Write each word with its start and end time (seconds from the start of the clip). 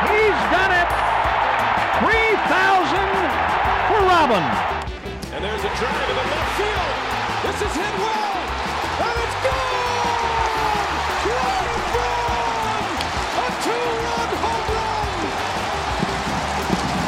He's 0.00 0.40
done 0.48 0.72
it. 0.72 0.88
3,000 2.00 2.40
for 3.88 4.00
Robin. 4.08 4.44
And 5.34 5.44
there's 5.44 5.64
a 5.64 5.72
drive 5.76 6.08
in 6.08 6.16
the 6.16 6.26
left 6.32 6.52
field. 6.56 6.92
This 7.44 7.58
is 7.60 7.74
hit 7.76 7.94
well, 8.00 8.36
and 9.00 9.16
it's 9.20 9.38
gone! 9.44 10.60
Ryan 11.28 11.80
Braun! 11.92 12.92
A 13.36 13.46
two-run 13.64 14.30
home 14.44 14.66
run! 14.76 15.18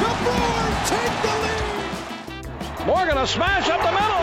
The 0.02 0.10
Brewers 0.20 0.78
take 0.92 1.16
the 1.24 1.34
lead! 1.44 2.86
Morgan 2.86 3.18
a 3.18 3.26
smash 3.26 3.68
up 3.68 3.80
the 3.82 3.92
middle. 3.92 4.21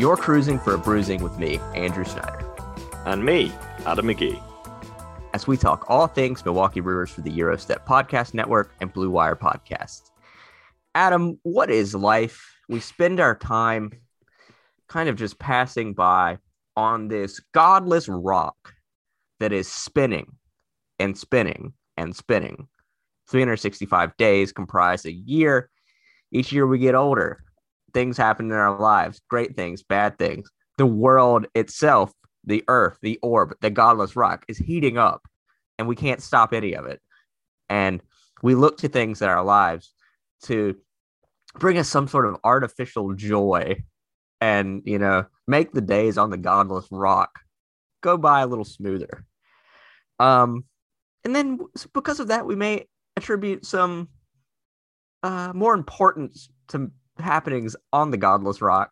You're 0.00 0.16
cruising 0.16 0.58
for 0.58 0.72
a 0.72 0.78
bruising 0.78 1.22
with 1.22 1.38
me, 1.38 1.58
Andrew 1.74 2.06
Snyder, 2.06 2.42
And 3.04 3.22
me, 3.22 3.52
Adam 3.84 4.06
McGee. 4.06 4.42
as 5.34 5.46
we 5.46 5.58
talk 5.58 5.84
all 5.90 6.06
things 6.06 6.42
Milwaukee 6.42 6.80
Brewers 6.80 7.10
for 7.10 7.20
the 7.20 7.28
Gyro 7.28 7.58
Step 7.58 7.86
Podcast 7.86 8.32
Network 8.32 8.72
and 8.80 8.90
Blue 8.90 9.10
Wire 9.10 9.36
Podcast. 9.36 10.10
Adam, 10.94 11.38
what 11.42 11.70
is 11.70 11.94
life? 11.94 12.42
We 12.66 12.80
spend 12.80 13.20
our 13.20 13.36
time 13.36 13.92
kind 14.88 15.10
of 15.10 15.16
just 15.16 15.38
passing 15.38 15.92
by 15.92 16.38
on 16.78 17.08
this 17.08 17.38
godless 17.52 18.08
rock 18.08 18.72
that 19.38 19.52
is 19.52 19.68
spinning 19.68 20.32
and 20.98 21.14
spinning 21.14 21.74
and 21.98 22.16
spinning. 22.16 22.68
365 23.28 24.16
days 24.16 24.50
comprise 24.50 25.04
a 25.04 25.12
year. 25.12 25.68
Each 26.32 26.52
year 26.52 26.66
we 26.66 26.78
get 26.78 26.94
older. 26.94 27.44
Things 27.92 28.16
happen 28.16 28.46
in 28.46 28.56
our 28.56 28.78
lives, 28.78 29.20
great 29.28 29.56
things, 29.56 29.82
bad 29.82 30.18
things. 30.18 30.50
The 30.78 30.86
world 30.86 31.46
itself, 31.54 32.12
the 32.44 32.64
earth, 32.68 32.98
the 33.02 33.18
orb, 33.22 33.54
the 33.60 33.70
godless 33.70 34.16
rock 34.16 34.44
is 34.48 34.58
heating 34.58 34.98
up, 34.98 35.22
and 35.78 35.88
we 35.88 35.96
can't 35.96 36.22
stop 36.22 36.52
any 36.52 36.74
of 36.74 36.86
it. 36.86 37.00
And 37.68 38.00
we 38.42 38.54
look 38.54 38.78
to 38.78 38.88
things 38.88 39.22
in 39.22 39.28
our 39.28 39.44
lives 39.44 39.92
to 40.44 40.76
bring 41.54 41.78
us 41.78 41.88
some 41.88 42.08
sort 42.08 42.26
of 42.26 42.36
artificial 42.44 43.12
joy 43.14 43.82
and, 44.40 44.82
you 44.84 44.98
know, 44.98 45.26
make 45.46 45.72
the 45.72 45.80
days 45.80 46.16
on 46.16 46.30
the 46.30 46.36
godless 46.36 46.86
rock 46.90 47.40
go 48.00 48.16
by 48.16 48.40
a 48.40 48.46
little 48.46 48.64
smoother. 48.64 49.24
Um, 50.18 50.64
and 51.24 51.34
then 51.34 51.58
because 51.92 52.20
of 52.20 52.28
that, 52.28 52.46
we 52.46 52.56
may 52.56 52.86
attribute 53.16 53.66
some 53.66 54.08
uh, 55.22 55.52
more 55.54 55.74
importance 55.74 56.48
to 56.68 56.90
happenings 57.22 57.76
on 57.92 58.10
the 58.10 58.16
Godless 58.16 58.60
Rock 58.60 58.90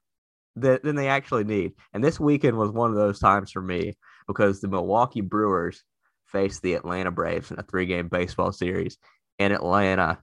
than, 0.57 0.79
than 0.83 0.97
they 0.97 1.09
actually 1.09 1.45
need. 1.45 1.73
And 1.93 2.03
this 2.03 2.21
weekend 2.21 2.57
was 2.57 2.71
one 2.71 2.91
of 2.91 2.97
those 2.97 3.19
times 3.19 3.51
for 3.51 3.63
me 3.63 3.97
because 4.27 4.61
the 4.61 4.69
Milwaukee 4.69 5.21
Brewers 5.21 5.83
faced 6.27 6.63
the 6.63 6.75
Atlanta 6.75 7.11
Braves 7.11 7.51
in 7.51 7.59
a 7.59 7.63
three 7.63 7.87
game 7.87 8.09
baseball 8.09 8.53
series 8.53 8.99
in 9.39 9.53
Atlanta. 9.53 10.19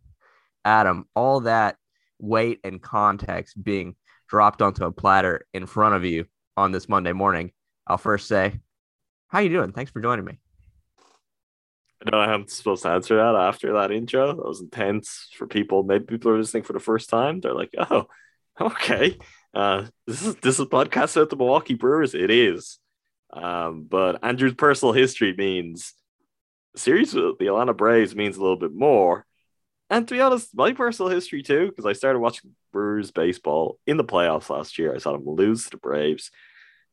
Adam, 0.64 1.06
all 1.16 1.42
that 1.42 1.78
weight 2.20 2.60
and 2.64 2.82
context 2.82 3.62
being 3.62 3.96
dropped 4.28 4.62
onto 4.62 4.86
a 4.86 4.92
platter 4.92 5.46
in 5.54 5.66
front 5.66 5.96
of 5.96 6.04
you 6.04 6.26
on 6.58 6.72
this 6.72 6.90
Monday 6.90 7.14
morning, 7.14 7.52
I'll 7.88 7.98
first 7.98 8.28
say, 8.28 8.60
How 9.28 9.40
you 9.40 9.50
doing? 9.50 9.72
Thanks 9.72 9.92
for 9.92 10.02
joining 10.02 10.26
me. 10.26 10.40
Know 12.12 12.20
I'm 12.20 12.48
supposed 12.48 12.84
to 12.84 12.90
answer 12.90 13.16
that 13.16 13.36
after 13.36 13.74
that 13.74 13.92
intro. 13.92 14.28
That 14.28 14.46
was 14.46 14.62
intense 14.62 15.28
for 15.36 15.48
people. 15.48 15.84
Maybe 15.84 16.06
people 16.06 16.32
are 16.32 16.38
listening 16.38 16.64
for 16.64 16.74
the 16.74 16.80
first 16.80 17.10
time. 17.10 17.40
They're 17.40 17.54
like, 17.54 17.74
"Oh, 17.78 18.08
okay, 18.62 19.18
uh, 19.54 19.86
this 20.06 20.24
is 20.24 20.36
this 20.36 20.60
is 20.60 20.66
podcast 20.68 21.16
about 21.16 21.32
the 21.32 21.36
Milwaukee 21.36 21.74
Brewers." 21.74 22.14
It 22.14 22.30
is, 22.30 22.80
um, 23.34 23.88
but 23.90 24.24
Andrew's 24.24 24.54
personal 24.54 24.94
history 24.94 25.34
means 25.36 25.94
series 26.76 27.14
with 27.14 27.40
the 27.40 27.48
Atlanta 27.48 27.74
Braves 27.74 28.16
means 28.16 28.38
a 28.38 28.42
little 28.42 28.58
bit 28.58 28.74
more. 28.74 29.26
And 29.90 30.08
to 30.08 30.14
be 30.14 30.22
honest, 30.22 30.50
my 30.56 30.74
personal 30.74 31.12
history 31.12 31.44
too, 31.44 31.68
because 31.68 31.86
I 31.86 31.94
started 31.94 32.20
watching 32.20 32.56
Brewers 32.72 33.12
baseball 33.12 33.80
in 33.86 33.98
the 33.98 34.04
playoffs 34.04 34.50
last 34.50 34.78
year. 34.80 34.94
I 34.94 34.98
saw 34.98 35.14
them 35.14 35.24
lose 35.26 35.66
to 35.66 35.70
the 35.72 35.78
Braves. 35.78 36.32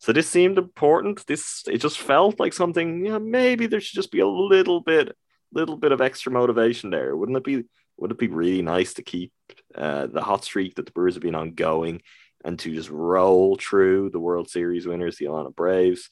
So 0.03 0.13
this 0.13 0.29
seemed 0.29 0.59
important. 0.59 1.25
This 1.29 1.63
it 1.69 1.79
just 1.79 1.97
felt 1.97 2.41
like 2.41 2.53
something. 2.53 3.07
Yeah, 3.07 3.19
maybe 3.19 3.69
there 3.69 3.81
should 3.81 3.95
just 3.95 4.11
be 4.11 4.19
a 4.19 4.27
little 4.27 4.81
bit, 4.81 5.17
little 5.53 5.77
bit 5.77 5.93
of 5.93 6.01
extra 6.01 6.33
motivation 6.33 6.91
there. 6.91 7.17
Wouldn't 7.17 7.39
it 7.39 7.45
be? 7.45 7.63
Would 7.99 8.11
it 8.11 8.19
be 8.19 8.27
really 8.27 8.63
nice 8.63 8.95
to 8.95 9.03
keep 9.03 9.33
uh, 9.77 10.09
the 10.09 10.21
hot 10.21 10.43
streak 10.43 10.75
that 10.75 10.87
the 10.87 10.93
Brewers 10.93 11.15
have 11.15 11.23
been 11.23 11.37
on 11.37 11.53
going, 11.55 12.03
and 12.45 12.59
to 12.59 12.75
just 12.75 12.91
roll 12.91 13.55
through 13.55 14.11
the 14.11 14.19
World 14.19 14.51
Series 14.51 14.89
winners, 14.89 15.19
the 15.19 15.27
Atlanta 15.27 15.51
Braves, 15.51 16.11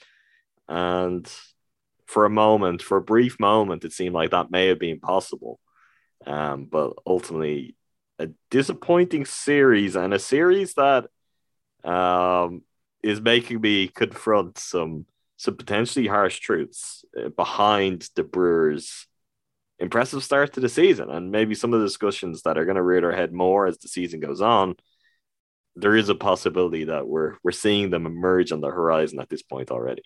and 0.68 1.28
for 2.06 2.26
a 2.26 2.30
moment, 2.30 2.82
for 2.82 2.98
a 2.98 3.02
brief 3.02 3.40
moment, 3.40 3.84
it 3.84 3.92
seemed 3.92 4.14
like 4.14 4.30
that 4.30 4.52
may 4.52 4.68
have 4.68 4.78
been 4.78 5.00
possible, 5.00 5.58
um, 6.28 6.66
but 6.66 6.92
ultimately, 7.04 7.74
a 8.20 8.28
disappointing 8.52 9.24
series 9.24 9.96
and 9.96 10.14
a 10.14 10.20
series 10.20 10.74
that. 10.74 11.08
Um, 11.82 12.62
is 13.02 13.20
making 13.20 13.60
me 13.60 13.88
confront 13.88 14.58
some 14.58 15.06
some 15.36 15.56
potentially 15.56 16.06
harsh 16.06 16.38
truths 16.38 17.04
uh, 17.18 17.30
behind 17.30 18.10
the 18.14 18.22
Brewers' 18.22 19.06
impressive 19.78 20.22
start 20.22 20.52
to 20.52 20.60
the 20.60 20.68
season, 20.68 21.10
and 21.10 21.30
maybe 21.30 21.54
some 21.54 21.72
of 21.72 21.80
the 21.80 21.86
discussions 21.86 22.42
that 22.42 22.58
are 22.58 22.66
going 22.66 22.76
to 22.76 22.82
rear 22.82 23.00
their 23.00 23.12
head 23.12 23.32
more 23.32 23.66
as 23.66 23.78
the 23.78 23.88
season 23.88 24.20
goes 24.20 24.42
on. 24.42 24.76
There 25.76 25.96
is 25.96 26.10
a 26.10 26.14
possibility 26.14 26.84
that 26.84 27.08
we're 27.08 27.36
we're 27.42 27.52
seeing 27.52 27.90
them 27.90 28.06
emerge 28.06 28.52
on 28.52 28.60
the 28.60 28.68
horizon 28.68 29.20
at 29.20 29.30
this 29.30 29.42
point 29.42 29.70
already. 29.70 30.02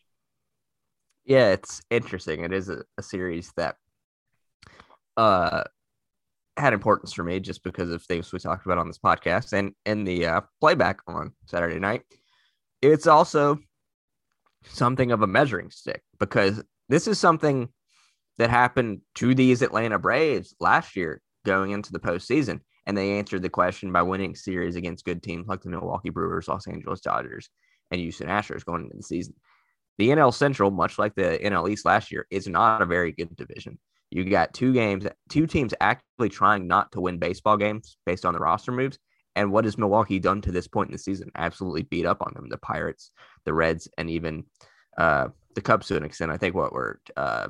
Yeah, 1.24 1.52
it's 1.52 1.80
interesting. 1.90 2.44
It 2.44 2.52
is 2.52 2.68
a, 2.68 2.84
a 2.98 3.02
series 3.02 3.52
that 3.56 3.76
uh 5.16 5.64
had 6.56 6.72
importance 6.72 7.12
for 7.12 7.24
me 7.24 7.40
just 7.40 7.62
because 7.64 7.90
of 7.90 8.02
things 8.02 8.32
we 8.32 8.38
talked 8.38 8.64
about 8.64 8.78
on 8.78 8.86
this 8.86 8.98
podcast 8.98 9.52
and 9.52 9.74
in 9.86 10.04
the 10.04 10.26
uh, 10.26 10.40
playback 10.60 11.00
on 11.06 11.32
Saturday 11.46 11.80
night. 11.80 12.02
It's 12.84 13.06
also 13.06 13.58
something 14.66 15.10
of 15.10 15.22
a 15.22 15.26
measuring 15.26 15.70
stick 15.70 16.02
because 16.20 16.62
this 16.90 17.08
is 17.08 17.18
something 17.18 17.70
that 18.36 18.50
happened 18.50 19.00
to 19.14 19.34
these 19.34 19.62
Atlanta 19.62 19.98
Braves 19.98 20.54
last 20.60 20.94
year 20.94 21.22
going 21.46 21.70
into 21.70 21.92
the 21.92 21.98
postseason. 21.98 22.60
And 22.84 22.94
they 22.94 23.18
answered 23.18 23.40
the 23.40 23.48
question 23.48 23.90
by 23.90 24.02
winning 24.02 24.34
series 24.34 24.76
against 24.76 25.06
good 25.06 25.22
teams 25.22 25.46
like 25.48 25.62
the 25.62 25.70
Milwaukee 25.70 26.10
Brewers, 26.10 26.46
Los 26.46 26.66
Angeles 26.66 27.00
Dodgers, 27.00 27.48
and 27.90 28.02
Houston 28.02 28.28
Astros 28.28 28.66
going 28.66 28.82
into 28.84 28.98
the 28.98 29.02
season. 29.02 29.34
The 29.96 30.10
NL 30.10 30.34
Central, 30.34 30.70
much 30.70 30.98
like 30.98 31.14
the 31.14 31.38
NL 31.42 31.70
East 31.70 31.86
last 31.86 32.12
year, 32.12 32.26
is 32.30 32.46
not 32.46 32.82
a 32.82 32.86
very 32.86 33.12
good 33.12 33.34
division. 33.34 33.78
You 34.10 34.24
got 34.24 34.52
two 34.52 34.74
games, 34.74 35.06
two 35.30 35.46
teams 35.46 35.72
actively 35.80 36.28
trying 36.28 36.66
not 36.66 36.92
to 36.92 37.00
win 37.00 37.18
baseball 37.18 37.56
games 37.56 37.96
based 38.04 38.26
on 38.26 38.34
the 38.34 38.40
roster 38.40 38.72
moves. 38.72 38.98
And 39.36 39.50
what 39.50 39.64
has 39.64 39.76
Milwaukee 39.76 40.18
done 40.18 40.40
to 40.42 40.52
this 40.52 40.68
point 40.68 40.88
in 40.88 40.92
the 40.92 40.98
season? 40.98 41.30
Absolutely 41.34 41.82
beat 41.82 42.06
up 42.06 42.22
on 42.22 42.32
them. 42.34 42.48
The 42.48 42.58
Pirates, 42.58 43.10
the 43.44 43.52
Reds, 43.52 43.88
and 43.98 44.08
even 44.08 44.44
uh, 44.96 45.28
the 45.54 45.60
Cubs 45.60 45.88
to 45.88 45.96
an 45.96 46.04
extent. 46.04 46.30
I 46.30 46.36
think 46.36 46.54
what 46.54 46.72
we're 46.72 46.96
uh, 47.16 47.48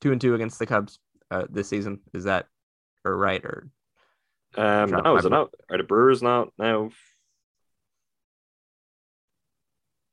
two 0.00 0.12
and 0.12 0.20
two 0.20 0.34
against 0.34 0.58
the 0.58 0.66
Cubs 0.66 0.98
uh, 1.30 1.44
this 1.48 1.68
season. 1.68 2.00
Is 2.12 2.24
that 2.24 2.46
or 3.04 3.16
right 3.16 3.44
or 3.44 3.68
Um, 4.56 4.90
no, 4.90 5.16
is 5.16 5.24
it 5.24 5.30
not? 5.30 5.54
Are 5.70 5.78
the 5.78 5.84
Brewers 5.84 6.22
not 6.22 6.48
now? 6.58 6.90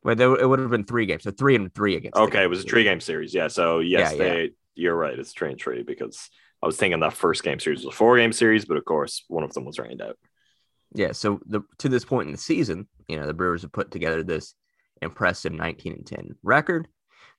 well, 0.04 0.16
there, 0.16 0.36
it 0.36 0.48
would 0.48 0.60
have 0.60 0.69
been 0.69 0.86
three 0.86 1.06
games, 1.06 1.24
so 1.24 1.31
three 1.31 1.56
and 1.56 1.74
three 1.74 1.96
against. 1.96 2.18
Okay, 2.18 2.44
it 2.44 2.50
was 2.50 2.64
a 2.64 2.68
three 2.68 2.84
game 2.84 3.02
series. 3.02 3.34
Yeah. 3.34 3.48
So 3.48 3.80
yes, 3.80 4.14
Yeah, 4.14 4.24
yeah. 4.24 4.34
they. 4.34 4.52
You're 4.75 4.96
right. 4.96 5.18
It's 5.18 5.34
three 5.34 5.50
and 5.50 5.60
three 5.60 5.81
because 5.81 6.30
I 6.62 6.68
was 6.68 6.78
thinking 6.78 7.00
that 7.00 7.14
first 7.14 7.44
game 7.44 7.60
series 7.60 7.84
was 7.84 7.94
a 7.94 7.98
four 7.98 8.18
game 8.18 8.31
series, 8.31 8.66
but 8.66 8.78
of 8.78 8.86
course 8.86 9.25
one 9.28 9.44
of 9.44 9.52
them 9.54 9.66
was 9.66 9.80
rained 9.80 10.02
out. 10.02 10.18
Yeah, 10.97 11.11
so 11.11 11.39
the 11.45 11.61
to 11.77 11.89
this 11.89 12.03
point 12.03 12.25
in 12.25 12.31
the 12.31 12.39
season, 12.39 12.88
you 13.07 13.19
know, 13.19 13.27
the 13.27 13.33
Brewers 13.33 13.61
have 13.61 13.71
put 13.71 13.91
together 13.91 14.23
this 14.23 14.55
impressive 15.03 15.53
19 15.53 15.94
and 15.94 16.05
10 16.07 16.35
record. 16.41 16.88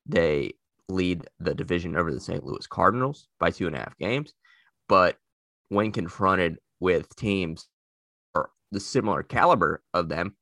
They 0.06 0.52
lead 0.88 1.26
the 1.40 1.55
division 1.55 1.96
over 1.96 2.12
the 2.12 2.20
St. 2.20 2.44
Louis 2.44 2.66
Cardinals 2.69 3.26
by 3.40 3.50
two 3.50 3.66
and 3.66 3.75
a 3.75 3.81
half 3.81 3.99
games. 3.99 4.32
But 4.88 5.16
when 5.70 5.90
confronted 5.90 6.58
with 6.78 7.14
teams 7.16 7.66
or 8.32 8.50
the 8.70 8.78
similar 8.78 9.25
caliber 9.25 9.82
of 9.93 10.08
them, 10.08 10.37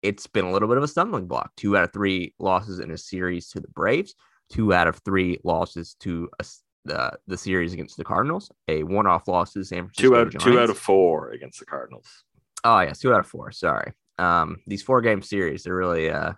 it's 0.00 0.28
been 0.28 0.44
a 0.44 0.52
little 0.52 0.68
bit 0.68 0.76
of 0.76 0.84
a 0.84 0.88
stumbling 0.88 1.26
block. 1.26 1.50
Two 1.56 1.76
out 1.76 1.82
of 1.82 1.92
three 1.92 2.32
losses 2.38 2.78
in 2.78 2.92
a 2.92 2.96
series 2.96 3.48
to 3.50 3.60
the 3.60 3.68
Braves, 3.68 4.14
two 4.52 4.72
out 4.72 4.86
of 4.86 4.98
three 4.98 5.38
losses 5.42 5.96
to 6.00 6.30
a 6.38 6.44
the 6.84 7.12
the 7.26 7.36
series 7.36 7.72
against 7.72 7.96
the 7.96 8.04
Cardinals, 8.04 8.50
a 8.68 8.82
one-off 8.82 9.28
loss 9.28 9.52
to 9.52 9.60
the 9.60 9.64
San 9.64 9.88
Francisco 9.88 10.08
Two 10.08 10.16
out 10.16 10.40
two 10.40 10.58
out 10.58 10.70
of 10.70 10.78
four 10.78 11.30
against 11.30 11.58
the 11.58 11.66
Cardinals. 11.66 12.24
Oh 12.64 12.80
yes, 12.80 12.98
two 12.98 13.12
out 13.12 13.20
of 13.20 13.26
four. 13.26 13.52
Sorry. 13.52 13.92
Um, 14.18 14.58
these 14.66 14.82
four 14.82 15.00
game 15.00 15.22
series, 15.22 15.62
they're 15.62 15.74
really 15.74 16.10
uh 16.10 16.32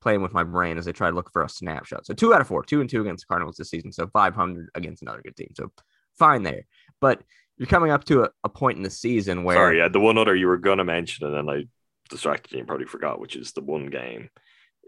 playing 0.00 0.22
with 0.22 0.32
my 0.32 0.42
brain 0.42 0.78
as 0.78 0.84
they 0.86 0.92
try 0.92 1.10
to 1.10 1.16
look 1.16 1.30
for 1.32 1.42
a 1.42 1.48
snapshot. 1.48 2.06
So 2.06 2.14
two 2.14 2.32
out 2.32 2.40
of 2.40 2.46
four, 2.46 2.64
two 2.64 2.80
and 2.80 2.88
two 2.88 3.02
against 3.02 3.26
the 3.26 3.32
Cardinals 3.32 3.56
this 3.56 3.68
season. 3.68 3.92
So 3.92 4.06
500 4.06 4.70
against 4.74 5.02
another 5.02 5.20
good 5.22 5.36
team. 5.36 5.50
So 5.54 5.70
fine 6.18 6.42
there. 6.42 6.62
But 7.00 7.20
you're 7.58 7.66
coming 7.66 7.90
up 7.90 8.04
to 8.04 8.22
a, 8.24 8.30
a 8.44 8.48
point 8.48 8.78
in 8.78 8.82
the 8.82 8.90
season 8.90 9.44
where 9.44 9.56
Sorry, 9.56 9.78
yeah, 9.78 9.88
the 9.88 10.00
one 10.00 10.16
other 10.16 10.34
you 10.34 10.46
were 10.46 10.56
gonna 10.56 10.84
mention, 10.84 11.26
and 11.26 11.36
then 11.36 11.54
I 11.54 11.64
distracted 12.08 12.52
you 12.52 12.58
and 12.58 12.66
probably 12.66 12.86
forgot, 12.86 13.20
which 13.20 13.36
is 13.36 13.52
the 13.52 13.60
one 13.60 13.86
game 13.86 14.30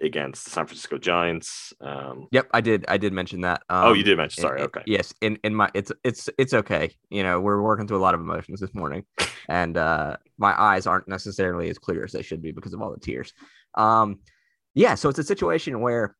against 0.02 0.44
the 0.44 0.50
San 0.50 0.66
Francisco 0.66 0.98
Giants. 0.98 1.72
Um, 1.80 2.28
Yep, 2.32 2.48
I 2.52 2.60
did. 2.60 2.84
I 2.88 2.96
did 2.96 3.12
mention 3.12 3.42
that. 3.42 3.62
Um, 3.68 3.86
oh, 3.88 3.92
you 3.92 4.02
did 4.02 4.16
mention. 4.16 4.42
Sorry. 4.42 4.60
in- 4.60 4.66
Okay. 4.66 4.82
Yes, 4.86 5.12
in 5.20 5.38
in 5.44 5.54
my 5.54 5.70
it's 5.74 5.92
it's 6.04 6.28
it's 6.38 6.54
okay. 6.54 6.94
You 7.10 7.22
know, 7.22 7.40
we're 7.40 7.62
working 7.62 7.86
through 7.86 7.98
a 7.98 8.00
lot 8.06 8.14
of 8.14 8.20
emotions 8.20 8.60
this 8.60 8.74
morning, 8.74 9.04
and 9.48 9.76
uh 9.76 10.16
my 10.38 10.60
eyes 10.60 10.86
aren't 10.86 11.08
necessarily 11.08 11.68
as 11.70 11.78
clear 11.78 12.04
as 12.04 12.12
they 12.12 12.22
should 12.22 12.42
be 12.42 12.52
because 12.52 12.72
of 12.74 12.82
all 12.82 12.92
the 12.92 13.00
tears. 13.00 13.32
Um, 13.74 14.18
yeah, 14.74 14.94
so 14.94 15.08
it's 15.08 15.18
a 15.18 15.24
situation 15.24 15.80
where 15.80 16.16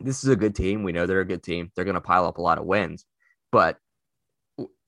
this 0.00 0.24
is 0.24 0.30
a 0.30 0.36
good 0.36 0.54
team. 0.54 0.82
We 0.82 0.92
know 0.92 1.06
they're 1.06 1.20
a 1.20 1.26
good 1.26 1.42
team. 1.42 1.70
They're 1.74 1.84
going 1.84 1.94
to 1.94 2.00
pile 2.00 2.24
up 2.26 2.38
a 2.38 2.42
lot 2.42 2.58
of 2.58 2.64
wins, 2.64 3.04
but 3.52 3.78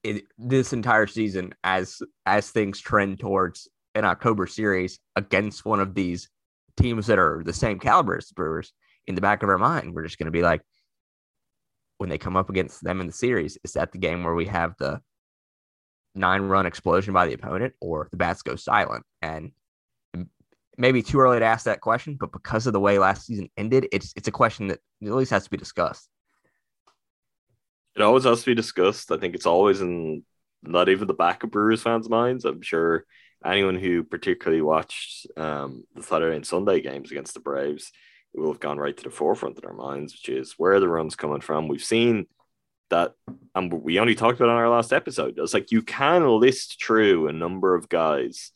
it, 0.03 0.25
this 0.39 0.73
entire 0.73 1.07
season, 1.07 1.53
as 1.65 2.01
as 2.27 2.51
things 2.51 2.81
trend 2.81 3.19
towards 3.21 3.69
an 3.95 4.05
October 4.05 4.47
series 4.47 4.99
against 5.17 5.65
one 5.65 5.81
of 5.81 5.95
these 5.95 6.29
teams 6.77 7.07
that 7.07 7.19
are 7.19 7.43
the 7.45 7.53
same 7.53 7.79
caliber 7.79 8.17
as 8.17 8.29
the 8.29 8.35
Brewers, 8.35 8.73
in 9.07 9.15
the 9.15 9.21
back 9.21 9.43
of 9.43 9.49
our 9.49 9.59
mind, 9.59 9.95
we're 9.95 10.05
just 10.05 10.19
going 10.19 10.27
to 10.27 10.33
be 10.33 10.43
like, 10.43 10.63
when 11.99 12.11
they 12.11 12.19
come 12.19 12.37
up 12.37 12.51
against 12.51 12.85
them 12.85 13.01
in 13.01 13.07
the 13.07 13.13
series, 13.13 13.59
is 13.65 13.73
that 13.73 13.93
the 13.93 13.99
game 13.99 14.23
where 14.23 14.35
we 14.35 14.47
have 14.47 14.75
the 14.79 15.01
nine 16.15 16.43
run 16.43 16.67
explosion 16.67 17.15
by 17.15 17.27
the 17.27 17.35
opponent 17.35 17.75
or 17.81 18.09
the 18.11 18.17
bats 18.17 18.43
go 18.43 18.57
silent? 18.57 19.05
And 19.23 19.53
maybe 20.77 21.03
too 21.03 21.21
early 21.21 21.39
to 21.39 21.45
ask 21.45 21.65
that 21.65 21.81
question, 21.81 22.17
but 22.19 22.33
because 22.33 22.67
of 22.67 22.73
the 22.73 22.81
way 22.81 22.99
last 22.99 23.27
season 23.27 23.49
ended, 23.57 23.89
it's 23.93 24.13
it's 24.17 24.29
a 24.29 24.33
question 24.33 24.69
that 24.69 24.81
at 25.03 25.13
least 25.13 25.31
has 25.31 25.45
to 25.45 25.51
be 25.51 25.57
discussed. 25.57 26.09
It 27.95 28.03
always 28.03 28.25
has 28.25 28.41
to 28.41 28.47
be 28.47 28.55
discussed. 28.55 29.11
I 29.11 29.17
think 29.17 29.35
it's 29.35 29.47
always 29.47 29.81
in 29.81 30.23
not 30.63 30.89
even 30.89 31.07
the 31.07 31.15
back 31.15 31.45
of 31.45 31.51
Brewers 31.51 31.83
fans' 31.83 32.11
minds. 32.11 32.45
I'm 32.45 32.61
sure 32.61 33.05
anyone 33.47 33.77
who 33.77 34.05
particularly 34.05 34.63
watched 34.63 35.27
um, 35.37 35.85
the 35.95 36.03
Saturday 36.03 36.37
and 36.37 36.47
Sunday 36.47 36.81
games 36.81 37.11
against 37.11 37.35
the 37.35 37.41
Braves 37.41 37.93
will 38.35 38.53
have 38.53 38.61
gone 38.61 38.79
right 38.79 38.97
to 38.97 39.05
the 39.05 39.11
forefront 39.11 39.57
of 39.57 39.63
their 39.63 39.73
minds, 39.73 40.13
which 40.13 40.29
is 40.29 40.55
where 40.59 40.79
the 40.81 40.89
runs 40.89 41.17
coming 41.17 41.41
from. 41.41 41.69
We've 41.69 41.83
seen 41.83 42.27
that, 42.91 43.15
and 43.55 43.73
we 43.73 43.99
only 43.99 44.15
talked 44.15 44.39
about 44.39 44.51
on 44.51 44.57
our 44.57 44.69
last 44.69 44.93
episode. 44.93 45.39
It's 45.39 45.55
like 45.55 45.73
you 45.73 45.83
can 45.83 46.27
list 46.27 46.83
through 46.83 47.29
a 47.29 47.33
number 47.33 47.75
of 47.75 47.89
guys 47.89 48.53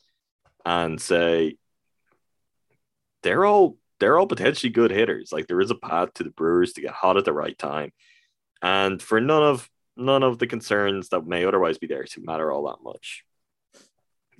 and 0.65 1.01
say 1.01 1.57
they're 3.23 3.45
all 3.45 3.77
they're 3.99 4.17
all 4.17 4.27
potentially 4.27 4.71
good 4.71 4.91
hitters. 4.91 5.31
Like 5.31 5.47
there 5.47 5.61
is 5.61 5.71
a 5.71 5.75
path 5.75 6.13
to 6.15 6.23
the 6.23 6.31
Brewers 6.31 6.73
to 6.73 6.81
get 6.81 6.91
hot 6.91 7.17
at 7.17 7.25
the 7.25 7.33
right 7.33 7.57
time 7.57 7.91
and 8.61 9.01
for 9.01 9.19
none 9.19 9.43
of 9.43 9.69
none 9.97 10.23
of 10.23 10.39
the 10.39 10.47
concerns 10.47 11.09
that 11.09 11.25
may 11.25 11.45
otherwise 11.45 11.77
be 11.77 11.87
there 11.87 12.03
to 12.03 12.21
matter 12.21 12.51
all 12.51 12.67
that 12.67 12.83
much. 12.83 13.23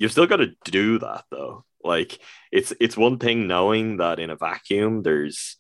You've 0.02 0.12
still 0.12 0.26
got 0.26 0.38
to 0.38 0.56
do 0.64 0.98
that 0.98 1.26
though. 1.30 1.64
Like 1.84 2.18
it's 2.52 2.74
it's 2.80 2.98
one 2.98 3.20
thing 3.20 3.46
knowing 3.46 3.98
that 3.98 4.18
in 4.18 4.32
a 4.32 4.36
vacuum 4.36 5.04
there's 5.04 5.58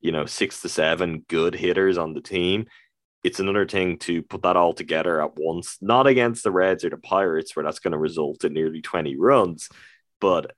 you 0.00 0.12
know 0.12 0.26
six 0.26 0.62
to 0.62 0.68
seven 0.68 1.24
good 1.26 1.56
hitters 1.56 1.98
on 1.98 2.14
the 2.14 2.20
team. 2.20 2.66
It's 3.24 3.40
another 3.40 3.66
thing 3.66 3.98
to 3.98 4.22
put 4.22 4.42
that 4.42 4.56
all 4.56 4.74
together 4.74 5.20
at 5.20 5.36
once, 5.36 5.76
not 5.80 6.06
against 6.06 6.44
the 6.44 6.52
Reds 6.52 6.84
or 6.84 6.90
the 6.90 6.98
Pirates, 6.98 7.56
where 7.56 7.64
that's 7.64 7.80
going 7.80 7.90
to 7.90 7.98
result 7.98 8.44
in 8.44 8.52
nearly 8.52 8.80
20 8.80 9.16
runs, 9.16 9.68
but 10.20 10.54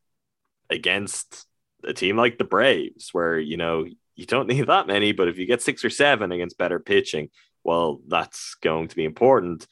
against 0.68 1.46
a 1.84 1.94
team 1.94 2.18
like 2.18 2.36
the 2.36 2.44
Braves, 2.44 3.14
where 3.14 3.38
you 3.38 3.56
know 3.56 3.86
you 4.14 4.26
don't 4.26 4.46
need 4.46 4.66
that 4.66 4.86
many, 4.86 5.12
but 5.12 5.28
if 5.28 5.38
you 5.38 5.46
get 5.46 5.62
six 5.62 5.86
or 5.86 5.90
seven 5.90 6.32
against 6.32 6.58
better 6.58 6.78
pitching, 6.78 7.30
well, 7.64 8.02
that's 8.08 8.56
going 8.56 8.88
to 8.88 8.96
be 8.96 9.06
important. 9.06 9.66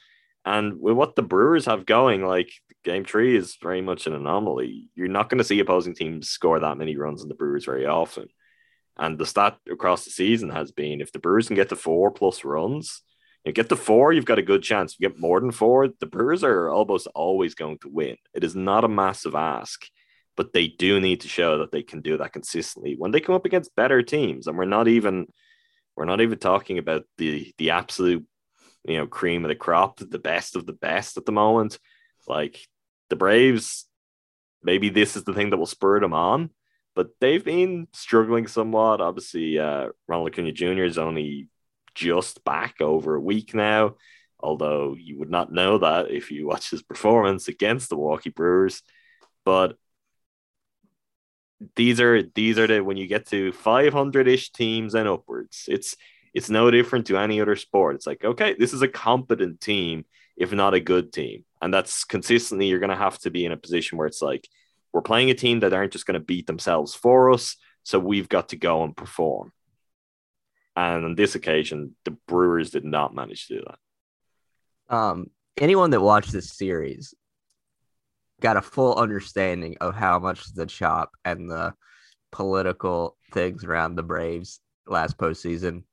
And 0.46 0.80
with 0.80 0.96
what 0.96 1.14
the 1.14 1.22
Brewers 1.22 1.66
have 1.66 1.84
going, 1.84 2.24
like 2.24 2.50
game 2.84 3.04
three 3.04 3.36
is 3.36 3.56
very 3.62 3.80
much 3.80 4.06
an 4.06 4.14
anomaly. 4.14 4.88
You're 4.94 5.08
not 5.08 5.28
going 5.28 5.38
to 5.38 5.44
see 5.44 5.60
opposing 5.60 5.94
teams 5.94 6.28
score 6.28 6.58
that 6.58 6.78
many 6.78 6.96
runs 6.96 7.22
on 7.22 7.28
the 7.28 7.34
Brewers 7.34 7.64
very 7.64 7.86
often. 7.86 8.28
And 8.98 9.18
the 9.18 9.26
stat 9.26 9.56
across 9.70 10.04
the 10.04 10.10
season 10.10 10.50
has 10.50 10.72
been 10.72 11.00
if 11.00 11.12
the 11.12 11.18
Brewers 11.18 11.46
can 11.46 11.56
get 11.56 11.70
to 11.70 11.76
four 11.76 12.10
plus 12.10 12.44
runs, 12.44 13.02
you 13.44 13.52
get 13.52 13.70
to 13.70 13.76
four, 13.76 14.12
you've 14.12 14.26
got 14.26 14.38
a 14.38 14.42
good 14.42 14.62
chance. 14.62 14.96
You 14.98 15.08
get 15.08 15.18
more 15.18 15.40
than 15.40 15.50
four, 15.50 15.88
the 15.88 16.06
Brewers 16.06 16.44
are 16.44 16.68
almost 16.68 17.06
always 17.14 17.54
going 17.54 17.78
to 17.78 17.88
win. 17.88 18.16
It 18.34 18.44
is 18.44 18.54
not 18.54 18.84
a 18.84 18.88
massive 18.88 19.34
ask 19.34 19.86
but 20.40 20.54
they 20.54 20.68
do 20.68 21.00
need 21.00 21.20
to 21.20 21.28
show 21.28 21.58
that 21.58 21.70
they 21.70 21.82
can 21.82 22.00
do 22.00 22.16
that 22.16 22.32
consistently 22.32 22.94
when 22.96 23.10
they 23.10 23.20
come 23.20 23.34
up 23.34 23.44
against 23.44 23.76
better 23.76 24.02
teams. 24.02 24.46
And 24.46 24.56
we're 24.56 24.64
not 24.64 24.88
even 24.88 25.26
we're 25.94 26.06
not 26.06 26.22
even 26.22 26.38
talking 26.38 26.78
about 26.78 27.04
the 27.18 27.52
the 27.58 27.70
absolute 27.70 28.26
you 28.84 28.96
know 28.96 29.06
cream 29.06 29.44
of 29.44 29.50
the 29.50 29.54
crop, 29.54 29.98
the 29.98 30.18
best 30.18 30.56
of 30.56 30.64
the 30.64 30.72
best 30.72 31.18
at 31.18 31.26
the 31.26 31.32
moment. 31.32 31.78
Like 32.26 32.66
the 33.08 33.16
Braves, 33.16 33.86
maybe 34.62 34.88
this 34.88 35.16
is 35.16 35.24
the 35.24 35.34
thing 35.34 35.50
that 35.50 35.56
will 35.56 35.66
spur 35.66 36.00
them 36.00 36.12
on, 36.12 36.50
but 36.94 37.10
they've 37.20 37.44
been 37.44 37.88
struggling 37.92 38.46
somewhat. 38.46 39.00
Obviously, 39.00 39.58
uh, 39.58 39.88
Ronald 40.08 40.30
Acuna 40.30 40.52
Jr. 40.52 40.84
is 40.84 40.98
only 40.98 41.48
just 41.94 42.44
back 42.44 42.80
over 42.80 43.14
a 43.14 43.20
week 43.20 43.54
now, 43.54 43.96
although 44.38 44.94
you 44.98 45.18
would 45.18 45.30
not 45.30 45.52
know 45.52 45.78
that 45.78 46.10
if 46.10 46.30
you 46.30 46.46
watch 46.46 46.70
his 46.70 46.82
performance 46.82 47.48
against 47.48 47.90
the 47.90 47.96
Milwaukee 47.96 48.30
Brewers. 48.30 48.82
But 49.44 49.76
these 51.76 52.00
are 52.00 52.22
these 52.22 52.58
are 52.58 52.66
the 52.66 52.80
when 52.80 52.96
you 52.96 53.06
get 53.06 53.26
to 53.26 53.52
500-ish 53.52 54.52
teams 54.52 54.94
and 54.94 55.06
upwards 55.06 55.64
it's 55.68 55.96
it's 56.32 56.48
no 56.48 56.70
different 56.70 57.06
to 57.06 57.18
any 57.18 57.40
other 57.40 57.56
sport 57.56 57.96
it's 57.96 58.06
like 58.06 58.24
okay 58.24 58.54
this 58.58 58.72
is 58.72 58.82
a 58.82 58.88
competent 58.88 59.60
team 59.60 60.04
if 60.36 60.52
not 60.52 60.74
a 60.74 60.80
good 60.80 61.12
team. 61.12 61.44
And 61.62 61.72
that's 61.72 62.04
consistently 62.04 62.66
you're 62.66 62.78
going 62.78 62.90
to 62.90 62.96
have 62.96 63.18
to 63.20 63.30
be 63.30 63.44
in 63.44 63.52
a 63.52 63.56
position 63.56 63.98
where 63.98 64.06
it's 64.06 64.22
like 64.22 64.48
we're 64.92 65.02
playing 65.02 65.30
a 65.30 65.34
team 65.34 65.60
that 65.60 65.72
aren't 65.72 65.92
just 65.92 66.06
going 66.06 66.18
to 66.18 66.24
beat 66.24 66.46
themselves 66.46 66.94
for 66.94 67.30
us 67.30 67.56
so 67.82 67.98
we've 67.98 68.28
got 68.28 68.50
to 68.50 68.56
go 68.56 68.82
and 68.82 68.96
perform. 68.96 69.52
And 70.76 71.04
on 71.04 71.14
this 71.14 71.34
occasion, 71.34 71.96
the 72.04 72.16
Brewers 72.26 72.70
did 72.70 72.84
not 72.84 73.14
manage 73.14 73.46
to 73.48 73.58
do 73.58 73.64
that. 73.66 74.96
Um, 74.96 75.26
anyone 75.56 75.90
that 75.90 76.00
watched 76.00 76.32
this 76.32 76.52
series 76.52 77.14
got 78.40 78.56
a 78.56 78.62
full 78.62 78.94
understanding 78.94 79.76
of 79.80 79.94
how 79.94 80.18
much 80.18 80.52
the 80.54 80.66
chop 80.66 81.10
and 81.24 81.50
the 81.50 81.74
political 82.32 83.16
things 83.32 83.64
around 83.64 83.96
the 83.96 84.02
Braves 84.02 84.60
last 84.86 85.18
postseason, 85.18 85.84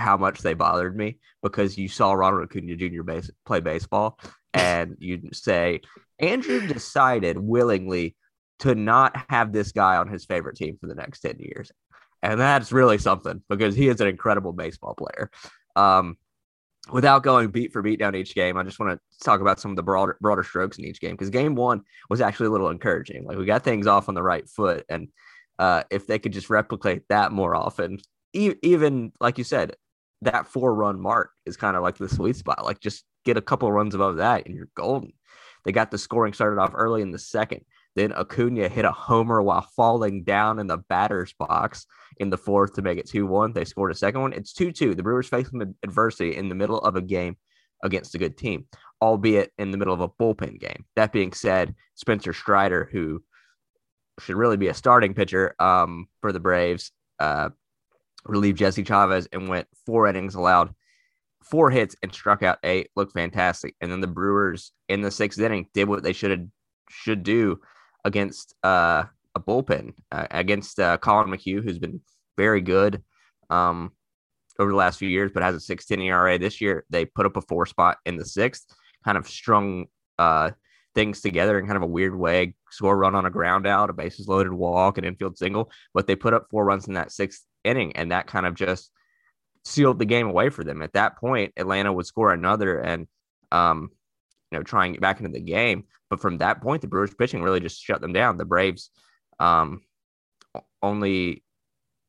how 0.00 0.16
much 0.16 0.40
they 0.40 0.54
bothered 0.54 0.96
me 0.96 1.18
because 1.42 1.78
you 1.78 1.88
saw 1.88 2.12
Ronald 2.12 2.44
Acuna 2.44 2.76
Jr. 2.76 3.02
Base, 3.02 3.30
play 3.44 3.60
baseball 3.60 4.18
and 4.54 4.96
you'd 4.98 5.34
say, 5.34 5.80
Andrew 6.18 6.66
decided 6.66 7.38
willingly 7.38 8.16
to 8.60 8.74
not 8.74 9.16
have 9.28 9.52
this 9.52 9.72
guy 9.72 9.96
on 9.96 10.08
his 10.08 10.24
favorite 10.24 10.56
team 10.56 10.76
for 10.80 10.86
the 10.86 10.94
next 10.94 11.20
10 11.20 11.36
years. 11.38 11.70
And 12.22 12.38
that's 12.38 12.72
really 12.72 12.98
something 12.98 13.42
because 13.48 13.74
he 13.74 13.88
is 13.88 14.00
an 14.00 14.08
incredible 14.08 14.52
baseball 14.52 14.94
player. 14.94 15.30
Um, 15.76 16.18
without 16.92 17.22
going 17.22 17.48
beat 17.48 17.72
for 17.72 17.80
beat 17.80 17.98
down 17.98 18.14
each 18.14 18.34
game, 18.34 18.56
I 18.58 18.62
just 18.62 18.78
want 18.78 18.92
to 18.92 19.24
talk 19.24 19.40
about 19.40 19.60
some 19.60 19.70
of 19.70 19.76
the 19.76 19.82
broader 19.82 20.18
broader 20.20 20.42
strokes 20.42 20.78
in 20.78 20.84
each 20.84 21.00
game 21.00 21.12
because 21.12 21.30
game 21.30 21.54
one 21.54 21.82
was 22.10 22.20
actually 22.20 22.46
a 22.46 22.50
little 22.50 22.68
encouraging. 22.68 23.24
Like 23.24 23.38
we 23.38 23.46
got 23.46 23.62
things 23.62 23.86
off 23.86 24.08
on 24.10 24.14
the 24.14 24.22
right 24.22 24.46
foot, 24.46 24.84
and 24.90 25.08
uh, 25.58 25.84
if 25.90 26.06
they 26.06 26.18
could 26.18 26.32
just 26.32 26.50
replicate 26.50 27.04
that 27.08 27.32
more 27.32 27.54
often, 27.54 27.98
e- 28.34 28.56
even 28.62 29.12
like 29.20 29.38
you 29.38 29.44
said, 29.44 29.76
that 30.22 30.46
four 30.46 30.74
run 30.74 31.00
mark 31.00 31.30
is 31.46 31.56
kind 31.56 31.76
of 31.76 31.82
like 31.82 31.96
the 31.96 32.08
sweet 32.08 32.36
spot. 32.36 32.64
Like 32.64 32.80
just 32.80 33.04
get 33.24 33.36
a 33.36 33.42
couple 33.42 33.70
runs 33.72 33.94
above 33.94 34.16
that, 34.16 34.46
and 34.46 34.54
you're 34.54 34.68
golden. 34.74 35.12
They 35.64 35.72
got 35.72 35.90
the 35.90 35.98
scoring 35.98 36.32
started 36.32 36.60
off 36.60 36.72
early 36.74 37.02
in 37.02 37.10
the 37.10 37.18
second. 37.18 37.62
Then 37.96 38.12
Acuna 38.12 38.68
hit 38.68 38.84
a 38.84 38.92
homer 38.92 39.42
while 39.42 39.66
falling 39.76 40.22
down 40.22 40.58
in 40.58 40.66
the 40.66 40.78
batter's 40.88 41.32
box 41.32 41.86
in 42.18 42.30
the 42.30 42.38
fourth 42.38 42.74
to 42.74 42.82
make 42.82 42.98
it 42.98 43.08
2 43.08 43.26
1. 43.26 43.52
They 43.52 43.64
scored 43.64 43.90
a 43.90 43.96
second 43.96 44.20
one. 44.20 44.32
It's 44.32 44.52
2 44.52 44.72
2. 44.72 44.94
The 44.94 45.02
Brewers 45.02 45.28
facing 45.28 45.74
adversity 45.82 46.36
in 46.36 46.48
the 46.48 46.54
middle 46.54 46.78
of 46.78 46.96
a 46.96 47.02
game 47.02 47.36
against 47.82 48.14
a 48.14 48.18
good 48.18 48.36
team, 48.36 48.66
albeit 49.02 49.52
in 49.58 49.70
the 49.70 49.78
middle 49.78 49.94
of 49.94 50.00
a 50.00 50.08
bullpen 50.08 50.60
game. 50.60 50.84
That 50.96 51.12
being 51.12 51.32
said, 51.32 51.74
Spencer 51.94 52.32
Strider, 52.32 52.88
who 52.92 53.22
should 54.20 54.36
really 54.36 54.56
be 54.56 54.68
a 54.68 54.74
starting 54.74 55.14
pitcher 55.14 55.54
um, 55.58 56.06
for 56.20 56.30
the 56.32 56.40
Braves, 56.40 56.92
uh, 57.18 57.50
relieved 58.24 58.58
Jesse 58.58 58.84
Chavez 58.84 59.28
and 59.32 59.48
went 59.48 59.66
four 59.86 60.06
innings, 60.06 60.34
allowed 60.34 60.74
four 61.42 61.70
hits 61.70 61.96
and 62.02 62.12
struck 62.12 62.42
out 62.42 62.58
eight. 62.64 62.90
Looked 62.96 63.12
fantastic. 63.12 63.74
And 63.80 63.90
then 63.90 64.00
the 64.00 64.06
Brewers 64.06 64.72
in 64.88 65.00
the 65.00 65.10
sixth 65.10 65.40
inning 65.40 65.66
did 65.74 65.88
what 65.88 66.02
they 66.02 66.12
should 66.12 66.50
should 66.88 67.22
do 67.22 67.60
against 68.04 68.54
uh, 68.64 69.04
a 69.34 69.40
bullpen 69.40 69.94
uh, 70.12 70.26
against 70.30 70.78
uh, 70.80 70.98
Collin 70.98 71.30
McHugh, 71.30 71.62
who's 71.62 71.78
been 71.78 72.00
very 72.36 72.60
good 72.60 73.02
um, 73.48 73.92
over 74.58 74.70
the 74.70 74.76
last 74.76 74.98
few 74.98 75.08
years, 75.08 75.30
but 75.32 75.42
has 75.42 75.54
a 75.54 75.60
16 75.60 76.00
ERA 76.00 76.38
this 76.38 76.60
year. 76.60 76.84
They 76.90 77.04
put 77.04 77.26
up 77.26 77.36
a 77.36 77.42
four 77.42 77.66
spot 77.66 77.98
in 78.06 78.16
the 78.16 78.24
sixth, 78.24 78.66
kind 79.04 79.16
of 79.18 79.28
strung 79.28 79.86
uh, 80.18 80.50
things 80.94 81.20
together 81.20 81.58
in 81.58 81.66
kind 81.66 81.76
of 81.76 81.82
a 81.82 81.86
weird 81.86 82.16
way. 82.16 82.54
Score 82.70 82.96
run 82.96 83.14
on 83.14 83.26
a 83.26 83.30
ground 83.30 83.66
out, 83.66 83.90
a 83.90 83.92
bases 83.92 84.28
loaded 84.28 84.52
walk, 84.52 84.98
an 84.98 85.04
infield 85.04 85.38
single, 85.38 85.70
but 85.94 86.06
they 86.06 86.16
put 86.16 86.34
up 86.34 86.46
four 86.50 86.64
runs 86.64 86.88
in 86.88 86.94
that 86.94 87.12
sixth 87.12 87.44
inning, 87.64 87.96
and 87.96 88.12
that 88.12 88.26
kind 88.26 88.46
of 88.46 88.54
just 88.54 88.90
sealed 89.64 89.98
the 89.98 90.04
game 90.04 90.26
away 90.26 90.48
for 90.48 90.64
them. 90.64 90.82
At 90.82 90.94
that 90.94 91.18
point, 91.18 91.52
Atlanta 91.56 91.92
would 91.92 92.06
score 92.06 92.32
another 92.32 92.78
and 92.78 93.06
um, 93.52 93.90
you 94.50 94.58
know 94.58 94.62
try 94.62 94.84
and 94.84 94.94
get 94.94 95.00
back 95.00 95.20
into 95.20 95.32
the 95.32 95.40
game. 95.40 95.84
But 96.08 96.20
from 96.20 96.38
that 96.38 96.60
point, 96.60 96.82
the 96.82 96.88
Brewers 96.88 97.14
pitching 97.14 97.42
really 97.42 97.60
just 97.60 97.82
shut 97.82 98.00
them 98.00 98.12
down. 98.12 98.36
The 98.36 98.44
Braves 98.44 98.90
um, 99.38 99.82
only 100.82 101.44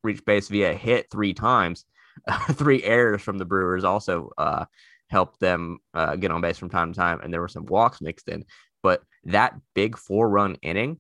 reached 0.04 0.26
base 0.26 0.48
via 0.48 0.74
hit 0.74 1.08
three 1.12 1.34
times. 1.34 1.86
three 2.52 2.84
errors 2.84 3.22
from 3.22 3.38
the 3.38 3.46
Brewers 3.46 3.84
also 3.84 4.32
uh, 4.38 4.66
helped 5.10 5.40
them 5.40 5.80
uh, 5.94 6.16
get 6.16 6.32
on 6.32 6.42
base 6.42 6.58
from 6.58 6.70
time 6.70 6.94
to 6.94 7.00
time, 7.00 7.20
and 7.22 7.34
there 7.34 7.42
were 7.42 7.48
some 7.48 7.66
walks 7.66 8.02
mixed 8.02 8.28
in. 8.28 8.46
But 8.84 9.04
that 9.26 9.56
big 9.76 9.98
four-run 9.98 10.56
inning, 10.62 10.98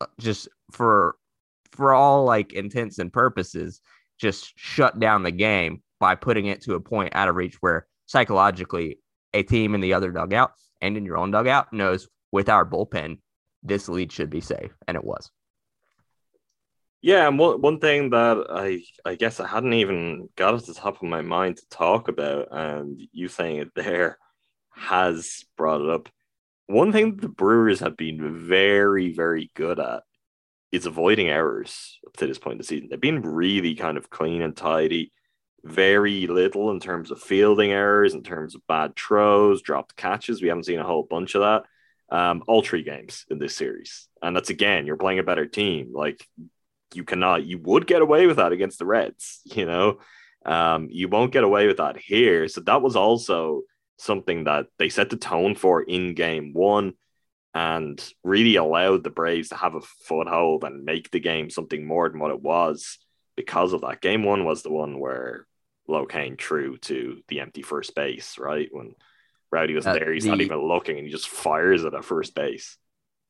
uh, 0.00 0.06
just 0.18 0.48
for 0.72 1.16
for 1.72 1.92
all 1.92 2.24
like 2.24 2.52
intents 2.52 2.98
and 2.98 3.12
purposes, 3.12 3.80
just 4.18 4.52
shut 4.56 4.98
down 4.98 5.22
the 5.22 5.30
game 5.30 5.82
by 6.00 6.14
putting 6.14 6.46
it 6.46 6.62
to 6.62 6.74
a 6.74 6.80
point 6.80 7.14
out 7.14 7.28
of 7.28 7.36
reach 7.36 7.56
where 7.60 7.86
psychologically 8.06 8.98
a 9.34 9.42
team 9.42 9.74
in 9.74 9.80
the 9.80 9.94
other 9.94 10.10
dugout 10.10 10.52
and 10.80 10.96
in 10.96 11.04
your 11.04 11.18
own 11.18 11.30
dugout 11.30 11.72
knows 11.72 12.08
with 12.32 12.48
our 12.48 12.64
bullpen, 12.64 13.18
this 13.62 13.88
lead 13.88 14.12
should 14.12 14.30
be 14.30 14.40
safe. 14.40 14.74
And 14.86 14.96
it 14.96 15.04
was. 15.04 15.30
Yeah, 17.00 17.28
and 17.28 17.38
one, 17.38 17.60
one 17.60 17.78
thing 17.78 18.10
that 18.10 18.46
I 18.50 18.82
I 19.08 19.14
guess 19.14 19.38
I 19.38 19.46
hadn't 19.46 19.74
even 19.74 20.28
got 20.36 20.54
at 20.54 20.66
the 20.66 20.74
top 20.74 20.96
of 20.96 21.08
my 21.08 21.22
mind 21.22 21.58
to 21.58 21.68
talk 21.70 22.08
about, 22.08 22.48
and 22.50 23.00
you 23.12 23.28
saying 23.28 23.58
it 23.58 23.74
there 23.76 24.18
has 24.72 25.44
brought 25.56 25.80
it 25.80 25.88
up. 25.88 26.08
One 26.66 26.90
thing 26.90 27.16
the 27.16 27.28
Brewers 27.28 27.80
have 27.80 27.96
been 27.96 28.46
very, 28.46 29.12
very 29.14 29.50
good 29.54 29.78
at 29.78 30.02
is 30.70 30.86
avoiding 30.86 31.28
errors 31.28 31.98
up 32.06 32.16
to 32.16 32.26
this 32.26 32.38
point 32.38 32.52
in 32.52 32.58
the 32.58 32.64
season. 32.64 32.88
They've 32.90 33.00
been 33.00 33.22
really 33.22 33.74
kind 33.74 33.96
of 33.96 34.10
clean 34.10 34.42
and 34.42 34.56
tidy 34.56 35.12
very 35.64 36.26
little 36.26 36.70
in 36.70 36.80
terms 36.80 37.10
of 37.10 37.20
fielding 37.20 37.72
errors, 37.72 38.14
in 38.14 38.22
terms 38.22 38.54
of 38.54 38.66
bad 38.66 38.96
throws, 38.96 39.62
dropped 39.62 39.96
catches. 39.96 40.40
We 40.40 40.48
haven't 40.48 40.64
seen 40.64 40.78
a 40.78 40.84
whole 40.84 41.02
bunch 41.02 41.34
of 41.34 41.42
that. 41.42 41.64
Um, 42.14 42.42
all 42.46 42.62
three 42.62 42.82
games 42.82 43.26
in 43.28 43.38
this 43.38 43.54
series. 43.54 44.08
And 44.22 44.34
that's 44.34 44.50
again, 44.50 44.86
you're 44.86 44.96
playing 44.96 45.18
a 45.18 45.24
better 45.24 45.46
team. 45.46 45.90
Like 45.92 46.26
you 46.94 47.04
cannot, 47.04 47.44
you 47.44 47.58
would 47.58 47.86
get 47.86 48.02
away 48.02 48.26
with 48.26 48.36
that 48.36 48.52
against 48.52 48.78
the 48.78 48.86
Reds, 48.86 49.40
you 49.44 49.66
know. 49.66 49.98
Um, 50.46 50.88
you 50.90 51.08
won't 51.08 51.32
get 51.32 51.44
away 51.44 51.66
with 51.66 51.78
that 51.78 51.98
here. 51.98 52.48
So 52.48 52.60
that 52.62 52.80
was 52.80 52.96
also 52.96 53.62
something 53.98 54.44
that 54.44 54.66
they 54.78 54.88
set 54.88 55.10
the 55.10 55.16
tone 55.16 55.54
for 55.54 55.82
in 55.82 56.14
game 56.14 56.52
one 56.54 56.94
and 57.54 58.02
really 58.22 58.56
allowed 58.56 59.02
the 59.02 59.10
Braves 59.10 59.48
to 59.48 59.56
have 59.56 59.74
a 59.74 59.80
foothold 59.80 60.64
and 60.64 60.84
make 60.84 61.10
the 61.10 61.20
game 61.20 61.50
something 61.50 61.86
more 61.86 62.08
than 62.08 62.20
what 62.20 62.30
it 62.30 62.42
was 62.42 62.98
because 63.36 63.72
of 63.72 63.80
that. 63.82 64.00
Game 64.00 64.24
one 64.24 64.44
was 64.44 64.62
the 64.62 64.70
one 64.70 64.98
where 64.98 65.46
Lowe 65.86 66.06
came 66.06 66.36
true 66.36 66.76
to 66.78 67.22
the 67.28 67.40
empty 67.40 67.62
first 67.62 67.94
base, 67.94 68.38
right? 68.38 68.68
When 68.70 68.94
Rowdy 69.50 69.74
was 69.74 69.86
uh, 69.86 69.94
there, 69.94 70.12
he's 70.12 70.24
the, 70.24 70.30
not 70.30 70.40
even 70.40 70.58
looking 70.58 70.98
and 70.98 71.06
he 71.06 71.12
just 71.12 71.28
fires 71.28 71.84
it 71.84 71.94
at 71.94 72.04
first 72.04 72.34
base. 72.34 72.76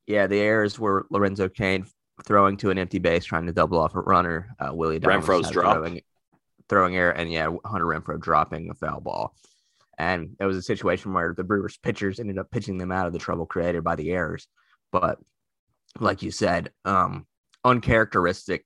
Yeah, 0.05 0.27
the 0.27 0.39
errors 0.39 0.77
were 0.77 1.05
Lorenzo 1.09 1.47
Cain 1.47 1.85
throwing 2.25 2.57
to 2.57 2.69
an 2.69 2.77
empty 2.77 2.99
base, 2.99 3.25
trying 3.25 3.45
to 3.45 3.53
double 3.53 3.79
off 3.79 3.95
a 3.95 4.01
runner. 4.01 4.55
Uh, 4.59 4.73
Willie 4.73 4.99
Renfroe's 4.99 5.49
drop. 5.51 5.77
Throwing, 5.77 6.01
throwing 6.67 6.95
air, 6.95 7.11
and 7.11 7.31
yeah, 7.31 7.49
Hunter 7.63 7.85
Renfroe 7.85 8.19
dropping 8.19 8.69
a 8.69 8.73
foul 8.73 8.99
ball. 8.99 9.35
And 9.99 10.35
it 10.39 10.45
was 10.45 10.57
a 10.57 10.61
situation 10.61 11.13
where 11.13 11.33
the 11.35 11.43
Brewers 11.43 11.77
pitchers 11.77 12.19
ended 12.19 12.39
up 12.39 12.49
pitching 12.49 12.77
them 12.77 12.91
out 12.91 13.05
of 13.05 13.13
the 13.13 13.19
trouble 13.19 13.45
created 13.45 13.83
by 13.83 13.95
the 13.95 14.11
errors. 14.11 14.47
But 14.91 15.19
like 15.99 16.23
you 16.23 16.31
said, 16.31 16.71
um, 16.85 17.27
uncharacteristic 17.65 18.63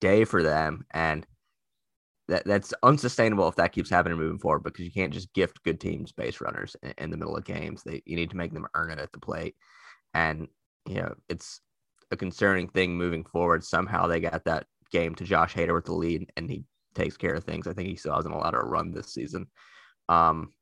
day 0.00 0.24
for 0.24 0.42
them. 0.44 0.86
And 0.92 1.26
that, 2.28 2.44
that's 2.44 2.72
unsustainable 2.82 3.48
if 3.48 3.56
that 3.56 3.72
keeps 3.72 3.90
happening 3.90 4.18
moving 4.18 4.38
forward 4.38 4.62
because 4.62 4.84
you 4.84 4.92
can't 4.92 5.12
just 5.12 5.32
gift 5.32 5.62
good 5.64 5.80
teams 5.80 6.12
base 6.12 6.40
runners 6.40 6.76
in, 6.82 6.94
in 6.98 7.10
the 7.10 7.16
middle 7.16 7.36
of 7.36 7.44
games. 7.44 7.82
They 7.82 8.02
you 8.04 8.16
need 8.16 8.30
to 8.30 8.36
make 8.36 8.52
them 8.52 8.66
earn 8.74 8.90
it 8.90 8.98
at 8.98 9.12
the 9.12 9.20
plate. 9.20 9.54
And 10.14 10.48
you 10.88 10.96
know, 10.96 11.14
it's 11.28 11.60
a 12.10 12.16
concerning 12.16 12.68
thing 12.68 12.96
moving 12.96 13.24
forward. 13.24 13.64
Somehow 13.64 14.06
they 14.06 14.20
got 14.20 14.44
that 14.44 14.66
game 14.90 15.14
to 15.16 15.24
Josh 15.24 15.54
Hader 15.54 15.74
with 15.74 15.84
the 15.84 15.94
lead 15.94 16.30
and 16.36 16.48
he 16.48 16.64
takes 16.94 17.16
care 17.16 17.34
of 17.34 17.44
things. 17.44 17.66
I 17.66 17.72
think 17.72 17.88
he 17.88 17.96
still 17.96 18.14
hasn't 18.14 18.34
allowed 18.34 18.54
a 18.54 18.58
run 18.58 18.92
this 18.92 19.12
season. 19.12 19.46
Um, 20.08 20.52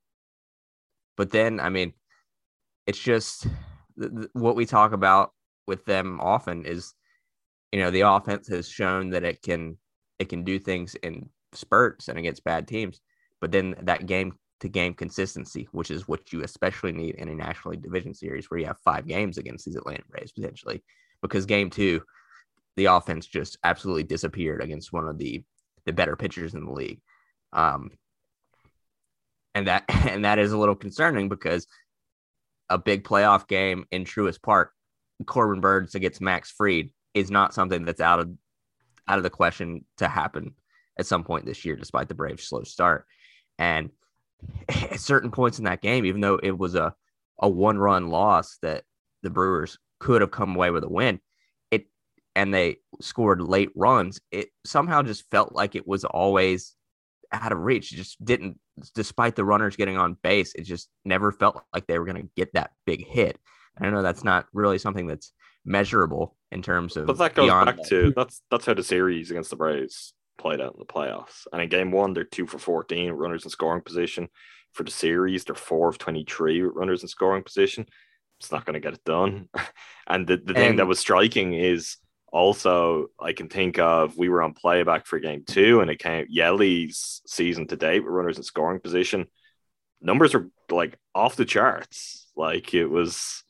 but 1.17 1.31
then, 1.31 1.61
I 1.61 1.69
mean, 1.69 1.93
it's 2.87 2.99
just 2.99 3.47
th- 3.99 4.13
th- 4.15 4.29
what 4.33 4.57
we 4.57 4.67
talk 4.67 4.93
about 4.93 5.33
with 5.67 5.85
them 5.85 6.21
often 6.21 6.65
is 6.67 6.95
you 7.73 7.81
know 7.81 7.91
the 7.91 8.03
offense 8.03 8.49
has 8.49 8.69
shown 8.69 9.11
that 9.11 9.25
it 9.25 9.43
can 9.43 9.79
it 10.19 10.29
can 10.29 10.45
do 10.45 10.59
things 10.59 10.95
in 10.97 11.29
spurts 11.53 12.09
and 12.09 12.19
against 12.19 12.45
bad 12.45 12.69
teams 12.69 13.01
but 13.41 13.51
then 13.51 13.75
that 13.83 14.07
game 14.07 14.35
to 14.61 14.69
game 14.69 14.93
consistency 14.93 15.67
which 15.73 15.91
is 15.91 16.07
what 16.07 16.33
you 16.33 16.43
especially 16.43 16.93
need 16.93 17.15
in 17.15 17.29
a 17.29 17.35
national 17.35 17.75
division 17.77 18.13
series 18.13 18.51
where 18.51 18.61
you 18.61 18.67
have 18.67 18.79
five 18.85 19.07
games 19.07 19.39
against 19.39 19.65
these 19.65 19.77
atlanta 19.77 20.03
braves 20.11 20.33
potentially 20.33 20.83
because 21.23 21.47
game 21.47 21.71
two 21.71 22.03
the 22.77 22.87
offense 22.87 23.27
just 23.27 23.59
absolutely 23.65 24.03
disappeared 24.03 24.63
against 24.63 24.93
one 24.93 25.09
of 25.09 25.19
the 25.19 25.43
the 25.87 25.93
better 25.93 26.17
pitchers 26.17 26.55
in 26.55 26.65
the 26.65 26.73
league. 26.73 27.01
Um 27.53 27.91
and 29.55 29.67
that 29.67 29.85
and 29.89 30.25
that 30.25 30.39
is 30.39 30.53
a 30.53 30.59
little 30.59 30.75
concerning 30.75 31.29
because 31.29 31.67
a 32.71 32.79
big 32.79 33.05
playoff 33.05 33.47
game 33.47 33.85
in 33.91 34.05
Truist 34.05 34.43
Park, 34.43 34.73
Corbin 35.27 35.61
Burnes 35.61 35.95
against 35.95 36.21
Max 36.21 36.51
Fried 36.51 36.91
is 37.13 37.31
not 37.31 37.55
something 37.55 37.85
that's 37.85 38.01
out 38.01 38.21
of 38.21 38.31
out 39.07 39.19
of 39.19 39.25
the 39.25 39.31
question 39.31 39.85
to 39.99 40.09
happen 40.09 40.55
at 40.99 41.07
some 41.07 41.25
point 41.25 41.45
this 41.45 41.65
year, 41.65 41.77
despite 41.77 42.09
the 42.09 42.15
Braves' 42.15 42.49
slow 42.49 42.63
start. 42.63 43.07
And 43.59 43.91
at 44.69 45.01
certain 45.01 45.31
points 45.31 45.59
in 45.59 45.65
that 45.65 45.83
game, 45.83 46.05
even 46.05 46.21
though 46.21 46.39
it 46.43 46.57
was 46.57 46.75
a 46.75 46.95
a 47.41 47.49
one 47.49 47.79
run 47.79 48.09
loss 48.09 48.59
that 48.63 48.85
the 49.23 49.31
Brewers 49.31 49.79
could 49.99 50.21
have 50.21 50.31
come 50.31 50.55
away 50.55 50.71
with 50.71 50.85
a 50.85 50.89
win, 50.89 51.21
it 51.71 51.87
and 52.35 52.53
they 52.53 52.77
scored 53.01 53.41
late 53.41 53.71
runs, 53.75 54.21
it 54.31 54.49
somehow 54.65 55.03
just 55.03 55.29
felt 55.31 55.53
like 55.55 55.75
it 55.75 55.87
was 55.87 56.05
always 56.05 56.75
out 57.43 57.53
of 57.53 57.59
reach. 57.59 57.93
It 57.93 57.97
just 57.97 58.23
didn't, 58.25 58.59
despite 58.95 59.37
the 59.37 59.45
runners 59.45 59.77
getting 59.77 59.97
on 59.97 60.17
base, 60.23 60.55
it 60.55 60.63
just 60.63 60.89
never 61.05 61.33
felt 61.33 61.63
like 61.73 61.87
they 61.87 61.99
were 61.99 62.07
going 62.07 62.23
to 62.23 62.31
get 62.37 62.53
that 62.55 62.73
big 62.87 63.07
hit. 63.07 63.39
I 63.81 63.91
know 63.91 64.03
that's 64.03 64.25
not 64.25 64.47
really 64.53 64.79
something 64.79 65.07
that's 65.07 65.33
measurable 65.65 66.37
in 66.53 66.63
terms 66.63 66.97
of. 66.97 67.07
But 67.07 67.19
that 67.19 67.35
goes 67.35 67.51
back 67.51 67.77
that. 67.77 67.89
to 67.89 68.13
that's 68.15 68.43
that's 68.51 68.67
how 68.67 68.75
the 68.75 68.85
series 68.85 69.31
against 69.31 69.51
the 69.51 69.57
Braves 69.57 70.15
played 70.39 70.61
out 70.61 70.75
in 70.75 70.79
the 70.79 70.85
playoffs. 70.85 71.47
And 71.53 71.63
in 71.63 71.69
game 71.69 71.91
one, 71.91 72.13
they're 72.15 72.25
two 72.25 72.47
for 72.47 72.59
14 72.59 73.13
runners 73.13 73.45
in 73.45 73.51
scoring 73.51 73.83
position. 73.83 74.29
For 74.73 74.83
the 74.83 74.91
series, 74.91 75.45
they're 75.45 75.55
four 75.55 75.89
of 75.89 75.99
23 75.99 76.63
runners 76.63 77.03
in 77.03 77.09
scoring 77.09 77.45
position. 77.45 77.87
It's 78.41 78.51
not 78.51 78.65
going 78.65 78.75
to 78.75 78.81
get 78.81 78.95
it 78.95 79.05
done. 79.05 79.49
And 80.07 80.27
the, 80.27 80.37
the 80.37 80.53
thing 80.53 80.77
that 80.77 80.87
was 80.87 80.99
striking 80.99 81.55
is 81.55 81.97
also, 82.35 83.07
I 83.21 83.33
can 83.33 83.49
think 83.49 83.79
of 83.79 84.17
we 84.17 84.29
were 84.29 84.43
on 84.43 84.55
playback 84.55 85.07
for 85.07 85.21
game 85.21 85.45
two, 85.47 85.81
and 85.81 85.89
it 85.89 86.01
came 86.01 86.27
Yeli's 86.27 87.23
season 87.29 87.69
to 87.69 87.77
date 87.77 88.01
with 88.01 88.13
runners 88.13 88.39
in 88.39 88.43
scoring 88.43 88.81
position. 88.81 89.27
Numbers 90.03 90.35
are 90.35 90.51
like 90.69 90.99
off 91.15 91.37
the 91.37 91.45
charts. 91.45 92.27
Like 92.35 92.75
it 92.75 92.87
was, 92.87 93.45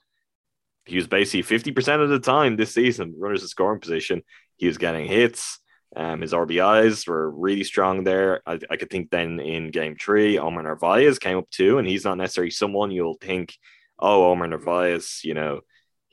he 0.85 0.97
was 0.97 1.07
basically 1.07 1.59
50% 1.59 2.03
of 2.03 2.11
the 2.11 2.19
time 2.19 2.57
this 2.57 2.75
season, 2.75 3.14
runners 3.17 3.41
in 3.41 3.49
scoring 3.49 3.81
position. 3.81 4.23
He 4.57 4.67
was 4.67 4.76
getting 4.76 5.07
hits. 5.07 5.61
Um, 5.97 6.21
his 6.21 6.35
RBIs 6.35 7.09
were 7.09 7.31
really 7.31 7.64
strong 7.64 8.05
there. 8.05 8.43
I, 8.45 8.59
I 8.69 8.76
could 8.76 8.91
think 8.91 9.09
then 9.09 9.41
in 9.41 9.71
game 9.71 9.97
three, 9.99 10.38
Omar 10.38 10.62
Narvaez 10.62 11.19
came 11.19 11.38
up 11.38 11.49
too, 11.49 11.79
and 11.79 11.88
he's 11.88 12.05
not 12.05 12.19
necessarily 12.19 12.50
someone 12.50 12.91
you'll 12.91 13.17
think, 13.19 13.57
oh, 13.99 14.31
Omar 14.31 14.49
Narvaez, 14.49 15.21
you 15.25 15.33
know, 15.33 15.61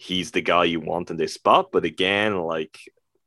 he's 0.02 0.32
the 0.32 0.42
guy 0.42 0.64
you 0.64 0.80
want 0.80 1.12
in 1.12 1.18
this 1.18 1.36
spot. 1.36 1.72
But 1.72 1.86
again, 1.86 2.40
like 2.42 2.80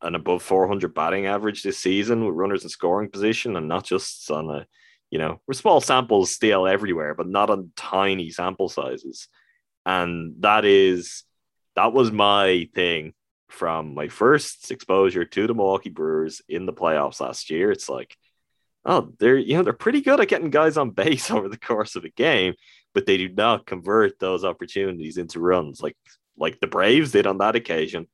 an 0.02 0.16
above 0.16 0.42
400 0.42 0.92
batting 0.92 1.26
average 1.26 1.62
this 1.62 1.78
season 1.78 2.26
with 2.26 2.34
runners 2.34 2.64
in 2.64 2.68
scoring 2.68 3.10
position, 3.10 3.54
and 3.54 3.68
not 3.68 3.84
just 3.84 4.28
on 4.30 4.50
a, 4.50 4.66
you 5.08 5.20
know, 5.20 5.40
we're 5.46 5.54
small 5.54 5.80
samples 5.80 6.32
still 6.32 6.66
everywhere, 6.66 7.14
but 7.14 7.28
not 7.28 7.48
on 7.48 7.70
tiny 7.76 8.30
sample 8.30 8.68
sizes. 8.68 9.28
And 9.86 10.34
that 10.40 10.64
is, 10.64 11.22
that 11.76 11.92
was 11.92 12.10
my 12.10 12.68
thing 12.74 13.14
from 13.48 13.94
my 13.94 14.08
first 14.08 14.72
exposure 14.72 15.24
to 15.24 15.46
the 15.46 15.54
Milwaukee 15.54 15.90
Brewers 15.90 16.42
in 16.48 16.66
the 16.66 16.72
playoffs 16.72 17.20
last 17.20 17.50
year. 17.50 17.70
It's 17.70 17.88
like, 17.88 18.16
oh, 18.84 19.12
they're 19.20 19.38
you 19.38 19.56
know 19.56 19.62
they're 19.62 19.72
pretty 19.72 20.00
good 20.00 20.20
at 20.20 20.28
getting 20.28 20.50
guys 20.50 20.76
on 20.76 20.90
base 21.02 21.30
over 21.30 21.48
the 21.48 21.56
course 21.56 21.94
of 21.94 22.04
a 22.04 22.10
game, 22.10 22.54
but 22.94 23.06
they 23.06 23.16
do 23.16 23.28
not 23.28 23.64
convert 23.64 24.18
those 24.18 24.44
opportunities 24.44 25.18
into 25.18 25.38
runs 25.38 25.80
like 25.80 25.96
like 26.36 26.60
the 26.60 26.66
Braves 26.66 27.12
did 27.12 27.26
on 27.26 27.38
that 27.38 27.56
occasion. 27.56 28.06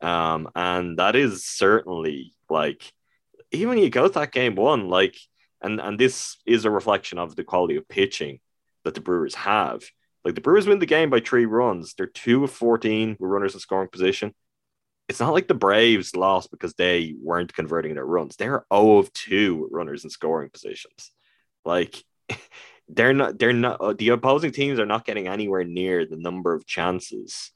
Um, 0.00 0.48
and 0.54 0.98
that 0.98 1.16
is 1.16 1.44
certainly 1.44 2.34
like 2.50 2.92
even 3.52 3.78
you 3.78 3.90
go 3.90 4.08
to 4.08 4.14
that 4.14 4.32
game 4.32 4.54
one, 4.54 4.88
like 4.88 5.16
and 5.62 5.80
and 5.80 5.98
this 5.98 6.36
is 6.46 6.64
a 6.64 6.70
reflection 6.70 7.18
of 7.18 7.36
the 7.36 7.44
quality 7.44 7.76
of 7.76 7.88
pitching 7.88 8.40
that 8.84 8.94
the 8.94 9.00
Brewers 9.00 9.34
have. 9.34 9.82
Like 10.24 10.34
the 10.34 10.40
Brewers 10.40 10.66
win 10.66 10.78
the 10.78 10.86
game 10.86 11.10
by 11.10 11.20
three 11.20 11.46
runs. 11.46 11.94
They're 11.94 12.06
two 12.06 12.44
of 12.44 12.50
14 12.50 13.16
with 13.18 13.30
runners 13.30 13.54
in 13.54 13.60
scoring 13.60 13.88
position 13.88 14.34
it's 15.08 15.20
not 15.20 15.32
like 15.32 15.48
the 15.48 15.54
Braves 15.54 16.16
lost 16.16 16.50
because 16.50 16.74
they 16.74 17.14
weren't 17.20 17.54
converting 17.54 17.94
their 17.94 18.06
runs. 18.06 18.36
They're 18.36 18.64
0 18.72 18.98
of 18.98 19.12
2 19.12 19.56
with 19.56 19.72
runners 19.72 20.04
in 20.04 20.10
scoring 20.10 20.50
positions. 20.50 21.10
Like 21.64 22.02
they're 22.88 23.12
not 23.12 23.38
they're 23.38 23.52
not 23.52 23.80
uh, 23.80 23.94
the 23.96 24.10
opposing 24.10 24.52
teams 24.52 24.78
are 24.78 24.86
not 24.86 25.04
getting 25.04 25.28
anywhere 25.28 25.64
near 25.64 26.06
the 26.06 26.16
number 26.16 26.54
of 26.54 26.66
chances 26.66 27.50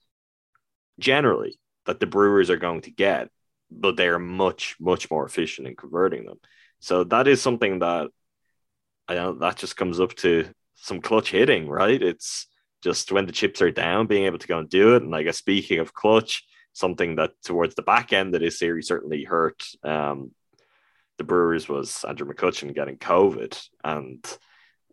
generally 0.98 1.58
that 1.86 2.00
the 2.00 2.06
Brewers 2.06 2.50
are 2.50 2.56
going 2.56 2.82
to 2.82 2.90
get, 2.90 3.28
but 3.70 3.96
they 3.96 4.08
are 4.08 4.18
much 4.18 4.76
much 4.80 5.10
more 5.10 5.24
efficient 5.24 5.66
in 5.66 5.76
converting 5.76 6.24
them. 6.24 6.38
So 6.80 7.04
that 7.04 7.28
is 7.28 7.42
something 7.42 7.80
that 7.80 8.08
I 9.08 9.14
that 9.14 9.56
just 9.56 9.76
comes 9.76 10.00
up 10.00 10.14
to 10.16 10.46
some 10.74 11.00
clutch 11.00 11.30
hitting, 11.30 11.68
right? 11.68 12.00
It's 12.00 12.46
just 12.82 13.10
when 13.10 13.26
the 13.26 13.32
chips 13.32 13.60
are 13.60 13.70
down, 13.70 14.06
being 14.06 14.26
able 14.26 14.38
to 14.38 14.46
go 14.46 14.58
and 14.58 14.68
do 14.68 14.94
it. 14.94 15.02
And 15.02 15.14
I 15.14 15.22
guess 15.24 15.38
speaking 15.38 15.80
of 15.80 15.92
clutch, 15.92 16.44
something 16.72 17.16
that 17.16 17.32
towards 17.44 17.74
the 17.74 17.82
back 17.82 18.12
end 18.12 18.34
of 18.34 18.40
this 18.40 18.58
series 18.58 18.86
certainly 18.86 19.24
hurt 19.24 19.64
um, 19.82 20.30
the 21.18 21.24
Brewers 21.24 21.68
was 21.68 22.04
Andrew 22.08 22.32
McCutchen 22.32 22.74
getting 22.74 22.96
COVID, 22.96 23.60
and 23.84 24.24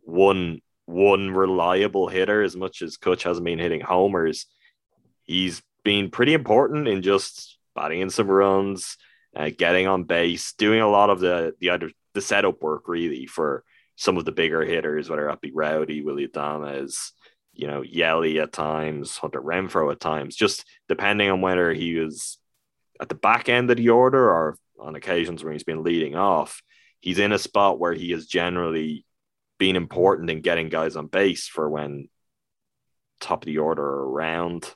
one 0.02 0.62
one 0.86 1.32
reliable 1.32 2.08
hitter, 2.08 2.42
as 2.42 2.56
much 2.56 2.82
as 2.82 2.98
Kutch 2.98 3.24
hasn't 3.24 3.46
been 3.46 3.60
hitting 3.60 3.82
homers, 3.82 4.48
he's 5.24 5.62
been 5.86 6.10
pretty 6.10 6.34
important 6.34 6.90
in 6.90 7.02
just 7.02 7.58
batting 7.76 8.02
in 8.02 8.10
some 8.10 8.28
runs, 8.28 8.98
uh, 9.36 9.52
getting 9.58 9.88
on 9.88 10.04
base, 10.04 10.54
doing 10.54 10.82
a 10.82 10.90
lot 10.90 11.10
of 11.10 11.22
the 11.22 11.54
the 11.62 11.70
other 11.70 11.90
the 12.14 12.22
setup 12.22 12.62
work 12.62 12.90
really 12.90 13.28
for 13.28 13.64
some 13.96 14.18
of 14.18 14.26
the 14.26 14.32
bigger 14.34 14.64
hitters, 14.66 15.10
whether 15.10 15.28
that 15.28 15.40
be 15.40 15.52
Rowdy, 15.54 16.02
Willy 16.02 16.28
Adames, 16.28 17.12
you 17.54 17.68
know, 17.68 17.82
Yelly 17.82 18.40
at 18.40 18.52
times, 18.52 19.18
Hunter 19.18 19.42
Renfroe 19.42 19.92
at 19.92 20.02
times, 20.02 20.36
just 20.36 20.66
depending 20.90 21.30
on 21.30 21.40
whether 21.40 21.72
he 21.72 21.96
was 21.96 22.38
at 23.00 23.08
the 23.08 23.16
back 23.16 23.48
end 23.48 23.72
of 23.72 23.78
the 23.78 23.90
order 23.90 24.30
or 24.30 24.58
on 24.80 24.96
occasions 24.96 25.44
when 25.44 25.54
he's 25.54 25.64
been 25.64 25.84
leading 25.84 26.16
off, 26.16 26.62
he's 27.00 27.20
in 27.20 27.32
a 27.32 27.40
spot 27.40 27.80
where 27.80 27.94
he 27.94 28.12
has 28.12 28.26
generally 28.26 29.06
been 29.58 29.76
important 29.76 30.30
in 30.30 30.42
getting 30.42 30.68
guys 30.68 30.98
on 30.98 31.08
base 31.08 31.48
for 31.48 31.70
when 31.70 32.10
top 33.22 33.44
of 33.44 33.46
the 33.46 33.60
order 33.60 33.84
are 33.84 34.10
around, 34.10 34.74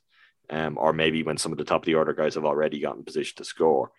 um, 0.50 0.78
or 0.78 0.94
maybe 0.94 1.24
when 1.24 1.38
some 1.38 1.52
of 1.52 1.58
the 1.58 1.64
top 1.64 1.82
of 1.82 1.86
the 1.86 1.96
order 1.96 2.14
guys 2.14 2.36
have 2.36 2.46
already 2.46 2.80
gotten 2.80 3.04
position 3.04 3.36
to 3.38 3.44
score. 3.44 3.92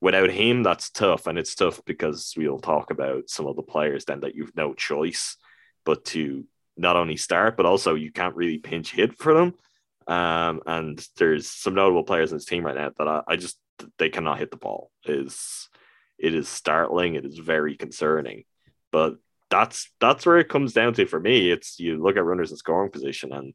Without 0.00 0.30
him, 0.30 0.62
that's 0.62 0.90
tough, 0.90 1.26
and 1.26 1.38
it's 1.38 1.54
tough 1.54 1.80
because 1.84 2.32
we'll 2.36 2.58
talk 2.58 2.90
about 2.90 3.28
some 3.28 3.46
of 3.46 3.56
the 3.56 3.62
players 3.62 4.04
then 4.06 4.20
that 4.20 4.34
you've 4.34 4.56
no 4.56 4.72
choice 4.72 5.36
but 5.84 6.04
to 6.06 6.44
not 6.76 6.96
only 6.96 7.16
start, 7.16 7.56
but 7.56 7.66
also 7.66 7.94
you 7.94 8.10
can't 8.10 8.36
really 8.36 8.58
pinch 8.58 8.92
hit 8.92 9.18
for 9.18 9.34
them. 9.34 9.54
Um, 10.06 10.62
and 10.66 11.06
there's 11.16 11.48
some 11.48 11.74
notable 11.74 12.04
players 12.04 12.32
in 12.32 12.38
this 12.38 12.46
team 12.46 12.64
right 12.64 12.74
now 12.74 12.90
that 12.96 13.08
I, 13.08 13.22
I 13.28 13.36
just 13.36 13.58
they 13.98 14.08
cannot 14.08 14.38
hit 14.38 14.50
the 14.50 14.56
ball. 14.56 14.90
is 15.04 15.68
It 16.18 16.34
is 16.34 16.48
startling. 16.48 17.14
It 17.14 17.24
is 17.24 17.38
very 17.38 17.76
concerning. 17.76 18.44
But 18.90 19.16
that's 19.50 19.90
that's 20.00 20.26
where 20.26 20.38
it 20.38 20.48
comes 20.48 20.72
down 20.72 20.94
to 20.94 21.06
for 21.06 21.20
me. 21.20 21.50
It's 21.50 21.78
you 21.78 22.02
look 22.02 22.16
at 22.16 22.24
runners 22.24 22.50
in 22.50 22.56
scoring 22.56 22.90
position, 22.90 23.32
and 23.32 23.54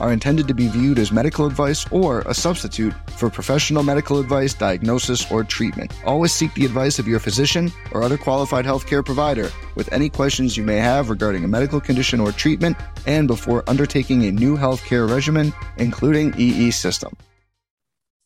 are 0.00 0.12
intended 0.12 0.48
to 0.48 0.54
be 0.54 0.66
viewed 0.68 0.98
as 0.98 1.12
medical 1.12 1.46
advice 1.46 1.86
or 1.92 2.22
a 2.22 2.34
substitute 2.34 2.92
for 3.10 3.30
professional 3.30 3.82
medical 3.82 4.18
advice, 4.18 4.54
diagnosis, 4.54 5.30
or 5.30 5.44
treatment. 5.44 5.92
Always 6.04 6.32
seek 6.32 6.52
the 6.54 6.64
advice 6.64 6.98
of 6.98 7.06
your 7.06 7.20
physician 7.20 7.70
or 7.92 8.02
other 8.02 8.18
qualified 8.18 8.64
healthcare 8.64 9.04
provider 9.04 9.50
with 9.76 9.92
any 9.92 10.08
questions 10.08 10.56
you 10.56 10.64
may 10.64 10.78
have 10.78 11.10
regarding 11.10 11.44
a 11.44 11.48
medical 11.48 11.80
condition 11.80 12.18
or 12.18 12.32
treatment 12.32 12.76
and 13.06 13.28
before 13.28 13.62
undertaking 13.68 14.24
a 14.24 14.32
new 14.32 14.56
healthcare 14.56 15.08
regimen, 15.08 15.52
including 15.76 16.34
EE 16.38 16.70
system. 16.70 17.16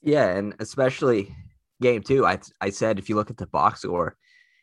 Yeah, 0.00 0.28
and 0.28 0.54
especially 0.60 1.34
game 1.80 2.02
two, 2.02 2.26
I, 2.26 2.38
I 2.60 2.70
said 2.70 2.98
if 2.98 3.08
you 3.08 3.14
look 3.14 3.30
at 3.30 3.36
the 3.36 3.46
box 3.46 3.80
score, 3.82 4.16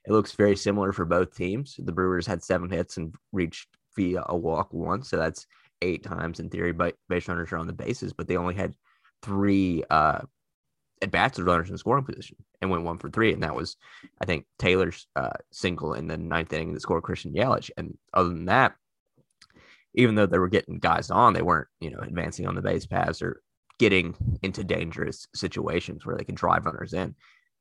it 0.05 0.11
looks 0.11 0.33
very 0.33 0.55
similar 0.55 0.91
for 0.93 1.05
both 1.05 1.35
teams. 1.35 1.75
The 1.77 1.91
Brewers 1.91 2.25
had 2.25 2.43
seven 2.43 2.69
hits 2.69 2.97
and 2.97 3.13
reached 3.31 3.67
via 3.95 4.23
a 4.27 4.35
walk 4.35 4.73
once, 4.73 5.09
so 5.09 5.17
that's 5.17 5.45
eight 5.81 6.03
times 6.03 6.39
in 6.39 6.49
theory. 6.49 6.71
But 6.71 6.95
base 7.09 7.27
runners 7.27 7.51
are 7.51 7.57
on 7.57 7.67
the 7.67 7.73
bases, 7.73 8.13
but 8.13 8.27
they 8.27 8.37
only 8.37 8.55
had 8.55 8.75
three 9.21 9.83
uh, 9.89 10.21
at 11.01 11.11
bats 11.11 11.37
with 11.37 11.47
runners 11.47 11.69
in 11.69 11.77
scoring 11.77 12.05
position 12.05 12.37
and 12.61 12.69
went 12.69 12.83
one 12.83 12.97
for 12.97 13.09
three, 13.09 13.33
and 13.33 13.43
that 13.43 13.55
was, 13.55 13.75
I 14.21 14.25
think, 14.25 14.45
Taylor's 14.59 15.07
uh, 15.15 15.33
single 15.51 15.93
in 15.93 16.07
the 16.07 16.17
ninth 16.17 16.53
inning 16.53 16.73
that 16.73 16.81
scored 16.81 17.03
Christian 17.03 17.33
Yelich. 17.33 17.71
And 17.77 17.97
other 18.13 18.29
than 18.29 18.45
that, 18.45 18.75
even 19.93 20.15
though 20.15 20.25
they 20.25 20.39
were 20.39 20.47
getting 20.47 20.79
guys 20.79 21.09
on, 21.09 21.33
they 21.33 21.41
weren't, 21.41 21.67
you 21.79 21.89
know, 21.89 21.99
advancing 21.99 22.47
on 22.47 22.55
the 22.55 22.61
base 22.61 22.85
paths 22.85 23.21
or 23.21 23.41
getting 23.79 24.15
into 24.43 24.63
dangerous 24.63 25.27
situations 25.33 26.05
where 26.05 26.15
they 26.15 26.23
could 26.23 26.35
drive 26.35 26.65
runners 26.65 26.93
in. 26.93 27.15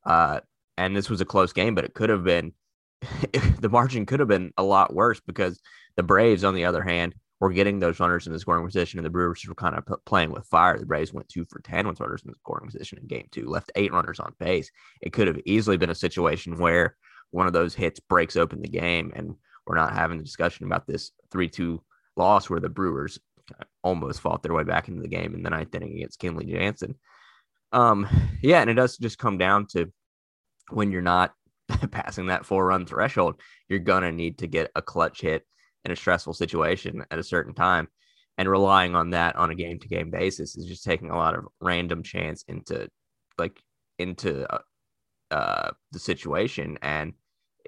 Uh, 0.05 0.41
and 0.77 0.95
this 0.95 1.11
was 1.11 1.21
a 1.21 1.27
close 1.27 1.53
game, 1.53 1.75
but 1.75 1.85
it 1.85 1.95
could 1.95 2.11
have 2.11 2.25
been 2.25 2.53
the 3.61 3.69
margin 3.69 4.07
could 4.07 4.21
have 4.21 4.29
been 4.29 4.53
a 4.59 4.63
lot 4.63 4.95
worse 4.95 5.21
because 5.27 5.61
the 5.97 6.03
Braves, 6.03 6.45
on 6.45 6.55
the 6.55 6.67
other 6.67 6.83
hand, 6.83 7.15
were 7.41 7.53
getting 7.53 7.81
those 7.81 7.99
runners 7.99 8.27
in 8.27 8.33
the 8.33 8.39
scoring 8.39 8.65
position, 8.65 8.99
and 8.99 9.07
the 9.07 9.11
Brewers 9.11 9.45
were 9.47 9.55
kind 9.55 9.75
of 9.75 9.87
p- 9.87 9.95
playing 10.05 10.31
with 10.31 10.47
fire. 10.47 10.79
The 10.79 10.87
Braves 10.87 11.13
went 11.13 11.29
two 11.29 11.47
for 11.47 11.61
ten 11.61 11.89
with 11.89 11.99
runners 11.99 12.23
in 12.25 12.31
the 12.31 12.39
scoring 12.39 12.67
position 12.67 12.99
in 12.99 13.07
Game 13.07 13.27
Two, 13.33 13.49
left 13.49 13.73
eight 13.75 13.93
runners 13.93 14.21
on 14.21 14.35
base. 14.39 14.71
It 15.01 15.13
could 15.13 15.27
have 15.27 15.41
easily 15.47 15.79
been 15.79 15.91
a 15.91 15.95
situation 15.95 16.59
where 16.59 16.97
one 17.31 17.47
of 17.47 17.53
those 17.53 17.75
hits 17.75 17.99
breaks 17.99 18.37
open 18.37 18.61
the 18.61 18.69
game, 18.69 19.13
and 19.17 19.35
we're 19.67 19.77
not 19.77 19.95
having 19.95 20.19
the 20.19 20.25
discussion 20.25 20.67
about 20.67 20.87
this 20.87 21.13
three-two 21.33 21.83
loss 22.17 22.51
where 22.51 22.61
the 22.61 22.69
Brewers 22.69 23.19
almost 23.83 24.21
fought 24.21 24.43
their 24.43 24.55
way 24.55 24.65
back 24.65 24.89
into 24.89 25.03
the 25.03 25.09
game 25.09 25.35
in 25.35 25.43
the 25.43 25.51
ninth 25.51 25.75
inning 25.75 25.97
against 25.97 26.21
Kenley 26.21 26.49
Jansen. 26.49 26.97
Um, 27.73 28.07
yeah, 28.43 28.61
and 28.61 28.71
it 28.71 28.75
does 28.75 28.97
just 28.97 29.19
come 29.19 29.39
down 29.39 29.67
to 29.69 29.93
when 30.71 30.93
you're 30.93 31.03
not 31.03 31.33
passing 31.91 32.27
that 32.27 32.45
four 32.45 32.67
run 32.67 32.85
threshold, 32.85 33.41
you're 33.69 33.79
going 33.79 34.03
to 34.03 34.13
need 34.13 34.39
to 34.39 34.47
get 34.47 34.71
a 34.75 34.83
clutch 34.83 35.21
hit 35.21 35.45
in 35.85 35.93
a 35.93 35.97
stressful 35.97 36.35
situation 36.35 37.05
at 37.11 37.19
a 37.19 37.25
certain 37.25 37.55
time. 37.55 37.89
And 38.39 38.49
relying 38.49 38.95
on 38.95 39.11
that 39.11 39.37
on 39.37 39.51
a 39.51 39.55
game 39.55 39.79
to 39.81 39.89
game 39.89 40.11
basis 40.11 40.57
is 40.57 40.65
just 40.65 40.85
taking 40.85 41.11
a 41.11 41.17
lot 41.17 41.35
of 41.35 41.47
random 41.61 42.03
chance 42.03 42.43
into 42.49 42.89
like 43.37 43.61
into 43.99 44.51
uh, 44.51 44.61
uh, 45.31 45.71
the 45.93 45.99
situation. 45.99 46.79
And 46.81 47.13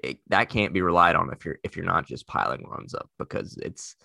it, 0.01 0.17
that 0.29 0.49
can't 0.49 0.73
be 0.73 0.81
relied 0.81 1.15
on 1.15 1.31
if 1.31 1.45
you're 1.45 1.59
if 1.63 1.75
you're 1.75 1.85
not 1.85 2.07
just 2.07 2.27
piling 2.27 2.65
runs 2.67 2.95
up 2.95 3.09
because 3.19 3.55
it's 3.57 3.95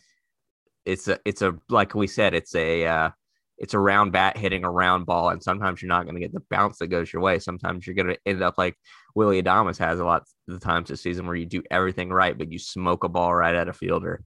it's 0.85 1.09
a 1.09 1.19
it's 1.25 1.43
a 1.43 1.55
like 1.69 1.95
we 1.95 2.07
said 2.07 2.35
it's 2.35 2.55
a 2.55 2.87
uh, 2.87 3.11
it's 3.59 3.75
a 3.75 3.79
round 3.79 4.13
bat 4.13 4.37
hitting 4.37 4.65
a 4.65 4.71
round 4.71 5.05
ball, 5.05 5.31
and 5.31 5.43
sometimes 5.43 5.83
you're 5.83 5.89
not 5.89 6.05
going 6.05 6.15
to 6.15 6.21
get 6.21 6.33
the 6.33 6.43
bounce 6.49 6.79
that 6.79 6.87
goes 6.89 7.13
your 7.13 7.23
way. 7.23 7.39
Sometimes 7.39 7.87
you're 7.87 7.97
going 7.97 8.09
to 8.09 8.19
end 8.25 8.43
up 8.43 8.57
like 8.57 8.77
Willy 9.19 9.43
Adames 9.43 9.79
has 9.79 9.99
a 9.99 10.05
lot 10.05 10.23
of 10.23 10.29
the 10.47 10.61
times 10.61 10.89
this 10.89 11.01
season 11.01 11.27
where 11.27 11.35
you 11.35 11.45
do 11.45 11.65
everything 11.73 12.11
right, 12.11 12.39
but 12.39 12.53
you 12.53 12.59
smoke 12.61 13.03
a 13.03 13.09
ball 13.09 13.35
right 13.35 13.57
at 13.57 13.69
a 13.69 13.73
fielder. 13.73 14.23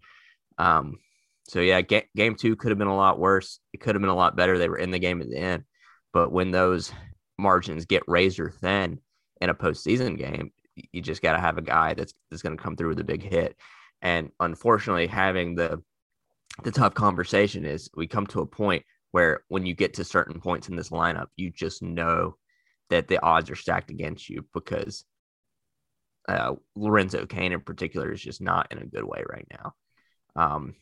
Um, 0.58 0.98
so 1.48 1.60
yeah, 1.60 1.80
ga- 1.80 2.10
game 2.14 2.34
two 2.34 2.56
could 2.56 2.72
have 2.72 2.78
been 2.78 2.88
a 2.88 2.94
lot 2.94 3.18
worse. 3.18 3.58
It 3.72 3.80
could 3.80 3.94
have 3.94 4.02
been 4.02 4.10
a 4.10 4.14
lot 4.14 4.36
better. 4.36 4.58
They 4.58 4.68
were 4.68 4.76
in 4.76 4.90
the 4.90 4.98
game 4.98 5.22
at 5.22 5.30
the 5.30 5.38
end, 5.38 5.64
but 6.12 6.30
when 6.30 6.50
those 6.50 6.92
margins 7.38 7.86
get 7.86 8.02
razor 8.06 8.50
thin 8.50 9.00
in 9.40 9.48
a 9.48 9.54
postseason 9.54 10.18
game, 10.18 10.52
you 10.92 11.00
just 11.00 11.22
got 11.22 11.32
to 11.32 11.40
have 11.40 11.56
a 11.56 11.62
guy 11.62 11.94
that's 11.94 12.12
that's 12.30 12.42
going 12.42 12.54
to 12.54 12.62
come 12.62 12.76
through 12.76 12.90
with 12.90 13.00
a 13.00 13.04
big 13.04 13.22
hit. 13.22 13.56
And 14.02 14.30
unfortunately, 14.40 15.06
having 15.06 15.54
the 15.54 15.82
the 16.64 16.70
tough 16.70 16.92
conversation 16.92 17.64
is 17.64 17.88
we 17.96 18.06
come 18.06 18.26
to 18.26 18.42
a 18.42 18.46
point 18.46 18.84
where 19.12 19.40
when 19.48 19.64
you 19.64 19.74
get 19.74 19.94
to 19.94 20.04
certain 20.04 20.38
points 20.38 20.68
in 20.68 20.76
this 20.76 20.90
lineup, 20.90 21.28
you 21.36 21.50
just 21.50 21.82
know 21.82 22.36
that 22.92 23.08
the 23.08 23.22
odds 23.22 23.50
are 23.50 23.56
stacked 23.56 23.90
against 23.90 24.28
you 24.28 24.44
because 24.52 25.06
uh, 26.28 26.54
Lorenzo 26.76 27.24
Cain 27.24 27.52
in 27.52 27.60
particular 27.62 28.12
is 28.12 28.20
just 28.20 28.42
not 28.42 28.70
in 28.70 28.76
a 28.76 28.86
good 28.86 29.04
way 29.04 29.24
right 29.26 29.46
now. 29.50 29.74
Um, 30.36 30.74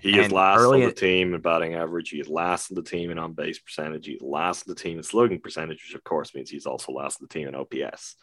he 0.00 0.18
is 0.18 0.32
last 0.32 0.58
on 0.58 0.80
the 0.80 0.90
team 0.90 1.34
in 1.34 1.40
batting 1.40 1.74
average. 1.74 2.10
He 2.10 2.18
is 2.18 2.28
last 2.28 2.72
on 2.72 2.74
the 2.74 2.82
team 2.82 3.12
in 3.12 3.18
on 3.20 3.34
base 3.34 3.60
percentage. 3.60 4.06
He's 4.06 4.20
last 4.20 4.66
on 4.66 4.74
the 4.74 4.80
team 4.80 4.96
in 4.96 5.04
slugging 5.04 5.40
percentage, 5.40 5.84
which 5.86 5.94
of 5.94 6.02
course 6.02 6.34
means 6.34 6.50
he's 6.50 6.66
also 6.66 6.90
last 6.90 7.20
on 7.22 7.28
the 7.28 7.32
team 7.32 7.46
in 7.46 7.54
OPS. 7.54 8.16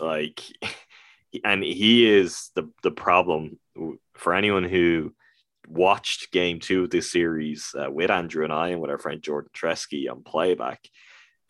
Like, 0.00 0.40
and 1.44 1.62
he 1.62 2.10
is 2.10 2.50
the 2.54 2.70
the 2.82 2.90
problem 2.90 3.58
for 4.14 4.32
anyone 4.32 4.64
who 4.64 5.12
watched 5.68 6.32
game 6.32 6.58
two 6.58 6.84
of 6.84 6.90
this 6.90 7.12
series 7.12 7.74
uh, 7.78 7.90
with 7.90 8.10
Andrew 8.10 8.44
and 8.44 8.52
I 8.52 8.68
and 8.68 8.80
with 8.80 8.90
our 8.90 8.98
friend 8.98 9.20
Jordan 9.20 9.50
Tresky 9.54 10.10
on 10.10 10.22
playback. 10.22 10.80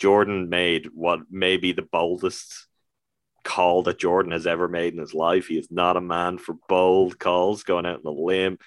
Jordan 0.02 0.48
made 0.48 0.88
what 0.92 1.20
may 1.30 1.58
be 1.58 1.70
the 1.70 1.82
boldest 1.82 2.66
call 3.44 3.84
that 3.84 4.00
Jordan 4.00 4.32
has 4.32 4.48
ever 4.48 4.66
made 4.66 4.94
in 4.94 4.98
his 4.98 5.14
life. 5.14 5.46
He 5.46 5.56
is 5.56 5.70
not 5.70 5.96
a 5.96 6.00
man 6.00 6.38
for 6.38 6.56
bold 6.68 7.20
calls 7.20 7.62
going 7.62 7.86
out 7.86 8.00
on 8.04 8.12
a 8.12 8.20
limb. 8.20 8.58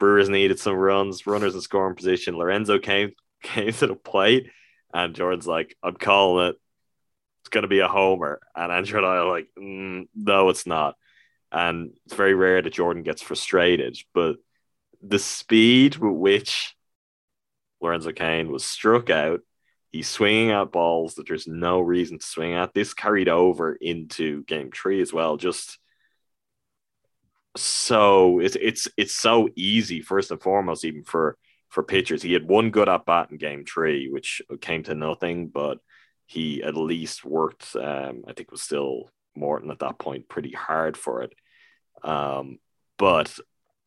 Brewers 0.00 0.30
needed 0.30 0.58
some 0.58 0.72
runs, 0.72 1.26
runners 1.26 1.54
in 1.54 1.60
scoring 1.60 1.94
position. 1.94 2.38
Lorenzo 2.38 2.78
came 2.78 3.10
came 3.42 3.70
to 3.70 3.86
the 3.86 3.94
plate, 3.94 4.50
and 4.94 5.14
Jordan's 5.14 5.46
like, 5.46 5.76
"I'm 5.82 5.94
calling 5.94 6.48
it. 6.48 6.56
It's 7.42 7.50
going 7.50 7.62
to 7.62 7.68
be 7.68 7.80
a 7.80 7.88
homer." 7.88 8.40
And 8.54 8.72
Andrew 8.72 8.96
and 8.96 9.06
I 9.06 9.16
are 9.16 9.28
like, 9.28 9.48
mm, 9.58 10.08
"No, 10.14 10.48
it's 10.48 10.66
not." 10.66 10.96
And 11.52 11.90
it's 12.06 12.14
very 12.14 12.32
rare 12.32 12.62
that 12.62 12.72
Jordan 12.72 13.02
gets 13.02 13.20
frustrated, 13.20 13.98
but 14.14 14.36
the 15.02 15.18
speed 15.18 15.96
with 15.96 16.16
which 16.16 16.74
Lorenzo 17.82 18.12
Cain 18.12 18.50
was 18.50 18.64
struck 18.64 19.10
out, 19.10 19.40
he's 19.96 20.08
swinging 20.08 20.50
at 20.50 20.72
balls 20.72 21.14
that 21.14 21.26
there's 21.26 21.46
no 21.46 21.80
reason 21.80 22.18
to 22.18 22.26
swing 22.26 22.52
at. 22.52 22.74
This 22.74 22.92
carried 22.92 23.28
over 23.28 23.74
into 23.74 24.44
game 24.44 24.70
three 24.70 25.00
as 25.00 25.12
well. 25.12 25.36
Just 25.36 25.78
so 27.56 28.38
it's 28.38 28.56
it's 28.60 28.88
it's 28.98 29.14
so 29.14 29.48
easy 29.56 30.02
first 30.02 30.30
and 30.30 30.40
foremost 30.40 30.84
even 30.84 31.02
for 31.02 31.38
for 31.70 31.82
pitchers. 31.82 32.22
He 32.22 32.34
had 32.34 32.46
one 32.46 32.70
good 32.70 32.88
at 32.88 33.06
bat 33.06 33.30
in 33.30 33.38
game 33.38 33.64
three, 33.64 34.08
which 34.10 34.42
came 34.60 34.82
to 34.84 34.94
nothing, 34.94 35.48
but 35.48 35.78
he 36.26 36.62
at 36.62 36.76
least 36.76 37.24
worked. 37.24 37.74
Um, 37.74 38.24
I 38.28 38.34
think 38.34 38.50
was 38.50 38.62
still 38.62 39.10
Morton 39.34 39.70
at 39.70 39.78
that 39.78 39.98
point 39.98 40.28
pretty 40.28 40.52
hard 40.52 40.96
for 40.96 41.22
it. 41.22 41.32
Um, 42.02 42.58
but 42.98 43.38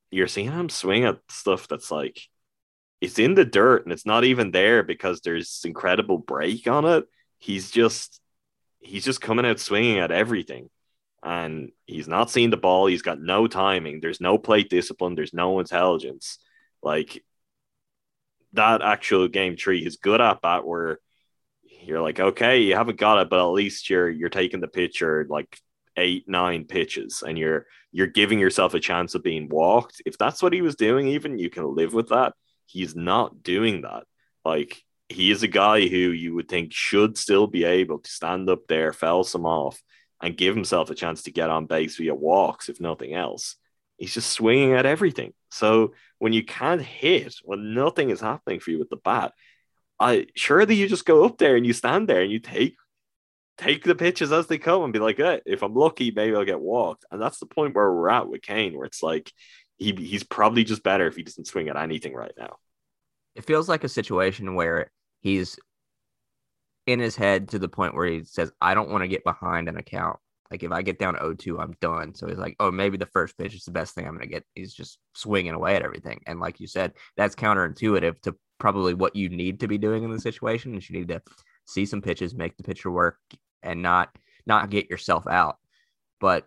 you're 0.10 0.28
seeing 0.28 0.52
him 0.52 0.69
swing 0.69 1.06
at 1.06 1.19
stuff 1.30 1.67
that's 1.67 1.91
like 1.91 2.19
it's 3.02 3.20
in 3.20 3.34
the 3.36 3.46
dirt 3.46 3.84
and 3.84 3.94
it's 3.94 4.06
not 4.06 4.24
even 4.24 4.52
there 4.52 4.84
because 4.84 5.22
there's 5.22 5.62
incredible 5.64 6.18
break 6.18 6.68
on 6.68 6.86
it. 6.86 7.06
He's 7.38 7.72
just 7.72 8.20
he's 8.80 9.06
just 9.06 9.22
coming 9.22 9.46
out 9.46 9.60
swinging 9.60 10.00
at 10.00 10.12
everything 10.12 10.70
and 11.24 11.72
he's 11.86 12.08
not 12.08 12.30
seeing 12.30 12.50
the 12.50 12.58
ball. 12.58 12.88
He's 12.88 13.02
got 13.02 13.22
no 13.22 13.48
timing. 13.48 14.00
There's 14.00 14.22
no 14.22 14.38
plate 14.38 14.70
discipline. 14.70 15.16
There's 15.16 15.34
no 15.34 15.60
intelligence. 15.60 16.40
Like 16.82 17.24
that 18.54 18.82
actual 18.82 19.28
game 19.28 19.56
tree 19.56 19.86
is 19.86 19.98
good 19.98 20.22
at 20.22 20.42
bat 20.42 20.66
where 20.66 21.00
you're 21.84 22.02
like, 22.02 22.20
okay, 22.20 22.62
you 22.62 22.76
haven't 22.76 23.00
got 23.00 23.22
it, 23.22 23.30
but 23.30 23.40
at 23.40 23.52
least 23.52 23.90
you're 23.90 24.10
you're 24.10 24.30
taking 24.30 24.60
the 24.60 24.68
pitcher 24.68 25.26
like 25.30 25.58
eight, 25.98 26.26
nine 26.28 26.66
pitches 26.66 27.24
and 27.26 27.38
you're 27.38 27.66
you're 27.92 28.08
giving 28.08 28.40
yourself 28.40 28.74
a 28.74 28.80
chance 28.80 29.16
of 29.16 29.24
being 29.24 29.50
walked. 29.50 30.02
If 30.06 30.18
that's 30.18 30.42
what 30.42 30.54
he 30.54 30.62
was 30.62 30.76
doing, 30.76 31.08
even 31.08 31.38
you 31.38 31.50
can 31.50 31.76
live 31.76 31.94
with 31.94 32.10
that. 32.10 32.34
He's 32.69 32.95
not 32.95 33.43
doing 33.43 33.82
that. 33.82 34.03
Like 34.45 34.84
he 35.10 35.32
is 35.32 35.41
a 35.43 35.47
guy 35.47 35.88
who 35.88 35.97
you 35.97 36.36
would 36.36 36.47
think 36.47 36.71
should 36.71 37.17
still 37.17 37.47
be 37.47 37.63
able 37.63 37.99
to 37.99 38.10
stand 38.10 38.49
up 38.49 38.67
there, 38.67 38.93
foul 38.93 39.23
some 39.23 39.45
off, 39.45 39.82
and 40.21 40.38
give 40.38 40.55
himself 40.55 40.89
a 40.89 40.95
chance 40.95 41.23
to 41.23 41.32
get 41.32 41.49
on 41.49 41.65
base 41.65 41.97
via 41.97 42.13
walks, 42.13 42.69
if 42.69 42.79
nothing 42.79 43.13
else. 43.13 43.55
He's 43.97 44.13
just 44.13 44.32
swinging 44.32 44.73
at 44.73 44.86
everything. 44.86 45.34
So 45.49 45.93
when 46.19 46.32
you 46.32 46.43
can't 46.45 46.82
hit, 46.82 47.36
when 47.43 47.73
nothing 47.73 48.12
is 48.12 48.21
happening 48.21 48.60
for 48.60 48.71
you 48.71 48.79
with 48.79 48.89
the 48.89 48.97
bat, 48.97 49.34
I 49.99 50.27
surely 50.36 50.75
you 50.75 50.88
just 50.88 51.05
go 51.05 51.25
up 51.25 51.38
there 51.38 51.55
and 51.55 51.65
you 51.65 51.73
stand 51.73 52.08
there 52.08 52.21
and 52.21 52.32
you 52.32 52.39
take 52.39 52.75
take 53.58 53.84
the 53.84 53.95
pitches 53.95 54.32
as 54.32 54.47
they 54.47 54.58
come 54.58 54.84
and 54.84 54.93
be 54.93 54.99
like, 54.99 55.17
hey, 55.17 55.41
if 55.45 55.63
I'm 55.63 55.75
lucky, 55.75 56.12
maybe 56.12 56.34
I'll 56.34 56.45
get 56.45 56.62
walked. 56.62 57.03
And 57.12 57.21
that's 57.21 57.39
the 57.39 57.45
point 57.45 57.75
where 57.75 57.91
we're 57.91 58.10
at 58.10 58.29
with 58.29 58.41
Cain, 58.41 58.75
where 58.77 58.86
it's 58.86 59.03
like 59.03 59.34
he 59.80 59.94
he's 59.94 60.24
probably 60.24 60.63
just 60.63 60.84
better 60.84 61.08
if 61.08 61.15
he 61.15 61.24
doesn't 61.24 61.48
swing 61.48 61.70
at 61.70 61.78
anything 61.78 62.13
right 62.13 62.34
now. 62.38 62.58
It 63.36 63.46
feels 63.46 63.70
like 63.70 63.84
a 63.84 63.89
situation 63.89 64.56
where 64.56 64.92
he's 65.22 65.58
in 66.86 67.00
his 67.00 67.15
head 67.15 67.50
to 67.50 67.60
the 67.60 67.70
point 67.70 67.96
where 67.96 68.08
he 68.08 68.24
says, 68.24 68.52
I 68.62 68.74
don't 68.74 68.89
want 68.89 69.04
to 69.04 69.08
get 69.08 69.24
behind 69.24 69.70
an 69.70 69.78
account. 69.78 70.18
Like 70.52 70.63
if 70.63 70.72
I 70.72 70.82
get 70.82 70.98
down 70.98 71.15
0-2, 71.15 71.60
I'm 71.60 71.76
done. 71.80 72.15
So 72.15 72.28
he's 72.28 72.39
like, 72.39 72.56
oh, 72.60 72.72
maybe 72.72 72.98
the 72.98 73.06
first 73.06 73.38
pitch 73.38 73.54
is 73.54 73.63
the 73.63 73.72
best 73.72 73.94
thing 73.94 74.08
I'm 74.08 74.15
going 74.15 74.28
to 74.28 74.34
get. 74.34 74.44
He's 74.56 74.74
just 74.74 74.98
swinging 75.13 75.54
away 75.54 75.76
at 75.76 75.84
everything. 75.84 76.22
And 76.26 76.39
like 76.39 76.60
you 76.60 76.65
said, 76.65 76.94
that's 77.15 77.36
counterintuitive 77.36 78.20
to 78.24 78.36
probably 78.60 78.96
what 78.96 79.15
you 79.15 79.30
need 79.30 79.60
to 79.60 79.68
be 79.68 79.78
doing 79.78 80.04
in 80.04 80.12
the 80.12 80.20
situation. 80.20 80.76
Is 80.76 80.89
you 80.89 80.98
need 80.98 81.10
to 81.10 81.22
see 81.65 81.86
some 81.86 82.02
pitches, 82.02 82.34
make 82.34 82.58
the 82.58 82.63
pitcher 82.63 82.89
work, 82.89 83.18
and 83.62 83.84
not 83.84 84.10
not 84.48 84.72
get 84.72 84.89
yourself 84.89 85.28
out. 85.28 85.58
But 86.20 86.46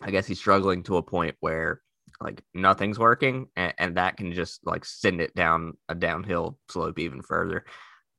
I 0.00 0.10
guess 0.10 0.26
he's 0.26 0.38
struggling 0.38 0.82
to 0.84 0.96
a 0.96 1.02
point 1.02 1.36
where 1.40 1.82
like 2.20 2.42
nothing's 2.54 2.98
working, 2.98 3.46
and, 3.56 3.74
and 3.78 3.96
that 3.96 4.16
can 4.16 4.32
just 4.32 4.66
like 4.66 4.84
send 4.84 5.20
it 5.20 5.34
down 5.34 5.74
a 5.88 5.94
downhill 5.94 6.58
slope 6.68 6.98
even 6.98 7.22
further. 7.22 7.64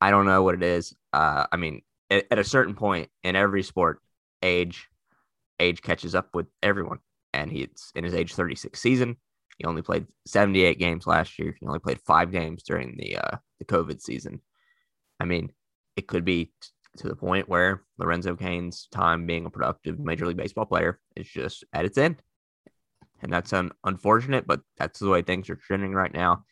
I 0.00 0.10
don't 0.10 0.26
know 0.26 0.42
what 0.42 0.56
it 0.56 0.62
is. 0.62 0.94
Uh, 1.12 1.46
I 1.52 1.56
mean, 1.56 1.82
at, 2.10 2.26
at 2.30 2.38
a 2.38 2.44
certain 2.44 2.74
point 2.74 3.10
in 3.22 3.36
every 3.36 3.62
sport, 3.62 4.00
age 4.42 4.88
age 5.60 5.82
catches 5.82 6.14
up 6.14 6.34
with 6.34 6.46
everyone, 6.62 6.98
and 7.32 7.50
he's 7.50 7.92
in 7.94 8.04
his 8.04 8.14
age 8.14 8.34
36 8.34 8.80
season. 8.80 9.16
He 9.58 9.64
only 9.64 9.82
played 9.82 10.06
78 10.26 10.78
games 10.78 11.06
last 11.06 11.38
year. 11.38 11.56
He 11.60 11.66
only 11.66 11.78
played 11.78 12.00
five 12.00 12.32
games 12.32 12.64
during 12.64 12.96
the 12.96 13.18
uh, 13.18 13.36
the 13.58 13.64
COVID 13.64 14.00
season. 14.00 14.40
I 15.20 15.24
mean, 15.24 15.52
it 15.96 16.08
could 16.08 16.24
be 16.24 16.46
t- 16.46 16.52
to 16.96 17.08
the 17.08 17.16
point 17.16 17.48
where 17.48 17.82
Lorenzo 17.98 18.34
Cain's 18.34 18.88
time 18.90 19.26
being 19.26 19.46
a 19.46 19.50
productive 19.50 20.00
Major 20.00 20.26
League 20.26 20.36
Baseball 20.36 20.64
player 20.64 20.98
is 21.14 21.28
just 21.28 21.64
at 21.72 21.84
its 21.84 21.96
end, 21.96 22.20
and 23.22 23.32
that's 23.32 23.52
un- 23.52 23.72
unfortunate. 23.84 24.46
But 24.46 24.60
that's 24.78 24.98
the 24.98 25.08
way 25.08 25.22
things 25.22 25.48
are 25.50 25.56
trending 25.56 25.92
right 25.92 26.12
now. 26.12 26.44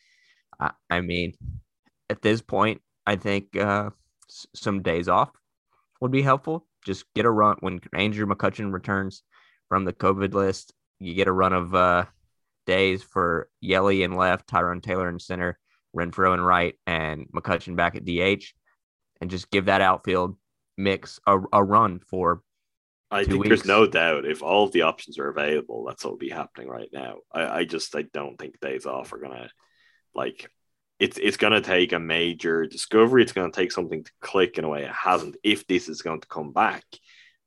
I, 0.59 0.71
I 0.89 1.01
mean, 1.01 1.33
at 2.09 2.21
this 2.21 2.41
point, 2.41 2.81
I 3.05 3.15
think 3.15 3.55
uh, 3.55 3.89
s- 4.29 4.47
some 4.55 4.81
days 4.81 5.07
off 5.07 5.31
would 5.99 6.11
be 6.11 6.21
helpful. 6.21 6.67
Just 6.85 7.05
get 7.13 7.25
a 7.25 7.31
run 7.31 7.57
when 7.59 7.79
Andrew 7.93 8.25
McCutchen 8.25 8.73
returns 8.73 9.23
from 9.69 9.85
the 9.85 9.93
COVID 9.93 10.33
list. 10.33 10.73
You 10.99 11.13
get 11.13 11.27
a 11.27 11.31
run 11.31 11.53
of 11.53 11.75
uh, 11.75 12.05
days 12.65 13.03
for 13.03 13.49
Yelly 13.61 14.03
and 14.03 14.15
left, 14.15 14.47
Tyrone 14.47 14.81
Taylor 14.81 15.09
in 15.09 15.19
center, 15.19 15.57
Renfroe 15.95 16.33
and 16.33 16.45
right, 16.45 16.75
and 16.87 17.27
McCutchen 17.33 17.75
back 17.75 17.95
at 17.95 18.05
DH, 18.05 18.53
and 19.19 19.29
just 19.29 19.49
give 19.51 19.65
that 19.65 19.81
outfield 19.81 20.37
mix 20.77 21.19
a, 21.27 21.39
a 21.53 21.63
run 21.63 21.99
for. 21.99 22.41
I 23.11 23.25
think 23.25 23.43
weeks. 23.43 23.49
there's 23.49 23.65
no 23.65 23.85
doubt 23.87 24.25
if 24.25 24.41
all 24.41 24.63
of 24.65 24.71
the 24.71 24.83
options 24.83 25.19
are 25.19 25.27
available, 25.29 25.83
that's 25.85 26.03
what 26.03 26.11
will 26.11 26.17
be 26.17 26.29
happening 26.29 26.67
right 26.69 26.89
now. 26.93 27.17
I, 27.33 27.59
I 27.59 27.63
just 27.65 27.95
I 27.95 28.03
don't 28.13 28.37
think 28.37 28.59
days 28.59 28.85
off 28.85 29.11
are 29.13 29.17
gonna 29.19 29.49
like 30.15 30.49
it's 30.99 31.17
it's 31.17 31.37
gonna 31.37 31.61
take 31.61 31.93
a 31.93 31.99
major 31.99 32.65
discovery. 32.65 33.21
It's 33.23 33.33
gonna 33.33 33.51
take 33.51 33.71
something 33.71 34.03
to 34.03 34.11
click 34.21 34.57
in 34.57 34.63
a 34.63 34.69
way 34.69 34.83
it 34.83 34.91
hasn't 34.91 35.35
if 35.43 35.67
this 35.67 35.89
is 35.89 36.01
going 36.01 36.21
to 36.21 36.27
come 36.27 36.53
back. 36.53 36.83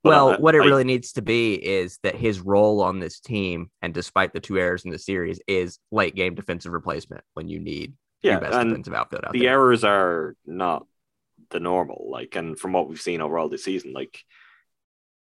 But 0.03 0.09
Well, 0.09 0.29
I- 0.33 0.37
what 0.37 0.53
it 0.55 0.61
I- 0.61 0.65
really 0.65 0.83
needs 0.83 1.13
to 1.13 1.21
be 1.23 1.55
is 1.55 1.97
that 2.03 2.15
his 2.15 2.39
role 2.41 2.81
on 2.81 2.99
this 2.99 3.19
team, 3.19 3.71
and 3.81 3.91
despite 3.93 4.33
the 4.33 4.39
two 4.39 4.59
errors 4.59 4.85
in 4.85 4.91
the 4.91 4.99
series, 4.99 5.39
is 5.47 5.79
late 5.91 6.13
game 6.15 6.35
defensive 6.35 6.73
replacement 6.73 7.23
when 7.33 7.47
you 7.47 7.59
need 7.59 7.93
yeah, 8.21 8.33
your 8.33 8.41
best 8.41 8.53
and 8.53 8.69
defensive 8.69 8.93
outfield 8.93 9.25
out 9.25 9.33
the 9.33 9.39
there. 9.39 9.49
errors 9.53 9.83
are 9.83 10.35
not 10.45 10.85
the 11.49 11.59
normal. 11.59 12.07
Like, 12.11 12.35
and 12.35 12.59
from 12.59 12.73
what 12.73 12.87
we've 12.87 13.01
seen 13.01 13.19
overall 13.21 13.49
this 13.49 13.63
season, 13.63 13.93
like 13.93 14.19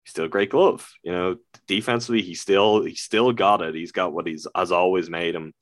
he's 0.03 0.11
still 0.11 0.25
a 0.25 0.29
great 0.29 0.49
glove. 0.49 0.89
You 1.03 1.11
know, 1.11 1.37
defensively, 1.67 2.21
he 2.21 2.35
still 2.35 2.83
he 2.83 2.95
still 2.95 3.31
got 3.31 3.61
it. 3.61 3.75
He's 3.75 3.91
got 3.91 4.13
what 4.13 4.27
he's 4.27 4.47
has 4.55 4.71
always 4.71 5.09
made 5.09 5.35
him 5.35 5.53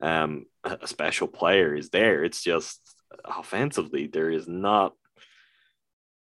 um 0.00 0.46
a 0.64 0.86
special 0.86 1.26
player 1.26 1.74
is 1.74 1.90
there. 1.90 2.24
It's 2.24 2.42
just 2.42 2.80
offensively, 3.24 4.06
there 4.06 4.30
is 4.30 4.46
not 4.46 4.92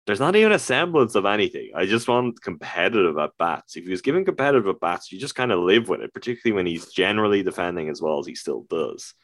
there's 0.06 0.19
not 0.19 0.36
even 0.36 0.51
a 0.51 0.60
semblance 0.60 1.15
of 1.15 1.25
anything. 1.25 1.71
I 1.75 1.88
just 1.88 2.08
want 2.08 2.39
competitive 2.39 3.17
at 3.17 3.32
bats. 3.39 3.75
If 3.75 3.86
he 3.86 3.89
was 3.89 4.04
given 4.04 4.23
competitive 4.23 4.67
at 4.67 4.80
bats, 4.80 5.12
you 5.12 5.19
just 5.19 5.34
kind 5.34 5.51
of 5.51 5.60
live 5.60 5.89
with 5.89 6.01
it, 6.01 6.13
particularly 6.13 6.56
when 6.56 6.67
he's 6.67 6.91
generally 6.91 7.41
defending 7.41 7.89
as 7.89 8.01
well 8.01 8.19
as 8.19 8.28
he 8.28 8.36
still 8.36 8.67
does. 8.69 9.15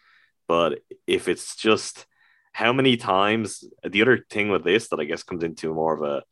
But 0.47 0.79
if 1.05 1.27
it's 1.27 1.55
just 1.55 2.07
how 2.51 2.73
many 2.73 2.97
times 2.97 3.63
the 3.87 4.01
other 4.01 4.25
thing 4.29 4.49
with 4.49 4.63
this 4.63 4.89
that 4.89 4.99
I 4.99 5.05
guess 5.05 5.23
comes 5.23 5.43
into 5.43 5.73
more 5.73 5.93
of 5.93 6.01
a 6.01 6.23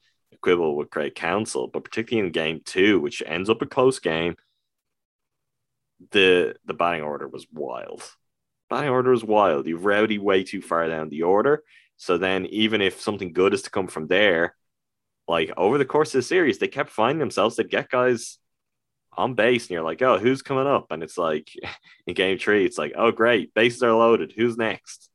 quibble 0.41 0.75
with 0.75 0.89
Craig 0.89 1.15
Counsell, 1.15 1.67
but 1.67 1.83
particularly 1.83 2.27
in 2.27 2.31
game 2.31 2.61
two, 2.65 2.99
which 2.99 3.23
ends 3.25 3.49
up 3.49 3.61
a 3.61 3.65
close 3.65 3.99
game, 3.99 4.35
the 6.11 6.55
the 6.65 6.73
batting 6.73 7.03
order 7.03 7.27
was 7.27 7.47
wild. 7.51 8.03
Batting 8.69 8.89
order 8.89 9.11
was 9.11 9.23
wild. 9.23 9.67
You've 9.67 9.85
rowdy 9.85 10.19
way 10.19 10.43
too 10.43 10.61
far 10.61 10.87
down 10.87 11.09
the 11.09 11.23
order. 11.23 11.63
So 11.97 12.17
then 12.17 12.45
even 12.47 12.81
if 12.81 13.01
something 13.01 13.33
good 13.33 13.53
is 13.53 13.63
to 13.63 13.69
come 13.71 13.87
from 13.87 14.07
there, 14.07 14.55
like 15.27 15.51
over 15.57 15.77
the 15.77 15.85
course 15.85 16.09
of 16.09 16.19
the 16.19 16.23
series, 16.23 16.59
they 16.59 16.67
kept 16.67 16.89
finding 16.89 17.19
themselves 17.19 17.57
to 17.57 17.63
get 17.63 17.89
guys 17.89 18.37
on 19.17 19.33
base, 19.33 19.65
and 19.65 19.71
you're 19.71 19.83
like, 19.83 20.01
oh, 20.01 20.17
who's 20.17 20.41
coming 20.41 20.67
up? 20.67 20.91
And 20.91 21.03
it's 21.03 21.17
like 21.17 21.51
in 22.07 22.13
game 22.13 22.37
three, 22.37 22.65
it's 22.65 22.77
like, 22.77 22.93
oh 22.97 23.11
great, 23.11 23.53
bases 23.53 23.83
are 23.83 23.93
loaded. 23.93 24.33
Who's 24.35 24.57
next? 24.57 25.09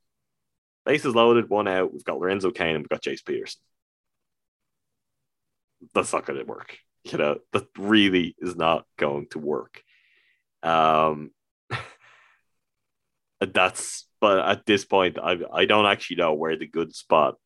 Bases 0.85 1.15
loaded, 1.15 1.49
one 1.49 1.69
out. 1.69 1.93
We've 1.93 2.05
got 2.05 2.19
Lorenzo 2.19 2.51
Cain 2.51 2.77
and 2.77 2.81
we've 2.81 2.89
got 2.89 3.03
Jace 3.03 3.25
Peterson. 3.25 3.61
That's 5.95 6.13
not 6.13 6.27
going 6.27 6.39
to 6.39 6.45
work. 6.45 6.79
You 7.05 7.19
know, 7.19 7.39
that 7.53 7.67
really 7.79 8.35
is 8.39 8.57
not 8.57 8.87
going 8.97 9.27
to 9.31 9.39
work. 9.39 9.83
Um, 10.63 11.33
that's 13.41 14.07
but 14.21 14.39
at 14.39 14.65
this 14.65 14.85
point, 14.85 15.19
I 15.23 15.39
I 15.53 15.65
don't 15.67 15.87
actually 15.87 16.17
know 16.17 16.33
where 16.33 16.57
the 16.57 16.67
good 16.67 16.95
spot 16.95 17.37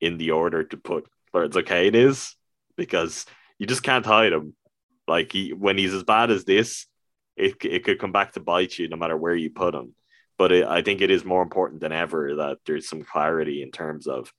in 0.00 0.18
the 0.18 0.30
order 0.30 0.62
to 0.62 0.76
put 0.76 1.06
Lorenzo 1.32 1.62
Cain 1.62 1.94
is 1.94 2.36
because 2.76 3.26
you 3.58 3.66
just 3.66 3.82
can't 3.82 4.06
hide 4.06 4.32
him. 4.32 4.54
Like 5.08 5.32
he, 5.32 5.52
when 5.52 5.76
he's 5.76 5.92
as 5.92 6.04
bad 6.04 6.30
as 6.30 6.44
this, 6.44 6.86
it 7.36 7.56
it 7.64 7.84
could 7.84 7.98
come 7.98 8.12
back 8.12 8.32
to 8.34 8.40
bite 8.40 8.78
you 8.78 8.88
no 8.88 8.96
matter 8.96 9.16
where 9.16 9.34
you 9.34 9.50
put 9.50 9.74
him. 9.74 9.94
But 10.38 10.52
it, 10.52 10.66
I 10.66 10.82
think 10.82 11.00
it 11.00 11.10
is 11.10 11.24
more 11.24 11.42
important 11.42 11.80
than 11.80 11.92
ever 11.92 12.36
that 12.36 12.58
there's 12.66 12.88
some 12.88 13.02
clarity 13.02 13.62
in 13.62 13.70
terms 13.70 14.06
of 14.06 14.32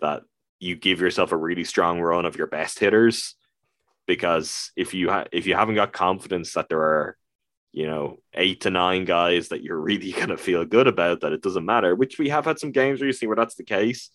that 0.00 0.22
you 0.58 0.76
give 0.76 1.00
yourself 1.00 1.32
a 1.32 1.36
really 1.36 1.64
strong 1.64 2.00
run 2.00 2.24
of 2.24 2.36
your 2.36 2.46
best 2.46 2.78
hitters 2.78 3.34
because 4.06 4.70
if 4.76 4.94
you 4.94 5.10
ha- 5.10 5.26
if 5.32 5.46
you 5.46 5.54
haven't 5.54 5.74
got 5.74 5.92
confidence 5.92 6.52
that 6.52 6.68
there 6.68 6.80
are 6.80 7.16
you 7.72 7.86
know 7.86 8.18
eight 8.32 8.62
to 8.62 8.70
nine 8.70 9.04
guys 9.04 9.48
that 9.48 9.62
you're 9.62 9.80
really 9.80 10.12
going 10.12 10.28
to 10.28 10.36
feel 10.36 10.64
good 10.64 10.86
about 10.86 11.20
that 11.20 11.32
it 11.32 11.42
doesn't 11.42 11.64
matter 11.64 11.94
which 11.94 12.18
we 12.18 12.28
have 12.28 12.44
had 12.44 12.58
some 12.58 12.72
games 12.72 13.00
recently 13.00 13.28
where 13.28 13.36
that's 13.36 13.56
the 13.56 13.64
case. 13.64 14.10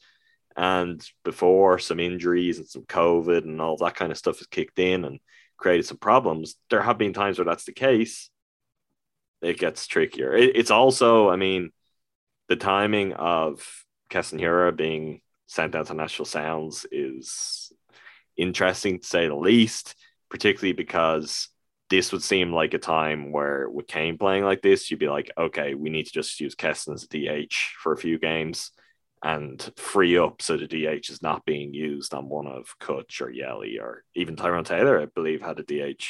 And 0.58 1.02
before 1.24 1.80
some 1.80 2.00
injuries 2.02 2.58
and 2.58 2.68
some 2.68 2.84
covid 2.84 3.44
and 3.44 3.62
all 3.62 3.78
that 3.78 3.96
kind 3.96 4.12
of 4.12 4.18
stuff 4.18 4.40
has 4.40 4.48
kicked 4.48 4.80
in 4.80 5.06
and 5.06 5.20
created 5.58 5.86
some 5.86 5.98
problems 5.98 6.56
there 6.70 6.82
have 6.82 6.98
been 6.98 7.14
times 7.14 7.38
where 7.38 7.46
that's 7.46 7.66
the 7.66 7.72
case. 7.72 8.30
It 9.42 9.58
gets 9.58 9.88
trickier. 9.88 10.34
It, 10.36 10.56
it's 10.56 10.72
also 10.72 11.30
i 11.30 11.36
mean 11.36 11.72
the 12.50 12.56
timing 12.58 13.14
of 13.14 13.86
Keston 14.10 14.40
Hiura 14.40 14.76
being 14.76 15.22
to 15.56 15.94
Nashville 15.94 16.26
Sounds 16.26 16.86
is 16.92 17.72
interesting 18.38 19.00
to 19.00 19.06
say 19.06 19.28
the 19.28 19.36
least, 19.36 19.96
particularly 20.30 20.74
because 20.74 21.50
this 21.90 22.12
would 22.12 22.24
seem 22.24 22.54
like 22.54 22.74
a 22.74 22.80
time 22.80 23.32
where 23.32 23.70
with 23.70 23.88
Cain 23.88 24.18
playing 24.18 24.46
like 24.46 24.62
this, 24.62 24.90
you'd 24.90 25.00
be 25.00 25.10
like, 25.10 25.30
okay, 25.38 25.74
we 25.76 25.90
need 25.90 26.06
to 26.06 26.14
just 26.14 26.40
use 26.40 26.56
Keston 26.56 26.94
as 26.94 27.04
a 27.04 27.08
DH 27.08 27.54
for 27.84 27.92
a 27.92 27.98
few 27.98 28.18
games 28.18 28.72
and 29.24 29.72
free 29.76 30.18
up 30.18 30.42
so 30.42 30.58
the 30.58 30.68
DH 30.68 31.10
is 31.10 31.22
not 31.22 31.46
being 31.46 31.74
used 31.74 32.14
on 32.14 32.30
one 32.30 32.48
of 32.48 32.74
Kutch 32.80 33.22
or 33.22 33.30
Yelly 33.30 33.78
or 33.80 34.04
even 34.16 34.36
Tyrone 34.36 34.64
Taylor, 34.64 35.00
I 35.02 35.06
believe, 35.06 35.42
had 35.42 35.60
a 35.60 35.64
DH 35.64 36.04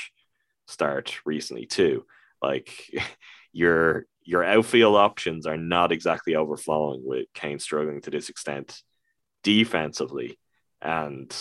start 0.68 1.20
recently 1.26 1.66
too. 1.66 2.06
Like 2.42 2.72
your 3.52 4.06
your 4.24 4.44
outfield 4.44 4.96
options 4.96 5.48
are 5.48 5.58
not 5.58 5.92
exactly 5.92 6.36
overflowing 6.36 7.02
with 7.04 7.26
Cain 7.34 7.58
struggling 7.58 8.02
to 8.02 8.12
this 8.12 8.30
extent 8.30 8.82
defensively. 9.44 10.38
And 10.82 11.34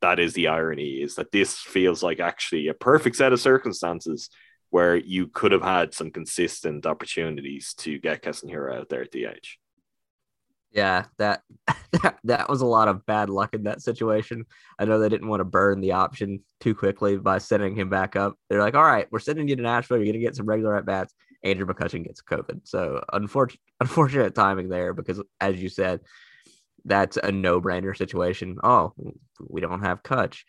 that 0.00 0.18
is 0.18 0.34
the 0.34 0.48
irony 0.48 1.02
is 1.02 1.16
that 1.16 1.32
this 1.32 1.58
feels 1.58 2.02
like 2.02 2.20
actually 2.20 2.68
a 2.68 2.74
perfect 2.74 3.16
set 3.16 3.32
of 3.32 3.40
circumstances 3.40 4.30
where 4.70 4.96
you 4.96 5.28
could 5.28 5.52
have 5.52 5.62
had 5.62 5.94
some 5.94 6.10
consistent 6.10 6.86
opportunities 6.86 7.74
to 7.74 7.98
get 7.98 8.22
Casemiro 8.22 8.78
out 8.78 8.88
there 8.88 9.02
at 9.02 9.10
DH. 9.10 9.56
Yeah, 10.70 11.06
that, 11.16 11.42
that 12.02 12.18
that 12.24 12.48
was 12.48 12.60
a 12.60 12.66
lot 12.66 12.88
of 12.88 13.06
bad 13.06 13.30
luck 13.30 13.54
in 13.54 13.64
that 13.64 13.80
situation. 13.80 14.44
I 14.78 14.84
know 14.84 14.98
they 14.98 15.08
didn't 15.08 15.28
want 15.28 15.40
to 15.40 15.44
burn 15.44 15.80
the 15.80 15.92
option 15.92 16.44
too 16.60 16.74
quickly 16.74 17.16
by 17.16 17.38
sending 17.38 17.74
him 17.74 17.88
back 17.88 18.16
up. 18.16 18.36
They're 18.48 18.60
like, 18.60 18.74
"All 18.74 18.84
right, 18.84 19.08
we're 19.10 19.18
sending 19.18 19.48
you 19.48 19.56
to 19.56 19.62
Nashville. 19.62 19.96
You're 19.96 20.06
gonna 20.06 20.18
get 20.18 20.36
some 20.36 20.46
regular 20.46 20.76
at 20.76 20.84
bats." 20.84 21.14
Andrew 21.42 21.66
McCutchen 21.66 22.04
gets 22.04 22.20
COVID, 22.20 22.62
so 22.64 23.02
unfortunate 23.12 23.60
unfortunate 23.80 24.34
timing 24.34 24.68
there 24.68 24.92
because, 24.92 25.22
as 25.40 25.60
you 25.62 25.70
said, 25.70 26.00
that's 26.88 27.16
a 27.16 27.30
no 27.30 27.60
brainer 27.60 27.96
situation. 27.96 28.58
Oh, 28.62 28.92
we 29.48 29.60
don't 29.60 29.82
have 29.82 30.02
Kutch. 30.02 30.40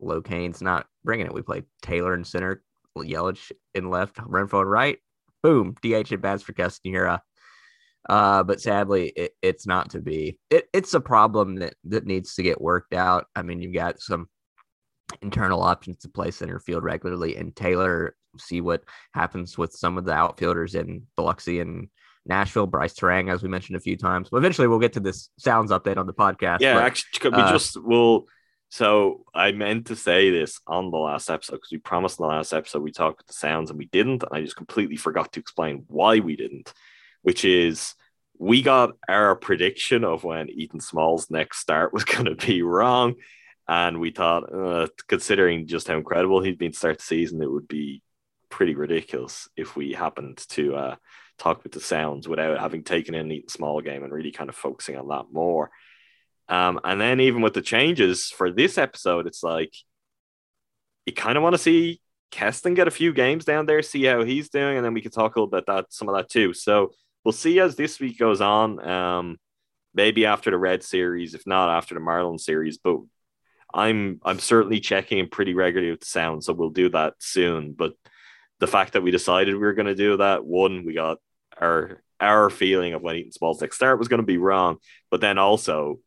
Locane's 0.00 0.62
not 0.62 0.86
bringing 1.04 1.26
it. 1.26 1.34
We 1.34 1.42
play 1.42 1.62
Taylor 1.82 2.14
in 2.14 2.24
center, 2.24 2.62
Yelich 2.96 3.50
in 3.74 3.90
left, 3.90 4.16
Renfroe 4.16 4.62
in 4.62 4.68
right. 4.68 4.98
Boom, 5.42 5.74
DH 5.82 6.12
at 6.12 6.20
bats 6.20 6.42
for 6.42 6.52
Keston 6.52 6.92
Hiura. 6.92 7.20
Uh, 8.08 8.42
but 8.42 8.60
sadly, 8.60 9.08
it, 9.08 9.32
it's 9.42 9.66
not 9.66 9.90
to 9.90 10.00
be. 10.00 10.38
It, 10.50 10.68
it's 10.72 10.94
a 10.94 11.00
problem 11.00 11.56
that 11.56 11.74
that 11.84 12.06
needs 12.06 12.34
to 12.34 12.42
get 12.42 12.60
worked 12.60 12.94
out. 12.94 13.26
I 13.34 13.42
mean, 13.42 13.60
you've 13.60 13.74
got 13.74 14.00
some 14.00 14.28
internal 15.22 15.62
options 15.62 15.98
to 15.98 16.08
play 16.08 16.30
center 16.30 16.58
field 16.58 16.84
regularly, 16.84 17.36
and 17.36 17.54
Taylor. 17.54 18.14
See 18.38 18.60
what 18.60 18.84
happens 19.14 19.58
with 19.58 19.72
some 19.72 19.98
of 19.98 20.04
the 20.04 20.12
outfielders 20.12 20.74
in 20.74 21.02
Biloxi 21.16 21.60
and 21.60 21.88
Nashville, 22.28 22.66
Brice 22.66 22.94
Turang, 22.94 23.32
as 23.32 23.42
we 23.42 23.48
mentioned 23.48 23.76
a 23.76 23.80
few 23.80 23.96
times. 23.96 24.28
But 24.30 24.38
eventually, 24.38 24.68
we'll 24.68 24.78
get 24.78 24.94
to 24.94 25.00
this 25.00 25.30
sounds 25.38 25.70
update 25.70 25.96
on 25.96 26.06
the 26.06 26.14
podcast. 26.14 26.60
Yeah, 26.60 26.74
but, 26.74 26.84
actually, 26.84 27.30
we 27.30 27.36
uh, 27.36 27.52
just 27.52 27.82
will. 27.82 28.26
So 28.70 29.24
I 29.34 29.52
meant 29.52 29.86
to 29.86 29.96
say 29.96 30.30
this 30.30 30.60
on 30.66 30.90
the 30.90 30.98
last 30.98 31.30
episode 31.30 31.56
because 31.56 31.72
we 31.72 31.78
promised 31.78 32.20
in 32.20 32.24
the 32.24 32.28
last 32.28 32.52
episode 32.52 32.82
we 32.82 32.92
talked 32.92 33.20
with 33.20 33.28
the 33.28 33.32
sounds 33.32 33.70
and 33.70 33.78
we 33.78 33.86
didn't, 33.86 34.22
and 34.22 34.32
I 34.32 34.42
just 34.42 34.56
completely 34.56 34.96
forgot 34.96 35.32
to 35.32 35.40
explain 35.40 35.84
why 35.88 36.18
we 36.18 36.36
didn't. 36.36 36.72
Which 37.22 37.44
is 37.44 37.94
we 38.38 38.62
got 38.62 38.92
our 39.08 39.34
prediction 39.34 40.04
of 40.04 40.22
when 40.22 40.50
Ethan 40.50 40.80
Small's 40.80 41.30
next 41.30 41.58
start 41.58 41.92
was 41.92 42.04
going 42.04 42.26
to 42.26 42.34
be 42.34 42.62
wrong, 42.62 43.14
and 43.66 44.00
we 44.00 44.10
thought, 44.10 44.52
uh, 44.52 44.86
considering 45.08 45.66
just 45.66 45.88
how 45.88 45.96
incredible 45.96 46.42
he'd 46.42 46.58
been 46.58 46.72
to 46.72 46.78
start 46.78 46.98
the 46.98 47.04
season, 47.04 47.42
it 47.42 47.50
would 47.50 47.68
be 47.68 48.02
pretty 48.48 48.74
ridiculous 48.74 49.48
if 49.56 49.76
we 49.76 49.92
happened 49.92 50.38
to 50.48 50.74
uh, 50.74 50.96
talk 51.38 51.62
with 51.62 51.72
the 51.72 51.80
sounds 51.80 52.28
without 52.28 52.58
having 52.58 52.82
taken 52.82 53.14
in 53.14 53.30
Ethan 53.30 53.48
Small 53.48 53.80
game 53.80 54.02
and 54.02 54.12
really 54.12 54.32
kind 54.32 54.50
of 54.50 54.56
focusing 54.56 54.96
on 54.96 55.08
that 55.08 55.26
more. 55.32 55.70
Um, 56.48 56.80
and 56.84 57.00
then 57.00 57.20
even 57.20 57.42
with 57.42 57.54
the 57.54 57.62
changes 57.62 58.30
for 58.30 58.50
this 58.50 58.78
episode, 58.78 59.26
it's 59.26 59.42
like 59.42 59.72
you 61.06 61.12
kind 61.12 61.36
of 61.36 61.42
want 61.42 61.54
to 61.54 61.58
see 61.58 62.00
Keston 62.30 62.74
get 62.74 62.88
a 62.88 62.92
few 62.92 63.12
games 63.12 63.44
down 63.44 63.66
there, 63.66 63.82
see 63.82 64.04
how 64.04 64.24
he's 64.24 64.48
doing, 64.48 64.76
and 64.76 64.84
then 64.84 64.94
we 64.94 65.00
can 65.00 65.10
talk 65.10 65.36
a 65.36 65.40
little 65.40 65.50
bit 65.50 65.66
that 65.66 65.86
some 65.90 66.08
of 66.08 66.16
that 66.16 66.30
too. 66.30 66.52
So 66.52 66.92
we'll 67.24 67.32
see 67.32 67.60
as 67.60 67.76
this 67.76 68.00
week 68.00 68.18
goes 68.18 68.40
on. 68.40 68.86
Um, 68.86 69.36
maybe 69.94 70.26
after 70.26 70.50
the 70.50 70.58
Red 70.58 70.82
series, 70.82 71.34
if 71.34 71.46
not 71.46 71.76
after 71.76 71.94
the 71.94 72.00
Marlin 72.00 72.38
series, 72.38 72.78
but 72.78 72.98
I'm 73.72 74.20
I'm 74.24 74.38
certainly 74.38 74.80
checking 74.80 75.18
in 75.18 75.28
pretty 75.28 75.54
regularly 75.54 75.90
with 75.90 76.00
the 76.00 76.06
sound, 76.06 76.44
so 76.44 76.52
we'll 76.52 76.70
do 76.70 76.88
that 76.90 77.14
soon. 77.18 77.72
But 77.72 77.94
the 78.60 78.66
fact 78.66 78.94
that 78.94 79.02
we 79.02 79.10
decided 79.10 79.54
we 79.54 79.60
were 79.60 79.74
going 79.74 79.86
to 79.86 79.94
do 79.94 80.16
that, 80.18 80.44
one, 80.44 80.84
we 80.84 80.94
got 80.94 81.18
our 81.60 82.02
our 82.20 82.50
feeling 82.50 82.94
of 82.94 83.02
when 83.02 83.30
Small's 83.30 83.60
next 83.60 83.76
start 83.76 83.98
was 83.98 84.08
going 84.08 84.20
to 84.20 84.26
be 84.26 84.38
wrong, 84.38 84.78
but 85.10 85.20
then 85.20 85.38
also 85.38 86.00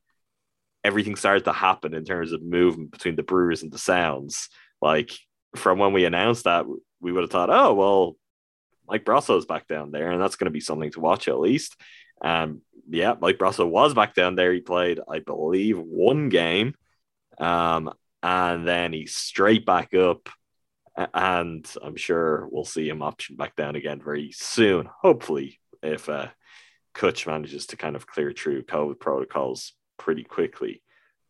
everything 0.84 1.16
started 1.16 1.46
to 1.46 1.54
happen 1.54 1.94
in 1.94 2.04
terms 2.04 2.32
of 2.32 2.42
movement 2.42 2.92
between 2.92 3.16
the 3.16 3.24
Brewers 3.24 3.64
and 3.64 3.72
the 3.72 3.78
Sounds. 3.78 4.50
Like 4.82 5.12
from 5.56 5.80
when 5.80 5.94
we 5.94 6.06
announced 6.06 6.46
that, 6.46 6.66
we 7.00 7.12
would 7.12 7.22
have 7.22 7.32
thought, 7.32 7.50
oh 7.50 7.74
well, 7.74 8.16
Mike 8.88 9.06
Brosseau's 9.06 9.46
back 9.46 9.68
down 9.68 9.92
there, 9.92 10.12
and 10.12 10.22
that's 10.22 10.36
going 10.36 10.46
to 10.46 10.52
be 10.52 10.60
something 10.60 10.92
to 10.92 11.00
watch 11.00 11.28
at 11.28 11.40
least. 11.40 11.78
Um, 12.22 12.62
yeah, 12.90 13.16
Mike 13.20 13.38
Brosseau 13.38 13.68
was 13.68 13.94
back 13.94 14.14
down 14.14 14.36
there. 14.36 14.52
He 14.54 14.60
played, 14.60 15.00
I 15.10 15.20
believe, 15.20 15.78
one 15.80 16.30
game, 16.30 16.76
um, 17.38 17.92
and 18.22 18.68
then 18.68 18.92
he's 18.94 19.16
straight 19.16 19.66
back 19.66 19.94
up. 19.94 20.30
And 21.14 21.70
I'm 21.82 21.96
sure 21.96 22.48
we'll 22.52 22.66
see 22.66 22.88
him 22.90 23.02
option 23.02 23.36
back 23.36 23.56
down 23.56 23.76
again 23.76 24.02
very 24.04 24.32
soon. 24.34 24.90
Hopefully, 25.02 25.60
if 25.82 26.10
uh, 26.10 26.28
Kutch 26.94 27.28
manages 27.28 27.68
to 27.68 27.78
kind 27.78 27.96
of 27.96 28.08
clear 28.08 28.32
through 28.32 28.64
COVID 28.64 29.00
protocols 29.00 29.74
pretty 29.98 30.24
quickly. 30.24 30.82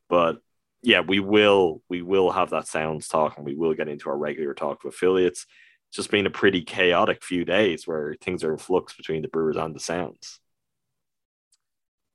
But 0.09 0.39
yeah, 0.81 1.01
we 1.01 1.19
will 1.19 1.81
we 1.89 2.01
will 2.01 2.31
have 2.31 2.49
that 2.51 2.67
sounds 2.67 3.07
talk 3.07 3.37
and 3.37 3.45
we 3.45 3.55
will 3.55 3.73
get 3.73 3.87
into 3.87 4.09
our 4.09 4.17
regular 4.17 4.53
talk 4.53 4.83
of 4.83 4.89
affiliates. 4.89 5.45
It's 5.89 5.97
just 5.97 6.11
been 6.11 6.25
a 6.25 6.31
pretty 6.31 6.61
chaotic 6.61 7.23
few 7.23 7.45
days 7.45 7.85
where 7.85 8.15
things 8.21 8.43
are 8.43 8.51
in 8.51 8.57
flux 8.57 8.95
between 8.95 9.21
the 9.21 9.27
Brewers 9.27 9.57
and 9.57 9.75
the 9.75 9.79
Sounds. 9.79 10.39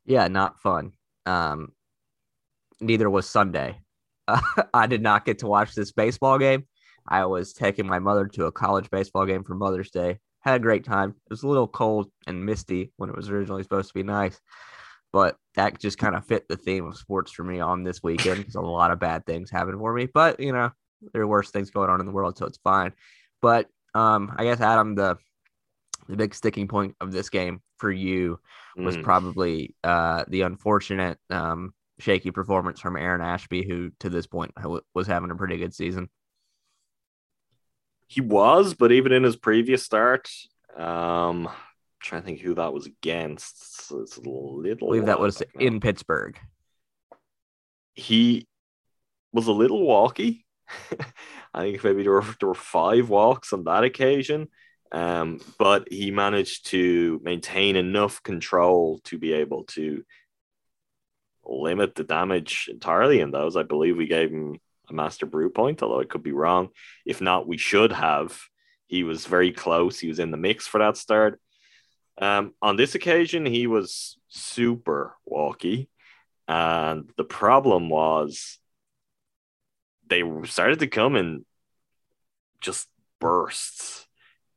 Yeah, 0.07 0.29
not 0.29 0.61
fun. 0.61 0.93
Um, 1.27 1.73
neither 2.81 3.11
was 3.11 3.29
Sunday. 3.29 3.81
Uh, 4.27 4.41
I 4.75 4.87
did 4.87 5.03
not 5.03 5.25
get 5.25 5.41
to 5.41 5.47
watch 5.47 5.75
this 5.75 5.93
baseball 5.93 6.39
game. 6.39 6.67
I 7.09 7.25
was 7.27 7.53
taking 7.53 7.87
my 7.87 7.99
mother 7.99 8.27
to 8.29 8.47
a 8.47 8.53
college 8.53 8.91
baseball 8.91 9.27
game 9.27 9.45
for 9.45 9.55
Mother's 9.55 9.91
Day. 9.91 10.19
Had 10.41 10.57
a 10.57 10.63
great 10.63 10.85
time. 10.85 11.11
It 11.11 11.31
was 11.31 11.43
a 11.43 11.49
little 11.49 11.67
cold 11.69 12.11
and 12.27 12.45
misty 12.45 12.93
when 12.97 13.11
it 13.11 13.17
was 13.17 13.29
originally 13.31 13.63
supposed 13.63 13.89
to 13.89 13.95
be 13.95 14.03
nice, 14.03 14.41
but 15.13 15.37
that 15.55 15.81
just 15.81 15.99
kind 15.99 16.15
of 16.15 16.25
fit 16.27 16.47
the 16.49 16.57
theme 16.57 16.87
of 16.87 16.97
sports 16.97 17.33
for 17.33 17.43
me 17.45 17.61
on 17.61 17.83
this 17.83 18.03
weekend 18.03 18.39
because 18.39 18.55
a 18.55 18.61
lot 18.61 18.91
of 18.91 19.01
bad 19.01 19.27
things 19.27 19.51
happened 19.51 19.79
for 19.79 19.93
me. 19.93 20.07
But 20.07 20.39
you 20.41 20.53
know, 20.53 20.71
there 21.13 21.23
are 21.23 21.27
worse 21.27 21.51
things 21.51 21.71
going 21.71 21.91
on 21.91 22.01
in 22.01 22.07
the 22.07 22.13
world, 22.13 22.39
so 22.39 22.47
it's 22.47 22.59
fine. 22.59 22.93
But 23.43 23.67
um, 23.95 24.35
I 24.37 24.45
guess 24.45 24.61
Adam, 24.61 24.95
the 24.95 25.17
the 26.09 26.17
big 26.17 26.35
sticking 26.35 26.69
point 26.69 26.95
of 27.01 27.11
this 27.11 27.29
game 27.31 27.61
for 27.79 27.91
you 27.91 28.39
was 28.77 28.97
Mm. 28.97 29.03
probably 29.03 29.75
uh, 29.83 30.25
the 30.29 30.43
unfortunate 30.43 31.19
um, 31.31 31.73
shaky 31.99 32.31
performance 32.31 32.79
from 32.79 32.97
Aaron 32.97 33.23
Ashby, 33.23 33.67
who 33.67 33.91
to 34.01 34.11
this 34.11 34.27
point 34.27 34.53
was 34.95 35.07
having 35.07 35.31
a 35.31 35.35
pretty 35.35 35.57
good 35.57 35.75
season. 35.75 36.09
He 38.07 38.21
was, 38.21 38.75
but 38.75 38.93
even 38.93 39.13
in 39.13 39.25
his 39.25 39.37
previous 39.37 39.83
start, 39.83 40.31
um, 40.77 41.49
trying 42.01 42.23
to 42.23 42.27
think 42.27 42.41
who 42.41 42.55
that 42.55 42.73
was 42.73 42.87
against. 42.87 43.91
It's 43.91 44.17
a 44.17 44.21
little. 44.21 44.63
I 44.65 44.75
believe 44.75 45.07
that 45.07 45.21
was 45.21 45.43
now. 45.55 45.61
in 45.61 45.81
Pittsburgh. 45.81 46.39
he 47.95 48.47
was 49.33 49.49
a 49.49 49.53
little 49.53 49.83
walky. 49.83 50.45
I 51.55 51.63
think 51.63 51.85
maybe 51.85 52.03
there 52.03 52.13
were, 52.13 52.25
there 52.41 52.49
were 52.49 52.55
five 52.55 53.09
walks 53.09 53.53
on 53.53 53.65
that 53.65 53.85
occasion, 53.85 54.49
um, 54.93 55.41
but 55.59 55.91
he 55.91 56.11
managed 56.11 56.67
to 56.67 57.21
maintain 57.23 57.77
enough 57.77 58.23
control 58.23 59.01
to 59.05 59.19
be 59.19 59.33
able 59.33 59.65
to 59.65 60.05
limit 61.45 61.95
the 61.95 62.05
damage 62.05 62.69
entirely 62.71 63.21
in 63.21 63.31
those. 63.31 63.57
I 63.57 63.63
believe 63.63 63.97
we 63.97 64.07
gave 64.07 64.31
him 64.31 64.59
a 64.91 64.95
master 64.95 65.27
brew 65.27 65.51
point, 65.51 65.83
although 65.83 66.01
I 66.01 66.05
could 66.05 66.23
be 66.23 66.33
wrong. 66.33 66.69
If 67.05 67.21
not, 67.21 67.47
we 67.47 67.59
should 67.59 67.93
have. 67.93 68.39
He 68.87 69.03
was 69.03 69.27
very 69.27 69.53
close. 69.53 69.99
He 69.99 70.09
was 70.09 70.19
in 70.19 70.31
the 70.31 70.37
mix 70.37 70.67
for 70.67 70.79
that 70.79 70.97
start. 70.97 71.41
Um, 72.19 72.55
on 72.63 72.77
this 72.77 72.95
occasion, 72.95 73.45
he 73.45 73.67
was 73.67 74.17
super 74.29 75.17
walky. 75.29 75.89
And 76.49 77.11
the 77.17 77.25
problem 77.25 77.89
was 77.89 78.59
they 80.07 80.23
started 80.45 80.79
to 80.81 80.87
come 80.87 81.17
in 81.17 81.45
just 82.61 82.89
bursts. 83.21 84.07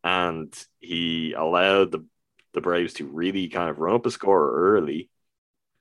And 0.03 0.53
he 0.79 1.33
allowed 1.33 1.91
the, 1.91 2.05
the 2.53 2.61
Braves 2.61 2.93
to 2.95 3.05
really 3.05 3.49
kind 3.49 3.69
of 3.69 3.79
run 3.79 3.95
up 3.95 4.05
a 4.05 4.11
score 4.11 4.51
early. 4.51 5.09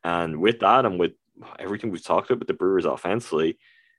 And 0.02 0.40
with 0.40 0.60
that, 0.60 0.84
and 0.86 0.98
with 0.98 1.12
everything 1.58 1.90
we've 1.90 2.02
talked 2.02 2.30
about 2.30 2.40
with 2.40 2.48
the 2.48 2.54
Brewers 2.54 2.84
offensively, 2.84 3.58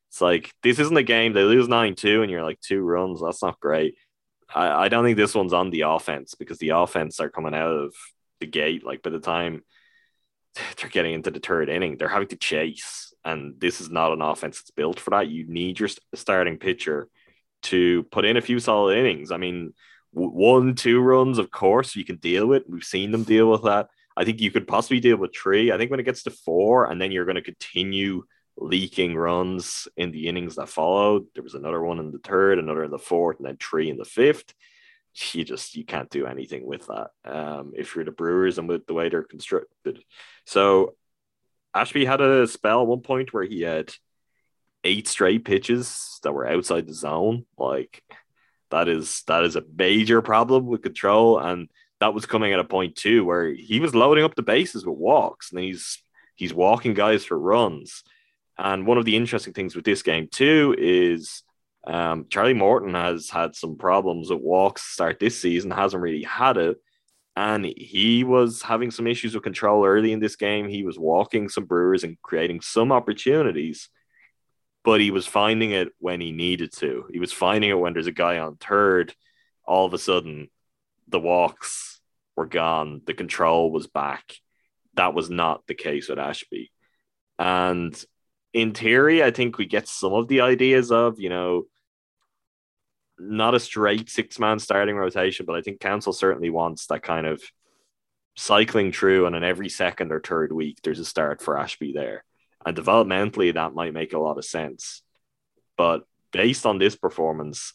it's 0.10 0.22
like 0.22 0.52
this 0.64 0.80
isn't 0.80 0.98
a 0.98 1.04
game. 1.04 1.34
They 1.34 1.44
lose 1.44 1.68
9 1.68 1.96
2, 1.96 2.24
and 2.24 2.32
you're 2.32 2.44
like 2.44 2.60
two 2.60 2.82
runs. 2.82 3.22
That's 3.22 3.44
not 3.44 3.60
great. 3.60 3.96
I, 4.54 4.86
I 4.86 4.90
don't 4.90 5.04
think 5.04 5.18
this 5.18 5.36
one's 5.36 5.54
on 5.54 5.70
the 5.70 5.82
offense 5.82 6.34
because 6.34 6.58
the 6.58 6.70
offense 6.70 7.20
are 7.20 7.30
coming 7.30 7.54
out 7.54 7.72
of 7.72 7.94
the 8.40 8.48
gate. 8.48 8.84
Like 8.84 9.04
by 9.04 9.12
the 9.12 9.20
time 9.20 9.62
they're 10.78 10.90
getting 10.90 11.14
into 11.14 11.32
the 11.32 11.40
third 11.40 11.70
inning, 11.70 11.98
they're 11.98 12.10
having 12.10 12.28
to 12.30 12.38
chase. 12.38 13.14
And 13.24 13.60
this 13.60 13.82
is 13.82 13.90
not 13.90 14.14
an 14.14 14.22
offense 14.22 14.60
that's 14.60 14.72
built 14.72 15.00
for 15.00 15.12
that. 15.12 15.28
You 15.28 15.46
need 15.48 15.80
your 15.80 15.90
st- 15.90 16.04
starting 16.16 16.58
pitcher 16.58 17.08
to 17.64 18.04
put 18.04 18.26
in 18.26 18.38
a 18.38 18.42
few 18.42 18.60
solid 18.60 18.98
innings. 18.98 19.32
I 19.32 19.38
mean, 19.38 19.74
one, 20.12 20.74
two 20.74 21.02
runs, 21.02 21.38
of 21.38 21.52
course, 21.52 21.96
you 21.96 22.06
can 22.06 22.16
deal 22.16 22.48
with. 22.48 22.64
We've 22.68 22.84
seen 22.84 23.12
them 23.12 23.24
deal 23.24 23.52
with 23.52 23.64
that. 23.64 23.90
I 24.18 24.26
think 24.26 24.42
you 24.42 24.50
could 24.50 24.68
possibly 24.68 25.00
deal 25.00 25.18
with 25.18 25.36
three. 25.36 25.72
I 25.72 25.78
think 25.78 25.92
when 25.92 26.00
it 26.00 26.04
gets 26.04 26.24
to 26.24 26.32
four, 26.32 26.90
and 26.90 27.00
then 27.00 27.12
you're 27.12 27.26
going 27.26 27.36
to 27.36 27.42
continue 27.42 28.24
leaking 28.60 29.16
runs 29.16 29.88
in 29.98 30.12
the 30.12 30.28
innings 30.28 30.56
that 30.56 30.70
followed. 30.70 31.26
There 31.34 31.44
was 31.44 31.56
another 31.56 31.82
one 31.82 32.00
in 32.00 32.12
the 32.12 32.20
third, 32.20 32.60
another 32.60 32.84
in 32.84 32.92
the 32.92 33.00
fourth, 33.00 33.38
and 33.38 33.48
then 33.48 33.58
three 33.58 33.90
in 33.90 33.98
the 33.98 34.06
fifth. 34.06 34.54
You 35.34 35.44
just 35.44 35.76
you 35.76 35.86
can't 35.86 36.10
do 36.10 36.28
anything 36.28 36.66
with 36.66 36.88
that 36.88 37.10
um, 37.26 37.74
if 37.76 37.96
you're 37.96 38.06
the 38.06 38.12
Brewers 38.12 38.58
and 38.58 38.70
with 38.70 38.86
the 38.86 38.94
way 38.94 39.10
they're 39.10 39.24
constructed. 39.24 40.04
So 40.46 40.96
Ashby 41.74 42.06
had 42.06 42.22
a 42.22 42.48
spell 42.48 42.82
at 42.82 42.88
one 42.88 43.02
point 43.02 43.34
where 43.34 43.44
he 43.44 43.62
had 43.62 43.94
eight 44.84 45.08
straight 45.08 45.46
pitches 45.46 46.20
that 46.24 46.34
were 46.34 46.48
outside 46.48 46.88
the 46.88 46.94
zone. 46.94 47.46
Like 47.58 48.04
that 48.72 48.88
is 48.88 49.24
that 49.28 49.44
is 49.44 49.56
a 49.56 49.64
major 49.76 50.22
problem 50.22 50.68
with 50.68 50.84
control. 50.84 51.40
And 51.40 51.70
that 52.00 52.14
was 52.14 52.26
coming 52.26 52.54
at 52.54 52.60
a 52.60 52.64
point 52.64 52.96
too 52.96 53.26
where 53.26 53.52
he 53.52 53.80
was 53.80 53.96
loading 53.96 54.24
up 54.24 54.36
the 54.36 54.42
bases 54.42 54.86
with 54.86 54.98
walks 54.98 55.52
and 55.52 55.60
he's 55.60 56.02
he's 56.36 56.54
walking 56.54 56.94
guys 56.94 57.26
for 57.26 57.38
runs. 57.38 58.04
And 58.60 58.86
one 58.86 58.98
of 58.98 59.06
the 59.06 59.16
interesting 59.16 59.54
things 59.54 59.74
with 59.74 59.86
this 59.86 60.04
game 60.04 60.28
too 60.30 60.76
is 60.78 61.44
um, 61.88 62.26
Charlie 62.30 62.54
Morton 62.54 62.94
has 62.94 63.30
had 63.30 63.56
some 63.56 63.78
problems 63.78 64.32
at 64.32 64.42
walks 64.42 64.82
start 64.82 65.18
this 65.18 65.42
season, 65.42 65.72
hasn't 65.72 66.04
really 66.04 66.24
had 66.24 66.58
it. 66.58 66.78
And 67.38 67.64
he 67.66 68.26
was 68.26 68.62
having 68.62 68.92
some 68.92 69.08
issues 69.08 69.34
with 69.34 69.44
control 69.44 69.86
early 69.86 70.12
in 70.12 70.20
this 70.20 70.36
game. 70.36 70.68
He 70.68 70.84
was 70.84 71.00
walking 71.00 71.48
some 71.48 71.64
Brewers 71.64 72.04
and 72.04 72.22
creating 72.22 72.60
some 72.60 72.92
opportunities, 72.92 73.88
but 74.84 75.00
he 75.00 75.10
was 75.10 75.26
finding 75.26 75.72
it 75.72 75.88
when 76.00 76.20
he 76.20 76.34
needed 76.34 76.74
to. 76.80 77.06
He 77.14 77.20
was 77.20 77.32
finding 77.32 77.70
it 77.70 77.80
when 77.80 77.94
there's 77.94 78.08
a 78.08 78.12
guy 78.12 78.40
on 78.40 78.58
third. 78.58 79.16
All 79.64 79.86
of 79.86 79.94
a 79.94 79.98
sudden, 79.98 80.50
the 81.08 81.20
walks 81.20 82.02
were 82.36 82.46
gone, 82.46 83.02
the 83.06 83.14
control 83.14 83.72
was 83.72 83.88
back. 83.88 84.34
That 84.96 85.14
was 85.14 85.30
not 85.30 85.66
the 85.66 85.76
case 85.76 86.10
with 86.10 86.20
Ashby. 86.20 86.74
And 87.38 87.96
in 88.54 88.74
theory, 88.74 89.24
I 89.24 89.32
think 89.32 89.58
we 89.58 89.66
get 89.66 89.88
some 89.88 90.14
of 90.14 90.28
the 90.28 90.42
ideas 90.42 90.92
of, 90.92 91.20
you 91.20 91.30
know, 91.30 91.66
not 93.20 93.56
a 93.56 93.60
straight 93.60 94.10
six 94.10 94.40
man 94.40 94.60
starting 94.60 94.96
rotation, 94.96 95.46
but 95.46 95.56
I 95.56 95.62
think 95.62 95.80
Counsell 95.80 96.14
certainly 96.14 96.50
wants 96.50 96.88
that 96.88 97.04
kind 97.04 97.28
of 97.28 97.42
cycling 98.36 98.92
through 98.92 99.26
and 99.26 99.36
in 99.36 99.44
every 99.44 99.68
second 99.68 100.14
or 100.14 100.22
third 100.22 100.54
week 100.54 100.80
there's 100.82 101.00
a 101.00 101.06
start 101.06 101.42
for 101.42 101.58
Ashby 101.58 101.92
there. 101.94 102.24
And 102.66 102.76
developmentally 102.76 103.54
that 103.54 103.74
might 103.74 103.94
make 103.94 104.14
a 104.14 104.20
lot 104.20 104.38
of 104.38 104.46
sense. 104.46 105.02
But 105.78 106.04
based 106.32 106.66
on 106.66 106.78
this 106.78 106.96
performance, 106.96 107.74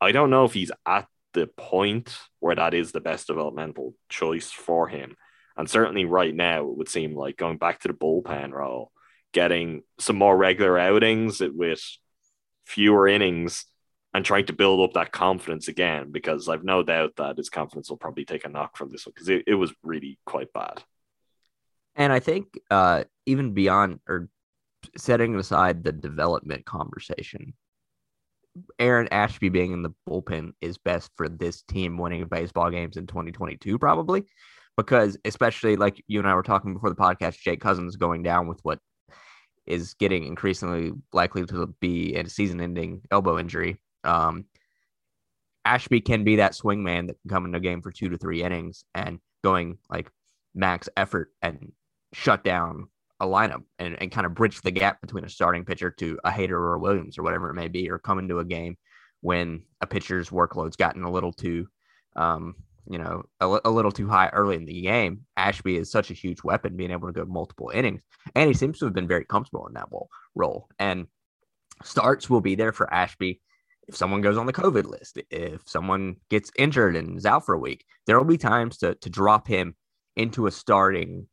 I 0.00 0.12
don't 0.12 0.30
know 0.30 0.44
if 0.44 0.52
he's 0.52 0.72
at 0.86 1.06
the 1.32 1.46
point 1.46 2.16
where 2.38 2.54
that 2.54 2.74
is 2.74 2.92
the 2.92 3.00
best 3.00 3.26
developmental 3.26 3.94
choice 4.08 4.50
for 4.50 4.88
him. 4.88 5.16
And 5.56 5.68
certainly 5.68 6.04
right 6.04 6.34
now 6.34 6.68
it 6.68 6.76
would 6.76 6.88
seem 6.88 7.14
like 7.14 7.36
going 7.36 7.58
back 7.58 7.80
to 7.80 7.88
the 7.88 7.94
bullpen 7.94 8.52
role, 8.52 8.92
getting 9.34 9.82
some 9.98 10.16
more 10.16 10.36
regular 10.36 10.78
outings 10.78 11.40
with 11.40 11.82
fewer 12.64 13.06
innings 13.06 13.66
and 14.14 14.24
trying 14.24 14.46
to 14.46 14.52
build 14.52 14.80
up 14.80 14.94
that 14.94 15.12
confidence 15.12 15.68
again 15.68 16.12
because 16.12 16.48
I've 16.48 16.64
no 16.64 16.82
doubt 16.82 17.16
that 17.16 17.36
his 17.36 17.50
confidence 17.50 17.90
will 17.90 17.96
probably 17.96 18.24
take 18.24 18.46
a 18.46 18.48
knock 18.48 18.76
from 18.76 18.90
this 18.90 19.04
one 19.04 19.12
because 19.14 19.28
it, 19.28 19.42
it 19.46 19.54
was 19.54 19.74
really 19.82 20.18
quite 20.24 20.52
bad. 20.52 20.82
And 21.96 22.12
I 22.12 22.20
think 22.20 22.58
uh, 22.70 23.04
even 23.26 23.52
beyond 23.52 24.00
or 24.08 24.28
setting 24.96 25.34
aside 25.34 25.82
the 25.82 25.92
development 25.92 26.64
conversation, 26.64 27.54
Aaron 28.78 29.08
Ashby 29.10 29.48
being 29.48 29.72
in 29.72 29.82
the 29.82 29.94
bullpen 30.08 30.52
is 30.60 30.78
best 30.78 31.10
for 31.16 31.28
this 31.28 31.62
team 31.62 31.98
winning 31.98 32.24
baseball 32.26 32.70
games 32.70 32.96
in 32.96 33.06
2022, 33.08 33.78
probably 33.78 34.24
because 34.76 35.16
especially 35.24 35.76
like 35.76 36.02
you 36.06 36.18
and 36.18 36.28
I 36.28 36.34
were 36.34 36.42
talking 36.42 36.74
before 36.74 36.90
the 36.90 36.96
podcast, 36.96 37.38
Jake 37.38 37.60
Cousins 37.60 37.96
going 37.96 38.22
down 38.22 38.46
with 38.46 38.60
what 38.62 38.78
is 39.66 39.94
getting 39.94 40.24
increasingly 40.24 40.92
likely 41.12 41.44
to 41.46 41.66
be 41.80 42.14
a 42.14 42.28
season-ending 42.28 43.02
elbow 43.10 43.38
injury. 43.38 43.80
Um, 44.04 44.44
Ashby 45.64 46.00
can 46.00 46.24
be 46.24 46.36
that 46.36 46.54
swing 46.54 46.82
man 46.82 47.06
that 47.06 47.16
can 47.22 47.30
come 47.30 47.46
into 47.46 47.58
a 47.58 47.60
game 47.60 47.80
for 47.80 47.90
two 47.90 48.10
to 48.10 48.18
three 48.18 48.42
innings 48.42 48.84
and 48.94 49.18
going 49.42 49.78
like 49.88 50.10
max 50.54 50.88
effort 50.96 51.32
and 51.40 51.72
shut 52.12 52.44
down 52.44 52.88
a 53.20 53.26
lineup 53.26 53.62
and, 53.78 53.96
and 54.00 54.12
kind 54.12 54.26
of 54.26 54.34
bridge 54.34 54.60
the 54.60 54.70
gap 54.70 55.00
between 55.00 55.24
a 55.24 55.28
starting 55.28 55.64
pitcher 55.64 55.90
to 55.90 56.18
a 56.24 56.30
Hader 56.30 56.50
or 56.50 56.74
a 56.74 56.78
Williams 56.78 57.16
or 57.16 57.22
whatever 57.22 57.48
it 57.48 57.54
may 57.54 57.68
be, 57.68 57.90
or 57.90 57.98
come 57.98 58.18
into 58.18 58.40
a 58.40 58.44
game 58.44 58.76
when 59.20 59.62
a 59.80 59.86
pitcher's 59.86 60.28
workload's 60.28 60.76
gotten 60.76 61.04
a 61.04 61.10
little 61.10 61.32
too, 61.32 61.66
um, 62.16 62.54
you 62.88 62.98
know, 62.98 63.24
a, 63.40 63.60
a, 63.64 63.70
little 63.70 63.92
too 63.92 64.08
high 64.08 64.28
early 64.28 64.56
in 64.56 64.64
the 64.64 64.82
game. 64.82 65.22
Ashby 65.36 65.76
is 65.76 65.90
such 65.90 66.10
a 66.10 66.14
huge 66.14 66.42
weapon, 66.44 66.76
being 66.76 66.90
able 66.90 67.08
to 67.08 67.12
go 67.12 67.24
multiple 67.24 67.70
innings, 67.72 68.02
and 68.34 68.48
he 68.48 68.54
seems 68.54 68.78
to 68.78 68.84
have 68.84 68.94
been 68.94 69.08
very 69.08 69.24
comfortable 69.24 69.66
in 69.66 69.74
that 69.74 69.88
role. 70.34 70.68
And 70.78 71.06
starts 71.82 72.28
will 72.28 72.40
be 72.40 72.54
there 72.54 72.72
for 72.72 72.92
Ashby 72.92 73.40
if 73.88 73.96
someone 73.96 74.20
goes 74.20 74.36
on 74.36 74.46
the 74.46 74.52
COVID 74.52 74.86
list, 74.86 75.18
if 75.30 75.60
someone 75.66 76.16
gets 76.30 76.50
injured 76.56 76.96
and 76.96 77.18
is 77.18 77.26
out 77.26 77.44
for 77.44 77.54
a 77.54 77.58
week, 77.58 77.84
there 78.06 78.18
will 78.18 78.24
be 78.24 78.38
times 78.38 78.78
to 78.78 78.94
to 78.96 79.10
drop 79.10 79.46
him 79.46 79.74
into 80.16 80.46
a 80.46 80.50
starting 80.50 81.26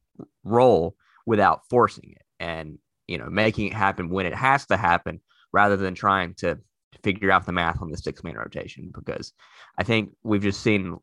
role 0.44 0.96
without 1.26 1.62
forcing 1.70 2.14
it 2.16 2.26
and 2.40 2.78
you 3.08 3.18
know 3.18 3.30
making 3.30 3.68
it 3.68 3.74
happen 3.74 4.10
when 4.10 4.26
it 4.26 4.34
has 4.34 4.66
to 4.66 4.78
happen 4.78 5.20
rather 5.54 5.78
than 5.78 5.94
trying 5.94 6.34
to 6.34 6.58
figure 7.04 7.32
out 7.32 7.46
the 7.46 7.52
math 7.52 7.82
on 7.82 7.90
the 7.90 7.98
six 7.98 8.24
man 8.24 8.36
rotation 8.36 8.92
because 8.94 9.34
I 9.78 9.84
think 9.84 10.12
we've 10.24 10.42
just 10.42 10.62
seen 10.62 10.98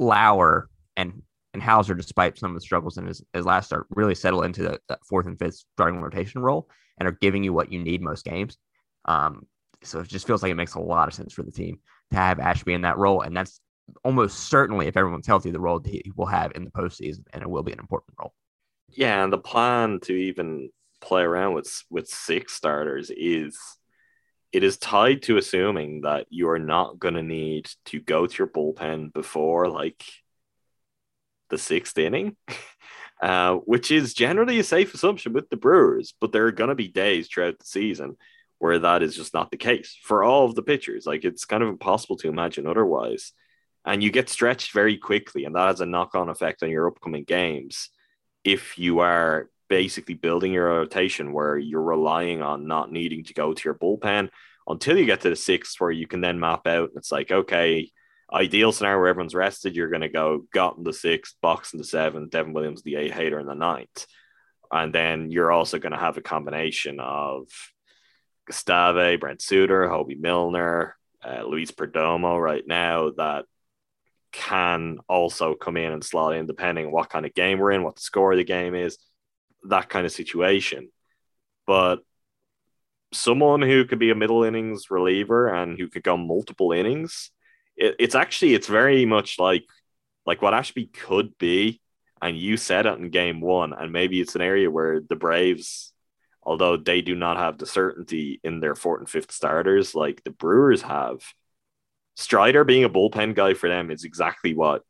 Lauer 0.00 0.68
and 0.96 1.22
and 1.52 1.62
Houser, 1.62 1.94
despite 1.94 2.38
some 2.38 2.50
of 2.50 2.54
the 2.54 2.60
struggles 2.60 2.96
in 2.96 3.06
his, 3.06 3.22
his 3.32 3.44
last 3.44 3.66
start, 3.66 3.86
really 3.90 4.14
settle 4.14 4.42
into 4.42 4.62
the, 4.62 4.80
that 4.88 5.00
fourth 5.04 5.26
and 5.26 5.38
fifth 5.38 5.64
starting 5.74 6.00
rotation 6.00 6.42
role 6.42 6.68
and 6.98 7.08
are 7.08 7.18
giving 7.20 7.42
you 7.42 7.52
what 7.52 7.72
you 7.72 7.80
need 7.80 8.02
most 8.02 8.24
games. 8.24 8.56
Um, 9.04 9.46
so 9.82 10.00
it 10.00 10.08
just 10.08 10.28
feels 10.28 10.42
like 10.42 10.52
it 10.52 10.56
makes 10.56 10.74
a 10.74 10.80
lot 10.80 11.08
of 11.08 11.14
sense 11.14 11.32
for 11.32 11.42
the 11.42 11.50
team 11.50 11.80
to 12.12 12.16
have 12.16 12.38
Ashby 12.38 12.72
in 12.72 12.82
that 12.82 12.98
role. 12.98 13.22
And 13.22 13.36
that's 13.36 13.60
almost 14.04 14.48
certainly, 14.48 14.86
if 14.86 14.96
everyone's 14.96 15.26
healthy, 15.26 15.50
the 15.50 15.58
role 15.58 15.80
he 15.84 16.12
will 16.14 16.26
have 16.26 16.52
in 16.54 16.64
the 16.64 16.70
postseason, 16.70 17.24
and 17.32 17.42
it 17.42 17.50
will 17.50 17.64
be 17.64 17.72
an 17.72 17.80
important 17.80 18.14
role. 18.18 18.32
Yeah, 18.88 19.24
and 19.24 19.32
the 19.32 19.38
plan 19.38 20.00
to 20.02 20.12
even 20.12 20.70
play 21.00 21.22
around 21.22 21.54
with 21.54 21.82
with 21.90 22.08
six 22.08 22.52
starters 22.52 23.10
is 23.10 23.58
it 24.52 24.64
is 24.64 24.76
tied 24.76 25.22
to 25.22 25.36
assuming 25.36 26.02
that 26.02 26.26
you 26.30 26.48
are 26.50 26.58
not 26.58 26.98
going 26.98 27.14
to 27.14 27.22
need 27.22 27.70
to 27.86 28.00
go 28.00 28.26
to 28.26 28.36
your 28.38 28.48
bullpen 28.48 29.12
before 29.12 29.68
like 29.68 30.04
the 31.50 31.58
sixth 31.58 31.96
inning, 31.98 32.36
uh, 33.22 33.56
which 33.56 33.90
is 33.90 34.14
generally 34.14 34.58
a 34.58 34.64
safe 34.64 34.94
assumption 34.94 35.32
with 35.32 35.48
the 35.50 35.56
Brewers. 35.56 36.14
But 36.20 36.32
there 36.32 36.46
are 36.46 36.52
going 36.52 36.68
to 36.68 36.74
be 36.74 36.88
days 36.88 37.28
throughout 37.28 37.58
the 37.58 37.66
season 37.66 38.16
where 38.58 38.78
that 38.78 39.02
is 39.02 39.16
just 39.16 39.32
not 39.32 39.50
the 39.50 39.56
case 39.56 39.96
for 40.02 40.22
all 40.22 40.44
of 40.44 40.54
the 40.54 40.62
pitchers. 40.62 41.06
Like 41.06 41.24
it's 41.24 41.44
kind 41.44 41.62
of 41.62 41.68
impossible 41.68 42.16
to 42.18 42.28
imagine 42.28 42.66
otherwise. 42.66 43.32
And 43.84 44.02
you 44.02 44.10
get 44.10 44.28
stretched 44.28 44.72
very 44.72 44.98
quickly, 44.98 45.46
and 45.46 45.54
that 45.54 45.68
has 45.68 45.80
a 45.80 45.86
knock 45.86 46.14
on 46.14 46.28
effect 46.28 46.62
on 46.62 46.70
your 46.70 46.86
upcoming 46.86 47.24
games 47.24 47.88
if 48.44 48.78
you 48.78 48.98
are 48.98 49.48
basically 49.70 50.14
building 50.14 50.52
your 50.52 50.66
rotation 50.66 51.32
where 51.32 51.56
you're 51.56 51.80
relying 51.80 52.42
on 52.42 52.66
not 52.66 52.92
needing 52.92 53.24
to 53.24 53.32
go 53.32 53.54
to 53.54 53.62
your 53.64 53.74
bullpen 53.74 54.28
until 54.68 54.98
you 54.98 55.06
get 55.06 55.22
to 55.22 55.30
the 55.30 55.36
sixth, 55.36 55.80
where 55.80 55.90
you 55.90 56.06
can 56.06 56.20
then 56.20 56.38
map 56.38 56.66
out. 56.66 56.90
It's 56.96 57.10
like, 57.10 57.30
okay, 57.30 57.90
ideal 58.32 58.72
scenario 58.72 58.98
where 58.98 59.08
everyone's 59.08 59.34
rested, 59.34 59.74
you're 59.74 59.88
going 59.88 60.02
to 60.02 60.08
go 60.08 60.44
Gott 60.52 60.76
in 60.76 60.84
the 60.84 60.92
sixth, 60.92 61.36
box 61.40 61.72
in 61.72 61.78
the 61.78 61.84
seventh, 61.84 62.30
Devin 62.30 62.52
Williams, 62.52 62.82
the 62.82 62.96
eight, 62.96 63.12
Hader 63.12 63.40
in 63.40 63.46
the 63.46 63.54
ninth. 63.54 64.06
And 64.70 64.94
then 64.94 65.30
you're 65.30 65.50
also 65.50 65.78
going 65.78 65.92
to 65.92 65.98
have 65.98 66.16
a 66.16 66.22
combination 66.22 67.00
of 67.00 67.48
Gustave, 68.46 69.16
Brent 69.16 69.40
Suter, 69.40 69.88
Hoby 69.88 70.18
Milner, 70.20 70.96
uh, 71.24 71.42
Luis 71.42 71.70
Perdomo 71.70 72.40
right 72.40 72.64
now 72.66 73.10
that 73.16 73.46
can 74.32 74.98
also 75.08 75.54
come 75.54 75.76
in 75.76 75.92
and 75.92 76.04
slot 76.04 76.34
in 76.34 76.46
depending 76.46 76.86
on 76.86 76.92
what 76.92 77.10
kind 77.10 77.26
of 77.26 77.34
game 77.34 77.58
we're 77.58 77.72
in, 77.72 77.82
what 77.82 77.96
the 77.96 78.02
score 78.02 78.32
of 78.32 78.38
the 78.38 78.44
game 78.44 78.74
is, 78.74 78.98
that 79.64 79.88
kind 79.88 80.06
of 80.06 80.12
situation. 80.12 80.90
But 81.66 82.00
someone 83.12 83.62
who 83.62 83.84
could 83.84 83.98
be 83.98 84.10
a 84.10 84.14
middle 84.14 84.44
innings 84.44 84.90
reliever 84.90 85.48
and 85.48 85.78
who 85.78 85.88
could 85.88 86.02
go 86.02 86.16
multiple 86.16 86.72
innings, 86.72 87.30
it, 87.76 87.96
it's 87.98 88.14
actually 88.14 88.54
it's 88.54 88.68
very 88.68 89.06
much 89.06 89.38
like 89.38 89.64
like 90.26 90.42
what 90.42 90.54
Ashby 90.54 90.86
could 90.86 91.36
be. 91.38 91.80
And 92.22 92.36
you 92.36 92.58
said 92.58 92.84
it 92.84 92.98
in 92.98 93.10
game 93.10 93.40
one, 93.40 93.72
and 93.72 93.92
maybe 93.92 94.20
it's 94.20 94.34
an 94.34 94.42
area 94.42 94.70
where 94.70 95.00
the 95.00 95.16
Braves 95.16 95.92
although 96.42 96.76
they 96.76 97.02
do 97.02 97.14
not 97.14 97.36
have 97.36 97.58
the 97.58 97.66
certainty 97.66 98.40
in 98.42 98.60
their 98.60 98.74
fourth 98.74 99.00
and 99.00 99.08
fifth 99.08 99.32
starters 99.32 99.94
like 99.94 100.22
the 100.24 100.30
Brewers 100.30 100.82
have. 100.82 101.22
Strider 102.16 102.64
being 102.64 102.84
a 102.84 102.90
bullpen 102.90 103.34
guy 103.34 103.54
for 103.54 103.68
them 103.68 103.90
is 103.90 104.04
exactly 104.04 104.54
what 104.54 104.82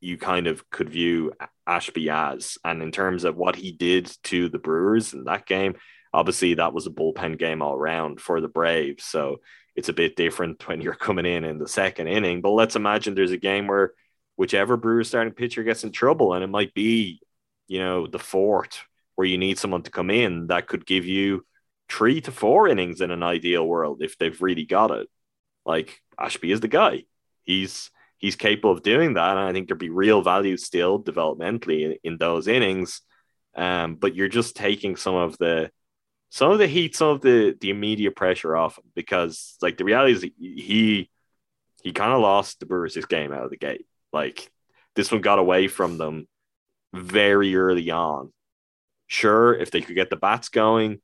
you 0.00 0.16
kind 0.16 0.46
of 0.46 0.68
could 0.70 0.88
view 0.88 1.32
Ashby 1.66 2.10
as. 2.10 2.58
And 2.64 2.82
in 2.82 2.92
terms 2.92 3.24
of 3.24 3.36
what 3.36 3.56
he 3.56 3.72
did 3.72 4.10
to 4.24 4.48
the 4.48 4.58
Brewers 4.58 5.12
in 5.12 5.24
that 5.24 5.46
game, 5.46 5.74
obviously 6.12 6.54
that 6.54 6.72
was 6.72 6.86
a 6.86 6.90
bullpen 6.90 7.38
game 7.38 7.62
all 7.62 7.74
around 7.74 8.20
for 8.20 8.40
the 8.40 8.48
Braves. 8.48 9.04
So 9.04 9.40
it's 9.74 9.88
a 9.88 9.94
bit 9.94 10.16
different 10.16 10.66
when 10.68 10.80
you're 10.80 10.94
coming 10.94 11.26
in 11.26 11.44
in 11.44 11.58
the 11.58 11.68
second 11.68 12.08
inning. 12.08 12.40
But 12.40 12.50
let's 12.50 12.76
imagine 12.76 13.14
there's 13.14 13.30
a 13.30 13.38
game 13.38 13.66
where 13.66 13.92
whichever 14.36 14.76
Brewers 14.76 15.08
starting 15.08 15.32
pitcher 15.32 15.62
gets 15.62 15.84
in 15.84 15.92
trouble, 15.92 16.34
and 16.34 16.44
it 16.44 16.48
might 16.48 16.74
be, 16.74 17.20
you 17.68 17.78
know, 17.78 18.06
the 18.06 18.18
fourth 18.18 18.82
where 19.14 19.26
you 19.26 19.38
need 19.38 19.58
someone 19.58 19.82
to 19.82 19.90
come 19.90 20.10
in 20.10 20.48
that 20.48 20.66
could 20.66 20.86
give 20.86 21.04
you 21.06 21.44
three 21.88 22.20
to 22.22 22.32
four 22.32 22.68
innings 22.68 23.00
in 23.00 23.10
an 23.10 23.22
ideal 23.22 23.66
world 23.66 24.02
if 24.02 24.16
they've 24.18 24.40
really 24.40 24.64
got 24.64 24.90
it. 24.90 25.08
Like 25.64 26.00
Ashby 26.18 26.50
is 26.50 26.60
the 26.60 26.68
guy. 26.68 27.04
He's 27.42 27.90
he's 28.22 28.36
capable 28.36 28.70
of 28.70 28.82
doing 28.82 29.14
that, 29.14 29.36
and 29.36 29.40
I 29.40 29.52
think 29.52 29.68
there'd 29.68 29.78
be 29.78 29.90
real 29.90 30.22
value 30.22 30.56
still 30.56 31.02
developmentally 31.02 31.84
in, 31.84 31.96
in 32.04 32.16
those 32.16 32.48
innings. 32.48 33.02
Um, 33.54 33.96
but 33.96 34.14
you're 34.14 34.28
just 34.28 34.56
taking 34.56 34.96
some 34.96 35.14
of 35.14 35.36
the 35.36 35.70
some 36.30 36.50
of 36.50 36.58
the 36.58 36.66
heat, 36.66 36.96
some 36.96 37.08
of 37.08 37.20
the 37.20 37.54
the 37.60 37.68
immediate 37.68 38.16
pressure 38.16 38.56
off 38.56 38.78
him 38.78 38.84
because 38.94 39.56
like 39.60 39.76
the 39.76 39.84
reality 39.84 40.12
is 40.12 40.22
he 40.38 41.10
he 41.82 41.92
kind 41.92 42.12
of 42.12 42.20
lost 42.20 42.60
the 42.60 42.66
Brewers 42.66 42.96
game 43.06 43.32
out 43.32 43.44
of 43.44 43.50
the 43.50 43.58
gate. 43.58 43.86
Like 44.12 44.50
this 44.94 45.12
one 45.12 45.20
got 45.20 45.38
away 45.38 45.68
from 45.68 45.98
them 45.98 46.26
very 46.94 47.54
early 47.56 47.90
on. 47.90 48.32
Sure, 49.08 49.54
if 49.54 49.70
they 49.70 49.82
could 49.82 49.96
get 49.96 50.08
the 50.08 50.16
bats 50.16 50.48
going, 50.48 51.00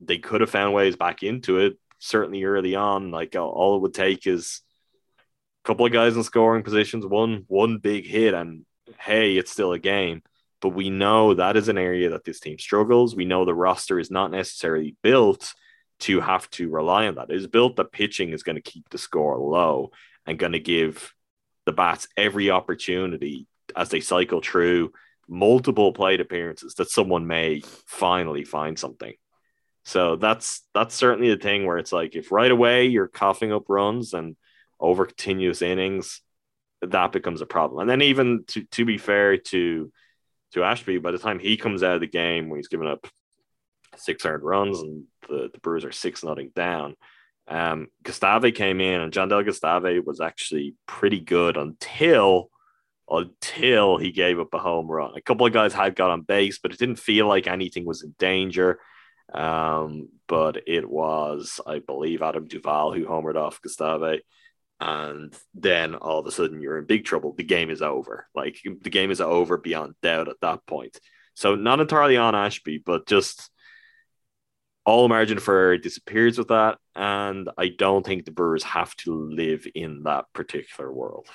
they 0.00 0.18
could 0.18 0.40
have 0.40 0.50
found 0.50 0.72
ways 0.72 0.96
back 0.96 1.22
into 1.22 1.58
it. 1.58 1.78
Certainly 1.98 2.44
early 2.44 2.74
on, 2.74 3.10
like 3.10 3.34
all 3.36 3.76
it 3.76 3.82
would 3.82 3.94
take 3.94 4.26
is 4.26 4.62
couple 5.64 5.86
of 5.86 5.92
guys 5.92 6.16
in 6.16 6.22
scoring 6.22 6.62
positions, 6.62 7.06
one 7.06 7.44
one 7.48 7.78
big 7.78 8.06
hit, 8.06 8.34
and 8.34 8.64
hey, 9.00 9.36
it's 9.36 9.50
still 9.50 9.72
a 9.72 9.78
game. 9.78 10.22
But 10.60 10.70
we 10.70 10.90
know 10.90 11.34
that 11.34 11.56
is 11.56 11.68
an 11.68 11.78
area 11.78 12.10
that 12.10 12.24
this 12.24 12.40
team 12.40 12.58
struggles. 12.58 13.14
We 13.14 13.24
know 13.24 13.44
the 13.44 13.54
roster 13.54 13.98
is 13.98 14.10
not 14.10 14.30
necessarily 14.30 14.96
built 15.02 15.52
to 16.00 16.20
have 16.20 16.48
to 16.50 16.68
rely 16.68 17.06
on 17.06 17.16
that. 17.16 17.30
It 17.30 17.36
is 17.36 17.46
built 17.46 17.76
that 17.76 17.92
pitching 17.92 18.30
is 18.30 18.42
going 18.42 18.56
to 18.56 18.62
keep 18.62 18.88
the 18.88 18.98
score 18.98 19.38
low 19.38 19.90
and 20.26 20.38
going 20.38 20.52
to 20.52 20.60
give 20.60 21.12
the 21.66 21.72
bats 21.72 22.08
every 22.16 22.50
opportunity 22.50 23.46
as 23.76 23.88
they 23.88 24.00
cycle 24.00 24.40
through 24.40 24.92
multiple 25.28 25.92
plate 25.92 26.20
appearances 26.20 26.74
that 26.74 26.90
someone 26.90 27.26
may 27.26 27.62
finally 27.86 28.44
find 28.44 28.78
something. 28.78 29.14
So 29.84 30.16
that's 30.16 30.62
that's 30.74 30.94
certainly 30.94 31.30
the 31.30 31.40
thing 31.40 31.66
where 31.66 31.78
it's 31.78 31.92
like 31.92 32.16
if 32.16 32.32
right 32.32 32.50
away 32.50 32.86
you're 32.86 33.08
coughing 33.08 33.52
up 33.52 33.64
runs 33.68 34.14
and 34.14 34.36
over 34.84 35.06
continuous 35.06 35.62
innings, 35.62 36.20
that 36.82 37.12
becomes 37.12 37.40
a 37.40 37.46
problem. 37.46 37.80
And 37.80 37.90
then 37.90 38.02
even 38.02 38.44
to 38.48 38.64
to 38.64 38.84
be 38.84 38.98
fair 38.98 39.38
to 39.38 39.90
to 40.52 40.62
Ashby, 40.62 40.98
by 40.98 41.10
the 41.10 41.18
time 41.18 41.38
he 41.38 41.56
comes 41.56 41.82
out 41.82 41.94
of 41.94 42.00
the 42.00 42.06
game 42.06 42.48
when 42.48 42.58
he's 42.58 42.68
given 42.68 42.86
up 42.86 43.06
six 43.96 44.26
earned 44.26 44.42
runs 44.42 44.80
and 44.80 45.04
the, 45.28 45.50
the 45.52 45.60
Brewers 45.60 45.84
are 45.84 45.92
six 45.92 46.22
nothing 46.22 46.50
down. 46.54 46.96
Um, 47.48 47.88
Gustave 48.02 48.52
came 48.52 48.80
in 48.80 49.00
and 49.00 49.12
Jandel 49.12 49.44
Gustave 49.44 50.00
was 50.00 50.20
actually 50.20 50.74
pretty 50.86 51.20
good 51.20 51.56
until 51.56 52.50
until 53.08 53.98
he 53.98 54.12
gave 54.12 54.38
up 54.38 54.52
a 54.54 54.58
home 54.58 54.90
run. 54.90 55.12
A 55.16 55.20
couple 55.22 55.46
of 55.46 55.52
guys 55.52 55.72
had 55.72 55.96
got 55.96 56.10
on 56.10 56.22
base, 56.22 56.58
but 56.58 56.72
it 56.72 56.78
didn't 56.78 56.96
feel 56.96 57.26
like 57.26 57.46
anything 57.46 57.84
was 57.84 58.02
in 58.02 58.14
danger. 58.18 58.80
Um, 59.32 60.08
but 60.26 60.62
it 60.66 60.88
was, 60.88 61.60
I 61.66 61.78
believe, 61.78 62.22
Adam 62.22 62.46
Duvall 62.46 62.92
who 62.92 63.06
homered 63.06 63.36
off 63.36 63.60
Gustave. 63.62 64.22
And 64.80 65.34
then 65.54 65.94
all 65.94 66.18
of 66.18 66.26
a 66.26 66.32
sudden 66.32 66.60
you're 66.60 66.78
in 66.78 66.84
big 66.84 67.04
trouble. 67.04 67.32
The 67.32 67.44
game 67.44 67.70
is 67.70 67.82
over. 67.82 68.26
Like 68.34 68.58
the 68.64 68.90
game 68.90 69.10
is 69.10 69.20
over 69.20 69.56
beyond 69.56 69.94
doubt 70.02 70.28
at 70.28 70.40
that 70.42 70.66
point. 70.66 70.98
So 71.34 71.54
not 71.54 71.80
entirely 71.80 72.16
on 72.16 72.34
Ashby, 72.34 72.78
but 72.78 73.06
just 73.06 73.50
all 74.84 75.08
margin 75.08 75.38
for 75.38 75.56
error 75.56 75.78
disappears 75.78 76.38
with 76.38 76.48
that. 76.48 76.78
And 76.94 77.48
I 77.56 77.68
don't 77.68 78.04
think 78.04 78.24
the 78.24 78.30
Brewers 78.30 78.62
have 78.64 78.94
to 78.96 79.14
live 79.14 79.66
in 79.74 80.02
that 80.04 80.26
particular 80.32 80.92
world. 80.92 81.26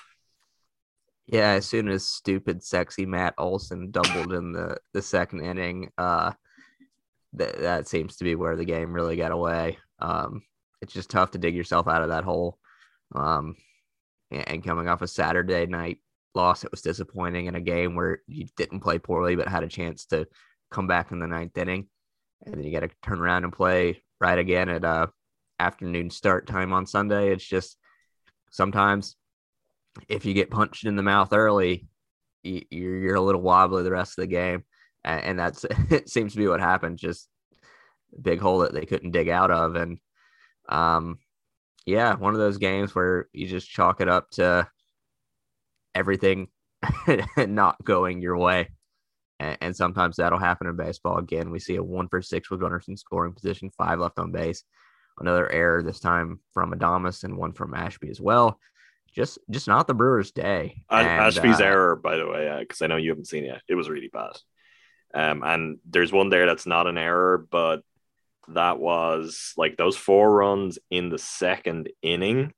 Yeah, 1.25 1.51
as 1.51 1.65
soon 1.65 1.89
as 1.89 2.05
stupid, 2.05 2.63
sexy 2.63 3.05
Matt 3.05 3.35
Olson 3.37 3.91
doubled 3.91 4.33
in 4.33 4.51
the, 4.51 4.77
the 4.93 5.01
second 5.01 5.41
inning, 5.41 5.91
uh, 5.97 6.33
that 7.33 7.59
that 7.59 7.87
seems 7.87 8.15
to 8.17 8.23
be 8.23 8.33
where 8.33 8.55
the 8.55 8.65
game 8.65 8.91
really 8.93 9.15
got 9.15 9.31
away. 9.31 9.77
Um, 9.99 10.41
it's 10.81 10.93
just 10.93 11.11
tough 11.11 11.31
to 11.31 11.37
dig 11.37 11.55
yourself 11.55 11.87
out 11.87 12.01
of 12.01 12.09
that 12.09 12.23
hole. 12.23 12.57
Um, 13.13 13.55
and 14.31 14.63
coming 14.63 14.87
off 14.87 15.01
a 15.01 15.07
Saturday 15.07 15.65
night 15.65 15.97
loss, 16.35 16.63
it 16.63 16.71
was 16.71 16.81
disappointing 16.81 17.47
in 17.47 17.55
a 17.55 17.61
game 17.61 17.95
where 17.95 18.19
you 18.27 18.47
didn't 18.55 18.81
play 18.81 18.99
poorly 18.99 19.35
but 19.35 19.47
had 19.47 19.63
a 19.63 19.67
chance 19.67 20.05
to 20.07 20.27
come 20.69 20.85
back 20.85 21.11
in 21.11 21.19
the 21.19 21.27
ninth 21.27 21.57
inning 21.57 21.87
and 22.45 22.55
then 22.55 22.63
you 22.63 22.71
got 22.71 22.87
to 22.87 22.95
turn 23.03 23.19
around 23.19 23.43
and 23.43 23.53
play 23.53 24.01
right 24.19 24.37
again 24.37 24.69
at 24.69 24.83
uh, 24.83 25.07
afternoon 25.59 26.09
start 26.09 26.47
time 26.47 26.73
on 26.73 26.85
Sunday. 26.85 27.31
It's 27.31 27.45
just 27.45 27.77
sometimes 28.51 29.15
if 30.07 30.25
you 30.25 30.33
get 30.33 30.51
punched 30.51 30.85
in 30.85 30.95
the 30.95 31.03
mouth 31.03 31.33
early, 31.33 31.87
you, 32.43 32.63
you're, 32.69 32.97
you're 32.97 33.15
a 33.15 33.21
little 33.21 33.41
wobbly 33.41 33.83
the 33.83 33.91
rest 33.91 34.17
of 34.17 34.23
the 34.23 34.27
game, 34.27 34.63
and, 35.03 35.23
and 35.23 35.39
that's 35.39 35.65
it 35.89 36.09
seems 36.09 36.33
to 36.33 36.37
be 36.37 36.47
what 36.47 36.61
happened. 36.61 36.97
Just 36.97 37.27
big 38.19 38.39
hole 38.39 38.59
that 38.59 38.73
they 38.73 38.85
couldn't 38.85 39.11
dig 39.11 39.29
out 39.29 39.51
of, 39.51 39.75
and 39.75 39.99
um, 40.69 41.19
yeah, 41.85 42.15
one 42.15 42.33
of 42.33 42.39
those 42.39 42.57
games 42.57 42.93
where 42.93 43.27
you 43.33 43.47
just 43.47 43.69
chalk 43.69 44.01
it 44.01 44.09
up 44.09 44.29
to 44.31 44.67
everything 45.95 46.47
not 47.37 47.83
going 47.83 48.21
your 48.21 48.37
way 48.37 48.69
and, 49.39 49.57
and 49.61 49.75
sometimes 49.75 50.17
that'll 50.17 50.39
happen 50.39 50.67
in 50.67 50.75
baseball. 50.75 51.17
Again, 51.17 51.51
we 51.51 51.59
see 51.59 51.75
a 51.75 51.83
one 51.83 52.07
for 52.09 52.21
six 52.21 52.49
with 52.49 52.61
runners 52.61 52.87
in 52.87 52.97
scoring 52.97 53.33
position, 53.33 53.71
five 53.77 53.99
left 53.99 54.19
on 54.19 54.31
base. 54.31 54.63
Another 55.19 55.51
error 55.51 55.83
this 55.83 55.99
time 55.99 56.39
from 56.53 56.71
Adames 56.71 57.23
and 57.23 57.37
one 57.37 57.53
from 57.53 57.73
Ashby 57.73 58.09
as 58.09 58.21
well. 58.21 58.59
Just, 59.13 59.39
just 59.49 59.67
not 59.67 59.87
the 59.87 59.93
Brewers' 59.93 60.31
day. 60.31 60.83
And, 60.89 61.07
Ashby's 61.07 61.59
uh, 61.59 61.65
error, 61.65 61.95
by 61.95 62.15
the 62.15 62.27
way, 62.27 62.57
because 62.59 62.81
uh, 62.81 62.85
I 62.85 62.87
know 62.87 62.97
you 62.97 63.09
haven't 63.09 63.27
seen 63.27 63.43
it. 63.45 63.61
It 63.67 63.75
was 63.75 63.89
really 63.89 64.09
bad. 64.11 64.37
Um, 65.13 65.43
and 65.43 65.79
there's 65.89 66.11
one 66.11 66.29
there 66.29 66.45
that's 66.45 66.67
not 66.67 66.87
an 66.87 66.97
error, 66.97 67.45
but 67.49 67.81
that 68.53 68.79
was 68.79 69.53
like 69.57 69.77
those 69.77 69.97
four 69.97 70.33
runs 70.33 70.79
in 70.89 71.09
the 71.09 71.17
second 71.17 71.89
inning. 72.01 72.53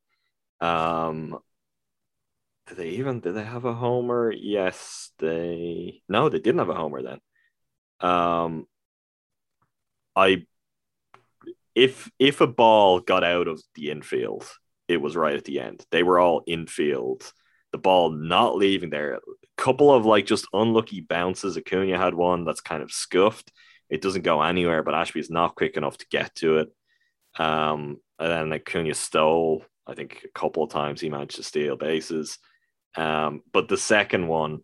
Um, 0.60 1.38
did 2.66 2.76
they 2.76 2.88
even 2.90 3.20
did 3.20 3.34
they 3.34 3.44
have 3.44 3.64
a 3.64 3.74
homer? 3.74 4.32
Yes, 4.32 5.10
they 5.18 6.02
no, 6.08 6.28
they 6.28 6.38
didn't 6.38 6.60
have 6.60 6.70
a 6.70 6.74
homer 6.74 7.02
then. 7.02 7.18
Um 8.00 8.66
I 10.16 10.46
if 11.74 12.10
if 12.18 12.40
a 12.40 12.46
ball 12.46 13.00
got 13.00 13.24
out 13.24 13.48
of 13.48 13.62
the 13.74 13.90
infield, 13.90 14.48
it 14.88 14.98
was 14.98 15.16
right 15.16 15.36
at 15.36 15.44
the 15.44 15.60
end. 15.60 15.84
They 15.90 16.02
were 16.02 16.18
all 16.18 16.42
infield. 16.46 17.32
The 17.72 17.78
ball 17.78 18.10
not 18.10 18.56
leaving 18.56 18.90
there. 18.90 19.14
A 19.14 19.18
couple 19.56 19.92
of 19.92 20.04
like 20.04 20.26
just 20.26 20.46
unlucky 20.52 21.00
bounces. 21.00 21.56
Acuna 21.56 21.98
had 21.98 22.14
one 22.14 22.44
that's 22.44 22.60
kind 22.60 22.82
of 22.82 22.92
scuffed. 22.92 23.52
It 23.92 24.00
doesn't 24.00 24.22
go 24.22 24.40
anywhere, 24.40 24.82
but 24.82 24.94
Ashby's 24.94 25.28
not 25.28 25.54
quick 25.54 25.76
enough 25.76 25.98
to 25.98 26.06
get 26.10 26.34
to 26.36 26.58
it. 26.60 26.68
Um, 27.38 27.98
and 28.18 28.30
then 28.30 28.48
like 28.48 28.62
Acuna 28.62 28.94
stole, 28.94 29.66
I 29.86 29.94
think 29.94 30.24
a 30.24 30.38
couple 30.38 30.64
of 30.64 30.70
times 30.70 31.02
he 31.02 31.10
managed 31.10 31.36
to 31.36 31.42
steal 31.42 31.76
bases. 31.76 32.38
Um, 32.96 33.42
but 33.52 33.68
the 33.68 33.76
second 33.76 34.28
one, 34.28 34.60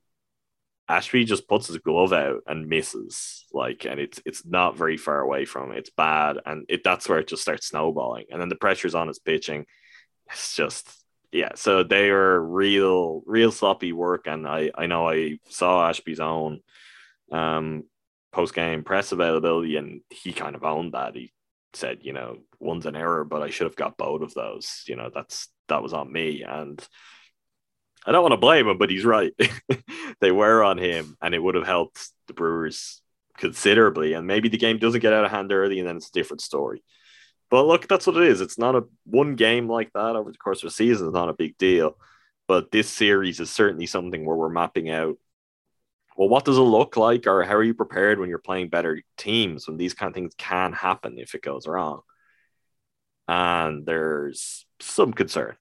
Ashby 0.88 1.26
just 1.26 1.46
puts 1.46 1.66
his 1.66 1.76
glove 1.76 2.14
out 2.14 2.40
and 2.46 2.68
misses, 2.68 3.44
like, 3.52 3.84
and 3.84 4.00
it's 4.00 4.18
it's 4.24 4.46
not 4.46 4.78
very 4.78 4.96
far 4.96 5.20
away 5.20 5.44
from 5.44 5.72
it. 5.72 5.78
It's 5.78 5.90
bad, 5.90 6.38
and 6.46 6.64
it 6.70 6.82
that's 6.82 7.06
where 7.06 7.18
it 7.18 7.28
just 7.28 7.42
starts 7.42 7.66
snowballing, 7.66 8.24
and 8.30 8.40
then 8.40 8.48
the 8.48 8.56
pressure's 8.56 8.94
on 8.94 9.08
his 9.08 9.18
pitching. 9.18 9.66
It's 10.30 10.56
just 10.56 10.90
yeah. 11.32 11.50
So 11.56 11.82
they 11.82 12.08
are 12.08 12.40
real, 12.40 13.22
real 13.26 13.52
sloppy 13.52 13.92
work, 13.92 14.26
and 14.26 14.48
I 14.48 14.70
I 14.74 14.86
know 14.86 15.06
I 15.06 15.38
saw 15.50 15.86
Ashby's 15.86 16.20
own 16.20 16.60
um 17.30 17.84
post 18.32 18.54
game 18.54 18.84
press 18.84 19.12
availability, 19.12 19.76
and 19.76 20.00
he 20.10 20.32
kind 20.32 20.54
of 20.54 20.64
owned 20.64 20.94
that. 20.94 21.14
He 21.14 21.32
said, 21.74 21.98
you 22.02 22.12
know, 22.12 22.38
one's 22.58 22.86
an 22.86 22.96
error, 22.96 23.24
but 23.24 23.42
I 23.42 23.50
should 23.50 23.66
have 23.66 23.76
got 23.76 23.98
both 23.98 24.22
of 24.22 24.34
those. 24.34 24.82
You 24.86 24.96
know, 24.96 25.10
that's 25.12 25.48
that 25.68 25.82
was 25.82 25.92
on 25.92 26.12
me, 26.12 26.42
and 26.42 26.86
I 28.06 28.12
don't 28.12 28.22
want 28.22 28.32
to 28.32 28.38
blame 28.38 28.68
him, 28.68 28.78
but 28.78 28.90
he's 28.90 29.04
right. 29.04 29.32
they 30.20 30.32
were 30.32 30.62
on 30.62 30.78
him, 30.78 31.16
and 31.20 31.34
it 31.34 31.42
would 31.42 31.54
have 31.54 31.66
helped 31.66 32.08
the 32.26 32.34
Brewers 32.34 33.02
considerably. 33.36 34.14
And 34.14 34.26
maybe 34.26 34.48
the 34.48 34.58
game 34.58 34.78
doesn't 34.78 35.00
get 35.00 35.12
out 35.12 35.24
of 35.24 35.30
hand 35.30 35.52
early, 35.52 35.78
and 35.78 35.88
then 35.88 35.96
it's 35.96 36.08
a 36.08 36.12
different 36.12 36.40
story. 36.40 36.82
But 37.50 37.66
look, 37.66 37.88
that's 37.88 38.06
what 38.06 38.16
it 38.16 38.24
is. 38.24 38.40
It's 38.40 38.58
not 38.58 38.76
a 38.76 38.84
one 39.04 39.36
game 39.36 39.68
like 39.68 39.92
that 39.94 40.16
over 40.16 40.30
the 40.30 40.38
course 40.38 40.62
of 40.62 40.68
a 40.68 40.70
season. 40.70 41.08
It's 41.08 41.14
not 41.14 41.30
a 41.30 41.34
big 41.34 41.56
deal. 41.58 41.96
But 42.46 42.70
this 42.70 42.88
series 42.88 43.40
is 43.40 43.50
certainly 43.50 43.86
something 43.86 44.24
where 44.24 44.36
we're 44.36 44.48
mapping 44.48 44.90
out. 44.90 45.16
Well, 46.18 46.28
what 46.28 46.44
does 46.44 46.58
it 46.58 46.62
look 46.62 46.96
like, 46.96 47.28
or 47.28 47.44
how 47.44 47.54
are 47.54 47.62
you 47.62 47.74
prepared 47.74 48.18
when 48.18 48.28
you're 48.28 48.40
playing 48.40 48.70
better 48.70 49.00
teams 49.16 49.68
when 49.68 49.76
these 49.76 49.94
kind 49.94 50.10
of 50.10 50.14
things 50.14 50.34
can 50.36 50.72
happen 50.72 51.16
if 51.16 51.36
it 51.36 51.42
goes 51.42 51.64
wrong? 51.68 52.00
And 53.28 53.86
there's 53.86 54.66
some 54.80 55.12
concern. 55.12 55.54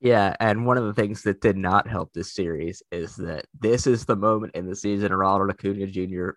Yeah, 0.00 0.34
and 0.40 0.66
one 0.66 0.78
of 0.78 0.84
the 0.84 0.94
things 0.94 1.22
that 1.22 1.40
did 1.40 1.56
not 1.56 1.86
help 1.86 2.12
this 2.12 2.34
series 2.34 2.82
is 2.90 3.14
that 3.16 3.46
this 3.60 3.86
is 3.86 4.04
the 4.04 4.16
moment 4.16 4.56
in 4.56 4.66
the 4.66 4.74
season 4.74 5.12
Ronald 5.12 5.50
Acuna 5.50 5.86
Jr. 5.86 6.30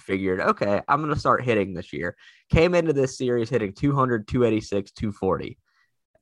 figured, 0.00 0.40
okay, 0.40 0.80
I'm 0.88 1.02
going 1.02 1.12
to 1.12 1.20
start 1.20 1.44
hitting 1.44 1.74
this 1.74 1.92
year. 1.92 2.16
Came 2.50 2.74
into 2.74 2.94
this 2.94 3.18
series 3.18 3.50
hitting 3.50 3.74
200, 3.74 4.26
286, 4.26 4.90
240, 4.92 5.58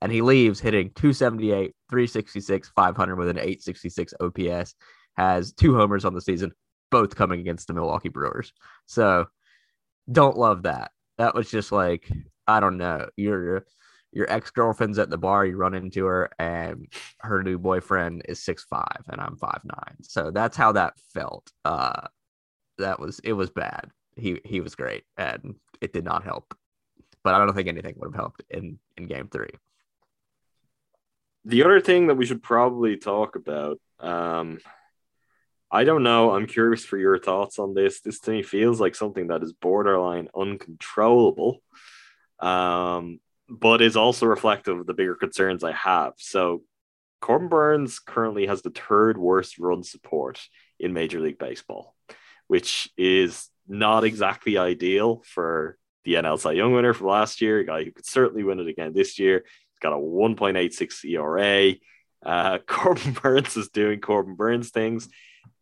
and 0.02 0.10
he 0.10 0.22
leaves 0.22 0.58
hitting 0.58 0.90
278, 0.96 1.72
366, 1.88 2.72
500 2.74 3.16
with 3.16 3.28
an 3.28 3.38
866 3.38 4.14
OPS. 4.20 4.74
Has 5.16 5.52
two 5.52 5.76
homers 5.76 6.04
on 6.04 6.14
the 6.14 6.20
season, 6.20 6.52
both 6.90 7.14
coming 7.14 7.40
against 7.40 7.68
the 7.68 7.74
Milwaukee 7.74 8.08
Brewers. 8.08 8.52
So 8.86 9.26
don't 10.10 10.36
love 10.36 10.64
that. 10.64 10.90
That 11.18 11.34
was 11.34 11.50
just 11.50 11.70
like, 11.70 12.10
I 12.46 12.60
don't 12.60 12.78
know. 12.78 13.08
You're 13.16 13.66
your 14.12 14.30
ex 14.30 14.50
girlfriend's 14.50 14.98
at 14.98 15.10
the 15.10 15.18
bar, 15.18 15.44
you 15.44 15.56
run 15.56 15.74
into 15.74 16.04
her, 16.06 16.30
and 16.38 16.86
her 17.20 17.42
new 17.42 17.58
boyfriend 17.58 18.22
is 18.28 18.42
six 18.42 18.64
five, 18.64 19.02
and 19.08 19.20
I'm 19.20 19.36
five 19.36 19.60
nine. 19.64 19.96
So 20.02 20.30
that's 20.30 20.56
how 20.56 20.72
that 20.72 20.94
felt. 21.12 21.50
Uh, 21.64 22.08
that 22.78 22.98
was 22.98 23.20
it 23.20 23.32
was 23.32 23.50
bad. 23.50 23.90
He 24.16 24.40
he 24.44 24.60
was 24.60 24.74
great, 24.74 25.04
and 25.16 25.56
it 25.80 25.92
did 25.92 26.04
not 26.04 26.24
help. 26.24 26.54
But 27.22 27.34
I 27.34 27.38
don't 27.38 27.54
think 27.54 27.68
anything 27.68 27.94
would 27.98 28.08
have 28.08 28.14
helped 28.14 28.42
in 28.50 28.78
in 28.96 29.06
game 29.06 29.28
three. 29.28 29.50
The 31.44 31.62
other 31.62 31.80
thing 31.80 32.06
that 32.06 32.16
we 32.16 32.26
should 32.26 32.42
probably 32.42 32.96
talk 32.96 33.36
about 33.36 33.78
Um, 33.98 34.58
I 35.74 35.82
don't 35.82 36.04
know. 36.04 36.30
I'm 36.30 36.46
curious 36.46 36.84
for 36.84 36.96
your 36.96 37.18
thoughts 37.18 37.58
on 37.58 37.74
this. 37.74 38.00
This 38.00 38.20
to 38.20 38.30
me 38.30 38.44
feels 38.44 38.80
like 38.80 38.94
something 38.94 39.26
that 39.26 39.42
is 39.42 39.52
borderline 39.52 40.28
uncontrollable, 40.32 41.64
um, 42.38 43.18
but 43.48 43.82
is 43.82 43.96
also 43.96 44.26
reflective 44.26 44.78
of 44.78 44.86
the 44.86 44.94
bigger 44.94 45.16
concerns 45.16 45.64
I 45.64 45.72
have. 45.72 46.12
So, 46.18 46.62
Corbin 47.20 47.48
Burnes 47.48 47.98
currently 47.98 48.46
has 48.46 48.62
the 48.62 48.70
third 48.70 49.18
worst 49.18 49.58
run 49.58 49.82
support 49.82 50.40
in 50.78 50.92
Major 50.92 51.18
League 51.18 51.38
Baseball, 51.40 51.96
which 52.46 52.88
is 52.96 53.50
not 53.66 54.04
exactly 54.04 54.56
ideal 54.56 55.22
for 55.26 55.76
the 56.04 56.14
NL 56.14 56.38
Cy 56.38 56.52
Young 56.52 56.72
winner 56.72 56.94
from 56.94 57.08
last 57.08 57.40
year, 57.40 57.58
a 57.58 57.66
guy 57.66 57.82
who 57.82 57.90
could 57.90 58.06
certainly 58.06 58.44
win 58.44 58.60
it 58.60 58.68
again 58.68 58.92
this 58.92 59.18
year. 59.18 59.42
He's 59.44 59.80
got 59.80 59.92
a 59.92 59.96
1.86 59.96 61.04
ERA. 61.04 61.74
Uh, 62.24 62.58
Corbin 62.66 63.12
Burnes 63.12 63.56
is 63.56 63.70
doing 63.70 64.00
Corbin 64.00 64.36
Burnes 64.36 64.70
things, 64.70 65.08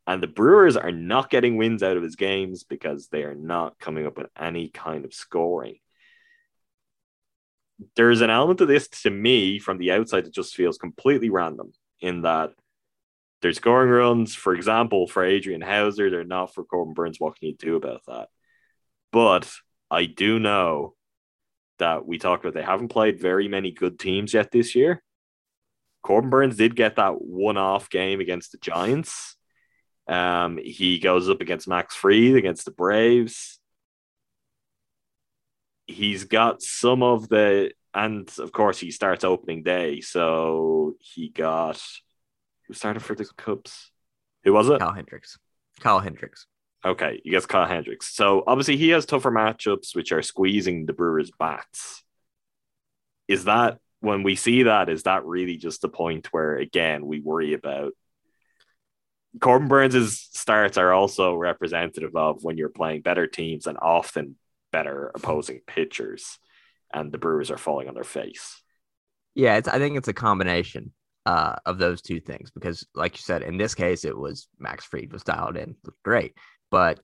and 0.07 0.22
the 0.22 0.26
Brewers 0.28 0.76
are 0.76 0.92
not 0.92 1.30
getting 1.30 1.57
wins 1.57 1.82
out 1.82 1.96
of 1.96 2.03
his 2.03 2.16
games 2.16 2.64
because 2.64 3.09
they 3.09 3.22
are 3.22 3.34
not 3.34 3.78
coming 3.78 4.07
up 4.07 4.16
with 4.18 4.26
any 4.38 4.68
kind 4.68 5.05
of 5.05 5.14
scoring. 5.14 5.76
There's 7.96 8.20
an 8.20 8.30
element 8.30 8.61
of 8.61 8.68
this 8.68 8.88
to 9.03 9.11
me 9.11 9.59
from 9.59 9.78
the 9.78 9.92
outside 9.92 10.24
that 10.24 10.34
just 10.34 10.55
feels 10.55 10.78
completely 10.78 11.30
random 11.30 11.72
in 12.00 12.22
that 12.22 12.53
there's 13.42 13.57
scoring 13.57 13.90
runs, 13.90 14.34
for 14.34 14.55
example, 14.55 15.09
for 15.09 15.24
Adrian 15.24 15.61
Houser. 15.61 16.11
They're 16.11 16.24
not 16.24 16.55
for 16.55 16.64
Corbin 16.64 16.94
Burnes. 16.94 17.18
What 17.18 17.36
can 17.36 17.48
you 17.48 17.57
do 17.57 17.76
about 17.76 18.03
that? 18.07 18.28
But 19.12 19.50
I 19.90 20.07
do 20.07 20.38
know 20.38 20.94
that 21.78 22.07
we 22.07 22.18
talked 22.18 22.44
about 22.44 22.55
they 22.55 22.62
haven't 22.62 22.88
played 22.88 23.20
very 23.20 23.48
many 23.48 23.72
good 23.72 23.98
teams 23.98 24.32
yet 24.34 24.53
this 24.53 24.74
year. 24.76 25.03
Corbin 26.03 26.30
Burnes 26.30 26.57
did 26.57 26.76
get 26.76 26.96
that 26.96 27.20
one 27.20 27.57
off 27.57 27.90
game 27.90 28.20
against 28.20 28.53
the 28.53 28.59
Giants. 28.59 29.36
Um, 30.09 30.59
he 30.59 30.98
goes 30.98 31.28
up 31.28 31.40
against 31.40 31.68
Max 31.68 31.94
Fried 31.94 32.36
against 32.36 32.64
the 32.64 32.70
Braves. 32.70 33.59
He's 35.86 36.24
got 36.24 36.62
some 36.62 37.03
of 37.03 37.28
the, 37.28 37.72
and 37.94 38.30
of 38.38 38.53
course, 38.53 38.78
he 38.78 38.90
starts 38.90 39.24
opening 39.24 39.62
day. 39.62 40.00
So 40.00 40.94
he 41.00 41.28
got 41.28 41.82
who 42.66 42.74
started 42.74 43.00
for 43.00 43.14
the 43.14 43.26
Cubs? 43.36 43.90
Who 44.44 44.53
was 44.53 44.68
it? 44.68 44.80
Kyle 44.80 44.92
Hendricks. 44.92 45.38
Kyle 45.80 46.00
Hendricks. 46.00 46.46
Okay, 46.84 47.20
you 47.24 47.30
guess 47.30 47.46
Kyle 47.46 47.66
Hendricks. 47.66 48.14
So 48.14 48.42
obviously 48.46 48.76
he 48.76 48.88
has 48.90 49.07
tougher 49.07 49.30
matchups, 49.30 49.94
which 49.94 50.11
are 50.11 50.22
squeezing 50.22 50.86
the 50.86 50.92
Brewers' 50.92 51.30
bats. 51.38 52.03
Is 53.28 53.44
that 53.44 53.78
when 54.00 54.22
we 54.22 54.34
see 54.34 54.64
that? 54.64 54.88
Is 54.88 55.05
that 55.05 55.24
really 55.24 55.57
just 55.57 55.82
the 55.82 55.88
point 55.88 56.32
where 56.32 56.57
again 56.57 57.07
we 57.07 57.20
worry 57.20 57.53
about? 57.53 57.92
Corbin 59.41 59.68
Burnes' 59.68 60.28
starts 60.33 60.76
are 60.76 60.93
also 60.93 61.35
representative 61.35 62.14
of 62.14 62.45
when 62.45 62.57
you're 62.57 62.68
playing 62.68 63.03
better 63.03 63.26
teams 63.26 63.66
and 63.66 63.78
often 63.80 64.37
better 64.72 65.11
opposing 65.14 65.61
pitchers, 65.66 66.39
and 66.93 67.11
the 67.11 67.18
Brewers 67.18 67.51
are 67.51 67.59
falling 67.59 67.89
on 67.89 67.95
their 67.95 68.05
face. 68.05 68.61
Yeah, 69.35 69.57
it's. 69.57 69.68
I 69.68 69.78
think 69.78 69.97
it's 69.97 70.09
a 70.09 70.12
combination 70.12 70.93
uh, 71.24 71.57
of 71.64 71.78
those 71.78 72.03
two 72.03 72.20
things 72.20 72.51
because, 72.51 72.87
like 72.95 73.16
you 73.16 73.22
said, 73.22 73.43
in 73.43 73.57
this 73.57 73.74
case, 73.74 74.05
it 74.05 74.16
was 74.16 74.49
Max 74.59 74.85
Fried 74.85 75.12
was 75.12 75.22
dialed 75.22 75.57
in, 75.57 75.76
looked 75.85 76.03
great, 76.03 76.35
but 76.70 77.01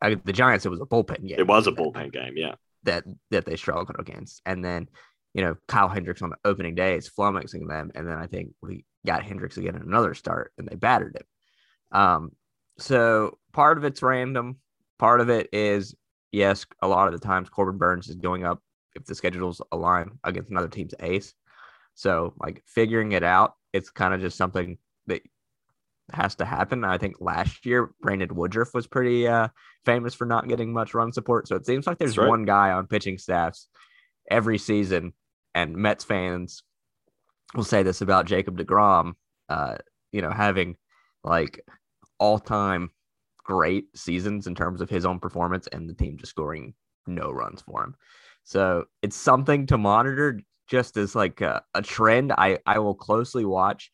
I, 0.00 0.14
the 0.14 0.32
Giants, 0.32 0.64
it 0.64 0.70
was 0.70 0.80
a 0.80 0.86
bullpen 0.86 1.26
game. 1.26 1.38
It 1.38 1.46
was 1.46 1.66
a 1.66 1.72
bullpen 1.72 2.12
game, 2.12 2.34
yeah. 2.36 2.54
That 2.84 3.04
that 3.30 3.44
they 3.44 3.56
struggled 3.56 3.96
against, 3.98 4.40
and 4.46 4.64
then 4.64 4.88
you 5.34 5.42
know 5.42 5.56
Kyle 5.66 5.88
Hendricks 5.88 6.22
on 6.22 6.30
the 6.30 6.36
opening 6.44 6.74
day 6.74 6.96
is 6.96 7.10
flummoxing 7.10 7.68
them, 7.68 7.90
and 7.94 8.08
then 8.08 8.16
I 8.16 8.26
think 8.28 8.54
we 8.62 8.84
got 9.06 9.22
Hendricks 9.22 9.56
again 9.56 9.76
in 9.76 9.82
another 9.82 10.14
start, 10.14 10.52
and 10.58 10.68
they 10.68 10.76
battered 10.76 11.16
him. 11.16 11.98
Um, 12.00 12.32
so 12.78 13.38
part 13.52 13.78
of 13.78 13.84
it's 13.84 14.02
random, 14.02 14.56
part 14.98 15.20
of 15.20 15.30
it 15.30 15.48
is 15.52 15.94
yes, 16.32 16.66
a 16.82 16.88
lot 16.88 17.12
of 17.12 17.18
the 17.18 17.26
times 17.26 17.48
Corbin 17.48 17.78
Burnes 17.78 18.08
is 18.08 18.16
going 18.16 18.44
up 18.44 18.62
if 18.94 19.04
the 19.04 19.14
schedules 19.14 19.60
align 19.72 20.18
against 20.24 20.50
another 20.50 20.68
team's 20.68 20.94
ace. 21.00 21.34
So 21.94 22.34
like 22.38 22.62
figuring 22.66 23.12
it 23.12 23.24
out, 23.24 23.54
it's 23.72 23.90
kind 23.90 24.14
of 24.14 24.20
just 24.20 24.36
something 24.36 24.78
that 25.06 25.22
has 26.12 26.34
to 26.36 26.44
happen. 26.44 26.84
I 26.84 26.98
think 26.98 27.16
last 27.20 27.66
year 27.66 27.90
Brandon 28.00 28.34
Woodruff 28.34 28.74
was 28.74 28.86
pretty 28.86 29.26
uh, 29.26 29.48
famous 29.84 30.14
for 30.14 30.24
not 30.24 30.48
getting 30.48 30.72
much 30.72 30.94
run 30.94 31.12
support. 31.12 31.48
So 31.48 31.56
it 31.56 31.66
seems 31.66 31.86
like 31.86 31.98
there's 31.98 32.18
right. 32.18 32.28
one 32.28 32.44
guy 32.44 32.70
on 32.72 32.86
pitching 32.86 33.18
staffs 33.18 33.68
every 34.30 34.58
season, 34.58 35.12
and 35.54 35.76
Mets 35.76 36.04
fans 36.04 36.62
will 37.54 37.64
say 37.64 37.82
this 37.82 38.00
about 38.00 38.26
Jacob 38.26 38.58
deGrom. 38.58 39.12
Uh, 39.48 39.76
you 40.12 40.22
know, 40.22 40.30
having 40.30 40.76
like 41.24 41.64
all 42.18 42.38
time 42.38 42.90
great 43.42 43.84
seasons 43.96 44.46
in 44.46 44.54
terms 44.54 44.80
of 44.80 44.90
his 44.90 45.04
own 45.04 45.18
performance, 45.18 45.66
and 45.68 45.88
the 45.88 45.94
team 45.94 46.16
just 46.16 46.30
scoring 46.30 46.74
no 47.06 47.30
runs 47.30 47.62
for 47.62 47.82
him. 47.82 47.94
So 48.44 48.84
it's 49.02 49.16
something 49.16 49.66
to 49.66 49.78
monitor 49.78 50.40
just 50.68 50.96
as 50.96 51.14
like 51.14 51.40
a, 51.40 51.62
a 51.74 51.82
trend. 51.82 52.32
I, 52.32 52.58
I 52.66 52.78
will 52.78 52.94
closely 52.94 53.44
watch 53.44 53.90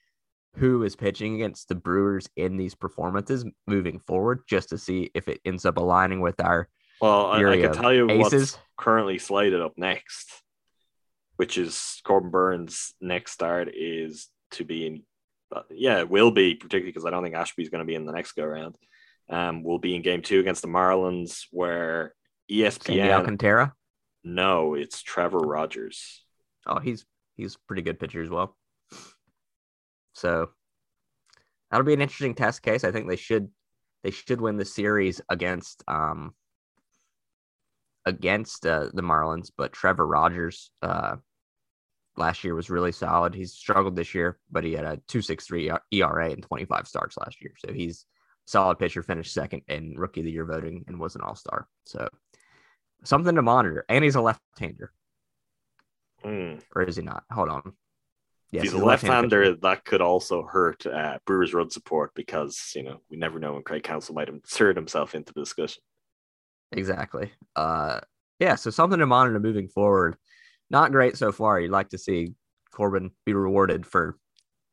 who 0.56 0.82
is 0.84 0.94
pitching 0.94 1.34
against 1.36 1.68
the 1.68 1.74
Brewers 1.74 2.28
in 2.36 2.56
these 2.56 2.74
performances 2.74 3.44
moving 3.66 3.98
forward, 3.98 4.42
just 4.48 4.68
to 4.68 4.78
see 4.78 5.10
if 5.14 5.28
it 5.28 5.40
ends 5.44 5.64
up 5.64 5.78
aligning 5.78 6.20
with 6.20 6.40
our. 6.40 6.68
Well, 7.00 7.26
I, 7.26 7.44
I 7.44 7.60
can 7.60 7.72
tell 7.72 7.92
you 7.92 8.08
aces. 8.08 8.32
what's 8.32 8.58
currently 8.76 9.18
slated 9.18 9.60
up 9.60 9.72
next, 9.76 10.43
which 11.36 11.58
is 11.58 12.00
Corbin 12.04 12.30
Burnes' 12.30 12.94
next 13.00 13.32
start 13.32 13.68
is 13.74 14.28
to 14.52 14.64
be 14.64 14.86
in. 14.86 15.02
Yeah, 15.70 15.98
it 16.00 16.10
will 16.10 16.30
be 16.30 16.54
particularly 16.54 16.90
because 16.90 17.04
I 17.04 17.10
don't 17.10 17.22
think 17.22 17.36
Ashby's 17.36 17.68
going 17.68 17.80
to 17.80 17.86
be 17.86 17.94
in 17.94 18.06
the 18.06 18.12
next 18.12 18.32
go 18.32 18.44
round. 18.44 18.76
Um, 19.30 19.62
will 19.62 19.78
be 19.78 19.94
in 19.94 20.02
game 20.02 20.20
two 20.20 20.40
against 20.40 20.62
the 20.62 20.68
Marlins, 20.68 21.44
where 21.50 22.14
ESPN 22.50 22.84
Sandy 22.84 23.10
Alcantara. 23.10 23.72
No, 24.22 24.74
it's 24.74 25.02
Trevor 25.02 25.38
Rogers. 25.38 26.24
Oh, 26.66 26.78
he's 26.78 27.04
he's 27.36 27.56
pretty 27.68 27.82
good 27.82 28.00
pitcher 28.00 28.22
as 28.22 28.30
well. 28.30 28.56
So 30.14 30.50
that'll 31.70 31.86
be 31.86 31.94
an 31.94 32.00
interesting 32.00 32.34
test 32.34 32.62
case. 32.62 32.84
I 32.84 32.92
think 32.92 33.08
they 33.08 33.16
should 33.16 33.48
they 34.02 34.10
should 34.10 34.40
win 34.40 34.56
the 34.56 34.64
series 34.64 35.20
against 35.28 35.82
um 35.88 36.34
against 38.06 38.66
uh, 38.66 38.88
the 38.92 39.02
Marlins, 39.02 39.50
but 39.56 39.72
Trevor 39.72 40.06
Rogers 40.06 40.70
uh 40.82 41.16
last 42.16 42.44
year 42.44 42.54
was 42.54 42.70
really 42.70 42.92
solid. 42.92 43.34
He's 43.34 43.52
struggled 43.52 43.96
this 43.96 44.14
year, 44.14 44.38
but 44.50 44.64
he 44.64 44.72
had 44.72 44.84
a 44.84 44.96
2.63 45.08 45.78
ERA 45.92 46.30
and 46.30 46.42
25 46.42 46.86
starts 46.86 47.16
last 47.16 47.42
year. 47.42 47.52
So 47.58 47.72
he's 47.72 48.06
solid 48.44 48.78
pitcher, 48.78 49.02
finished 49.02 49.32
second 49.32 49.62
in 49.68 49.94
rookie 49.96 50.20
of 50.20 50.26
the 50.26 50.32
year 50.32 50.44
voting 50.44 50.84
and 50.86 51.00
was 51.00 51.16
an 51.16 51.22
all-star. 51.22 51.66
So 51.86 52.08
something 53.04 53.34
to 53.34 53.42
monitor. 53.42 53.84
And 53.88 54.04
he's 54.04 54.14
a 54.14 54.20
left-hander. 54.20 54.92
Mm. 56.24 56.62
Or 56.74 56.82
is 56.82 56.96
he 56.96 57.02
not? 57.02 57.24
Hold 57.30 57.48
on. 57.48 57.72
Yes, 58.50 58.64
he's, 58.64 58.72
he's 58.72 58.80
a 58.80 58.84
left-hander. 58.84 59.46
Left 59.50 59.62
that 59.62 59.84
could 59.84 60.00
also 60.00 60.44
hurt 60.44 60.86
uh, 60.86 61.18
Brewers' 61.26 61.52
run 61.52 61.70
support 61.70 62.12
because 62.14 62.72
you 62.76 62.84
know 62.84 63.00
we 63.10 63.16
never 63.16 63.40
know 63.40 63.54
when 63.54 63.62
Craig 63.62 63.82
Counsell 63.82 64.14
might 64.14 64.28
insert 64.28 64.76
himself 64.76 65.14
into 65.14 65.32
the 65.34 65.40
discussion. 65.40 65.82
Exactly. 66.72 67.32
Uh, 67.54 68.00
yeah. 68.38 68.54
So 68.56 68.70
something 68.70 68.98
to 68.98 69.06
monitor 69.06 69.38
moving 69.40 69.68
forward. 69.68 70.16
Not 70.70 70.92
great 70.92 71.16
so 71.16 71.32
far. 71.32 71.60
You'd 71.60 71.70
like 71.70 71.90
to 71.90 71.98
see 71.98 72.34
Corbin 72.72 73.10
be 73.24 73.34
rewarded 73.34 73.86
for 73.86 74.16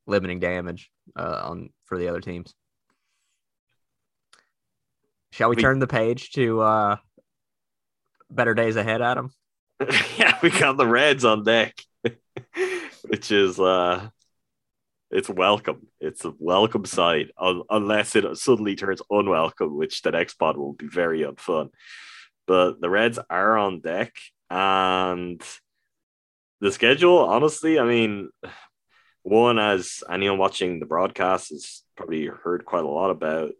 limiting 0.07 0.39
damage 0.39 0.89
uh, 1.15 1.41
on 1.43 1.69
for 1.85 1.97
the 1.97 2.07
other 2.07 2.21
teams. 2.21 2.53
Shall 5.31 5.49
we, 5.49 5.55
we 5.55 5.61
turn 5.61 5.79
the 5.79 5.87
page 5.87 6.31
to 6.31 6.61
uh, 6.61 6.95
better 8.29 8.53
days 8.53 8.75
ahead, 8.75 9.01
Adam? 9.01 9.31
yeah, 10.17 10.37
we 10.41 10.49
got 10.49 10.77
the 10.77 10.87
Reds 10.87 11.25
on 11.25 11.43
deck, 11.43 11.79
which 13.03 13.31
is 13.31 13.59
uh 13.59 14.09
it's 15.11 15.29
welcome. 15.29 15.87
It's 15.99 16.25
a 16.25 16.33
welcome 16.39 16.85
sight, 16.85 17.31
unless 17.37 18.15
it 18.15 18.37
suddenly 18.37 18.75
turns 18.75 19.01
unwelcome, 19.09 19.75
which 19.75 20.01
the 20.01 20.11
next 20.11 20.35
pod 20.35 20.57
will 20.57 20.73
be 20.73 20.87
very 20.87 21.21
unfun. 21.21 21.69
But 22.47 22.79
the 22.81 22.89
Reds 22.89 23.19
are 23.29 23.57
on 23.57 23.81
deck, 23.81 24.13
and 24.49 25.41
the 26.61 26.71
schedule, 26.71 27.19
honestly, 27.19 27.79
I 27.79 27.83
mean, 27.83 28.29
one 29.23 29.59
as 29.59 30.03
anyone 30.09 30.39
watching 30.39 30.79
the 30.79 30.85
broadcast 30.85 31.49
has 31.49 31.83
probably 31.95 32.25
heard 32.25 32.65
quite 32.65 32.83
a 32.83 32.89
lot 32.89 33.11
about. 33.11 33.51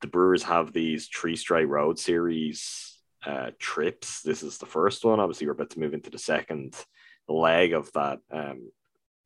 The 0.00 0.06
Brewers 0.06 0.42
have 0.44 0.72
these 0.72 1.08
three 1.08 1.36
straight 1.36 1.66
road 1.66 1.98
series 1.98 2.98
uh, 3.26 3.50
trips. 3.58 4.22
This 4.22 4.42
is 4.42 4.58
the 4.58 4.66
first 4.66 5.04
one. 5.04 5.18
Obviously, 5.18 5.46
we're 5.46 5.54
about 5.54 5.70
to 5.70 5.80
move 5.80 5.94
into 5.94 6.10
the 6.10 6.18
second 6.18 6.76
leg 7.26 7.72
of 7.72 7.90
that 7.92 8.18
um, 8.30 8.70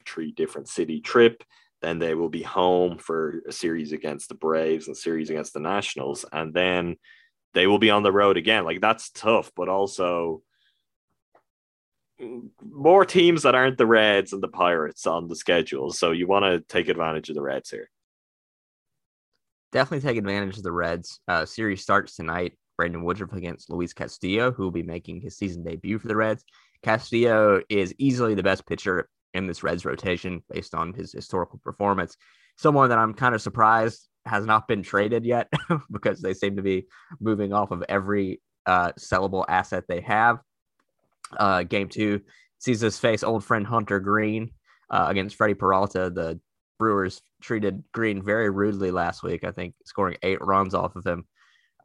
three 0.09 0.33
different 0.33 0.69
city 0.69 1.01
trip. 1.01 1.43
Then 1.81 1.99
they 1.99 2.15
will 2.15 2.29
be 2.29 2.43
home 2.43 2.99
for 2.99 3.41
a 3.49 3.53
series 3.53 3.93
against 3.93 4.29
the 4.29 4.35
Braves 4.35 4.89
and 4.89 4.97
series 4.97 5.31
against 5.31 5.53
the 5.53 5.61
Nationals, 5.61 6.25
and 6.33 6.53
then 6.53 6.97
they 7.55 7.67
will 7.67 7.79
be 7.79 7.91
on 7.91 8.03
the 8.03 8.13
road 8.13 8.37
again. 8.37 8.65
Like 8.65 8.81
that's 8.81 9.11
tough, 9.11 9.53
but 9.55 9.69
also 9.69 10.43
more 12.61 13.05
teams 13.05 13.45
that 13.45 13.55
aren't 13.55 13.79
the 13.79 13.87
Reds 13.87 14.33
and 14.33 14.43
the 14.43 14.49
Pirates 14.49 15.07
on 15.07 15.29
the 15.29 15.37
schedule. 15.37 15.93
So 15.93 16.11
you 16.11 16.27
want 16.27 16.45
to 16.45 16.61
take 16.61 16.89
advantage 16.89 17.29
of 17.29 17.37
the 17.37 17.43
Reds 17.43 17.71
here. 17.71 17.89
Definitely 19.71 20.09
take 20.09 20.19
advantage 20.19 20.57
of 20.57 20.63
the 20.65 20.73
Reds. 20.73 21.21
Uh, 21.29 21.45
series 21.45 21.83
starts 21.83 22.17
tonight. 22.17 22.55
Brandon 22.77 23.03
Woodruff 23.03 23.33
against 23.33 23.71
Luis 23.71 23.93
Castillo, 23.93 24.53
who 24.53 24.63
will 24.63 24.71
be 24.71 24.85
making 24.85 25.21
his 25.21 25.37
season 25.37 25.65
debut 25.65 25.99
for 25.99 26.09
the 26.09 26.17
Reds. 26.17 26.45
Castillo 26.83 27.61
is 27.69 27.95
easily 27.99 28.35
the 28.35 28.43
best 28.43 28.67
pitcher 28.67 29.09
in 29.35 29.47
this 29.47 29.63
Reds 29.63 29.85
rotation 29.85 30.43
based 30.51 30.75
on 30.75 30.93
his 30.93 31.13
historical 31.13 31.61
performance. 31.63 32.17
Someone 32.57 32.89
that 32.89 32.99
I'm 32.99 33.15
kind 33.15 33.35
of 33.35 33.43
surprised 33.43 34.09
has 34.27 34.45
not 34.45 34.69
been 34.69 34.83
traded 34.83 35.25
yet 35.25 35.49
because 35.91 36.21
they 36.21 36.35
seem 36.35 36.57
to 36.57 36.63
be 36.63 36.87
moving 37.21 37.53
off 37.53 37.71
of 37.71 37.85
every 37.89 38.41
uh, 38.67 38.93
sellable 38.99 39.45
asset 39.49 39.85
they 39.89 40.01
have. 40.01 40.39
Uh, 41.37 41.63
game 41.63 41.89
two 41.89 42.21
sees 42.59 42.83
us 42.83 42.99
face 42.99 43.23
old 43.23 43.45
friend 43.45 43.67
Hunter 43.67 44.01
Greene 44.01 44.51
uh, 44.91 45.07
against 45.09 45.37
Freddie 45.37 45.55
Peralta. 45.55 46.11
The 46.11 46.41
Brewers 46.79 47.23
treated 47.41 47.83
Greene 47.93 48.23
very 48.23 48.51
rudely 48.51 48.91
last 48.91 49.23
week, 49.23 49.45
I 49.45 49.53
think, 49.53 49.75
scoring 49.85 50.17
eight 50.23 50.45
runs 50.45 50.75
off 50.75 50.97
of 50.97 51.07
him. 51.07 51.27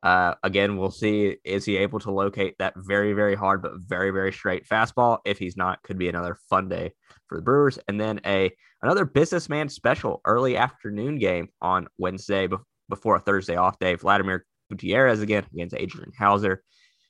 Uh, 0.03 0.35
again, 0.43 0.75
we'll 0.75 0.91
see 0.91 1.37
is 1.45 1.63
he 1.63 1.77
able 1.77 1.97
to 1.97 2.11
locate 2.11 2.57
that 2.59 2.73
very, 2.75 3.13
very 3.13 3.35
hard 3.35 3.61
but 3.61 3.71
very, 3.77 4.11
very 4.11 4.33
straight 4.33 4.67
fastball. 4.67 5.19
If 5.25 5.39
he's 5.39 5.55
not, 5.55 5.81
could 5.83 5.97
be 5.97 6.09
another 6.09 6.37
fun 6.49 6.67
day 6.67 6.91
for 7.27 7.37
the 7.37 7.41
Brewers. 7.41 7.79
And 7.87 7.99
then 7.99 8.19
a 8.25 8.51
another 8.81 9.05
businessman 9.05 9.69
special 9.69 10.19
early 10.25 10.57
afternoon 10.57 11.19
game 11.19 11.47
on 11.61 11.87
Wednesday 11.97 12.47
be- 12.47 12.57
before 12.89 13.15
a 13.15 13.21
Thursday 13.21 13.55
off 13.55 13.79
day. 13.79 13.95
Vladimir 13.95 14.45
Gutierrez 14.69 15.21
again 15.21 15.45
against 15.53 15.75
Adrian 15.75 16.11
Houser. 16.17 16.63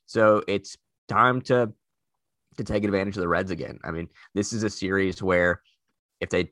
So 0.05 0.43
it's 0.47 0.77
time 1.07 1.41
to 1.41 1.73
to 2.57 2.63
take 2.63 2.83
advantage 2.83 3.17
of 3.17 3.21
the 3.21 3.27
Reds 3.27 3.49
again. 3.49 3.79
I 3.83 3.89
mean, 3.89 4.07
this 4.35 4.53
is 4.53 4.61
a 4.61 4.69
series 4.69 5.23
where 5.23 5.63
if 6.21 6.29
they 6.29 6.51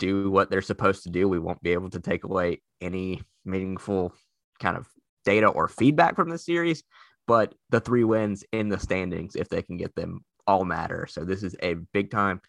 do 0.00 0.30
what 0.30 0.50
they're 0.50 0.62
supposed 0.62 1.04
to 1.04 1.10
do, 1.10 1.28
we 1.28 1.38
won't 1.38 1.62
be 1.62 1.72
able 1.74 1.90
to 1.90 2.00
take 2.00 2.24
away 2.24 2.60
any 2.80 3.22
meaningful 3.44 4.12
kind 4.58 4.76
of 4.76 4.88
data 5.24 5.48
or 5.48 5.68
feedback 5.68 6.16
from 6.16 6.30
the 6.30 6.38
series. 6.38 6.82
But 7.26 7.54
the 7.70 7.80
three 7.80 8.04
wins 8.04 8.44
in 8.52 8.68
the 8.68 8.78
standings, 8.78 9.36
if 9.36 9.48
they 9.48 9.62
can 9.62 9.76
get 9.76 9.94
them, 9.94 10.24
all 10.46 10.64
matter. 10.64 11.06
So 11.08 11.24
this 11.24 11.42
is 11.42 11.54
a 11.62 11.74
big 11.92 12.10
time 12.10 12.40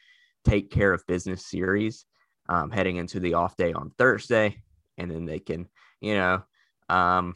take 0.43 0.71
care 0.71 0.91
of 0.91 1.05
business 1.07 1.45
series 1.45 2.05
um, 2.49 2.71
heading 2.71 2.97
into 2.97 3.19
the 3.19 3.35
off 3.35 3.55
day 3.55 3.73
on 3.73 3.91
Thursday, 3.97 4.57
and 4.97 5.11
then 5.11 5.25
they 5.25 5.39
can, 5.39 5.67
you 5.99 6.15
know, 6.15 6.43
um, 6.89 7.35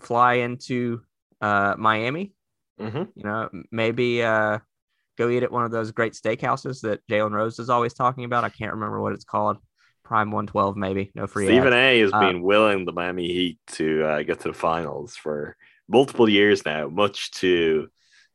fly 0.00 0.34
into 0.34 1.02
uh, 1.40 1.74
Miami. 1.76 2.32
Mm-hmm. 2.80 3.02
You 3.14 3.24
know, 3.24 3.48
maybe 3.70 4.22
uh, 4.22 4.58
go 5.18 5.28
eat 5.28 5.42
at 5.42 5.52
one 5.52 5.64
of 5.64 5.70
those 5.70 5.90
great 5.90 6.14
steakhouses 6.14 6.80
that 6.80 7.06
Jalen 7.08 7.32
Rose 7.32 7.58
is 7.58 7.68
always 7.68 7.92
talking 7.92 8.24
about. 8.24 8.44
I 8.44 8.48
can't 8.48 8.72
remember 8.72 9.00
what 9.00 9.12
it's 9.12 9.24
called. 9.24 9.58
Prime 10.10 10.32
112, 10.32 10.76
maybe. 10.76 11.12
No 11.14 11.28
free. 11.28 11.46
Stephen 11.46 11.72
ads. 11.72 11.76
A 11.76 12.00
has 12.00 12.12
Uh, 12.12 12.18
been 12.18 12.42
willing 12.42 12.84
the 12.84 12.90
Miami 12.90 13.28
Heat 13.28 13.58
to 13.74 14.02
uh, 14.04 14.22
get 14.24 14.40
to 14.40 14.48
the 14.48 14.54
finals 14.54 15.14
for 15.14 15.56
multiple 15.88 16.28
years 16.28 16.64
now, 16.66 16.88
much 16.88 17.30
to 17.42 17.88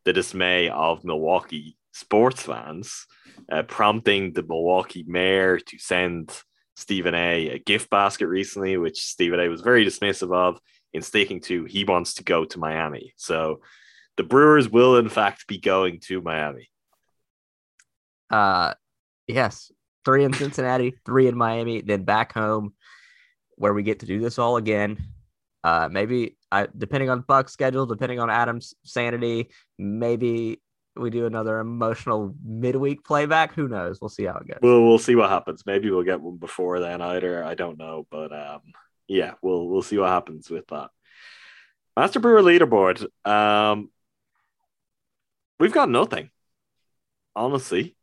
the 0.06 0.14
dismay 0.14 0.70
of 0.70 1.04
Milwaukee 1.04 1.76
sports 1.92 2.44
fans, 2.44 3.06
uh, 3.52 3.64
prompting 3.64 4.32
the 4.32 4.44
Milwaukee 4.44 5.04
mayor 5.06 5.60
to 5.60 5.78
send 5.78 6.32
Stephen 6.78 7.14
A 7.14 7.50
a 7.50 7.60
gift 7.60 7.90
basket 7.90 8.28
recently, 8.28 8.78
which 8.78 9.02
Stephen 9.06 9.42
A 9.42 9.50
was 9.50 9.60
very 9.60 9.86
dismissive 9.86 10.34
of, 10.34 10.58
in 10.94 11.02
sticking 11.02 11.42
to 11.42 11.66
he 11.66 11.84
wants 11.84 12.14
to 12.14 12.24
go 12.24 12.46
to 12.46 12.58
Miami. 12.58 13.14
So 13.18 13.60
the 14.16 14.24
Brewers 14.24 14.70
will, 14.70 14.96
in 14.96 15.10
fact, 15.10 15.46
be 15.46 15.58
going 15.58 16.00
to 16.08 16.22
Miami. 16.22 16.70
Uh, 18.30 18.76
yes, 19.28 19.74
three 20.06 20.24
in 20.24 20.34
Cincinnati, 20.34 20.96
three 21.06 21.28
in 21.28 21.36
Miami, 21.36 21.82
then 21.82 22.04
back 22.04 22.34
home, 22.34 22.74
where 23.56 23.74
we 23.74 23.84
get 23.84 24.00
to 24.00 24.06
do 24.06 24.20
this 24.20 24.40
all 24.40 24.58
again. 24.58 24.98
Uh, 25.64 25.90
maybe 25.92 26.38
I, 26.52 26.68
depending 26.78 27.10
on 27.10 27.22
Buck's 27.22 27.52
schedule, 27.52 27.88
depending 27.88 28.20
on 28.20 28.30
Adam's 28.30 28.76
sanity, 28.84 29.50
maybe 29.80 30.62
we 30.96 31.10
do 31.10 31.26
another 31.26 31.60
emotional 31.60 32.36
midweek 32.46 33.04
playback. 33.04 33.54
Who 33.56 33.68
knows? 33.68 34.00
We'll 34.00 34.10
see 34.10 34.26
how 34.26 34.38
it 34.38 34.48
goes. 34.48 34.60
We'll 34.62 34.84
we'll 34.84 35.00
see 35.00 35.16
what 35.16 35.30
happens. 35.30 35.64
Maybe 35.66 35.90
we'll 35.90 36.04
get 36.04 36.22
one 36.22 36.38
before 36.38 36.80
then 36.80 37.02
either. 37.02 37.44
I 37.44 37.56
don't 37.56 37.78
know, 37.78 38.06
but 38.10 38.32
um, 38.32 38.62
yeah, 39.08 39.34
we'll 39.42 39.68
we'll 39.68 39.82
see 39.82 39.98
what 39.98 40.10
happens 40.10 40.50
with 40.50 40.68
that. 40.68 40.90
Master 41.98 42.20
Brewer 42.20 42.42
leaderboard. 42.42 43.06
Um, 43.28 43.90
we've 45.60 45.74
got 45.74 45.90
nothing. 45.90 46.30
Honestly, 47.36 47.95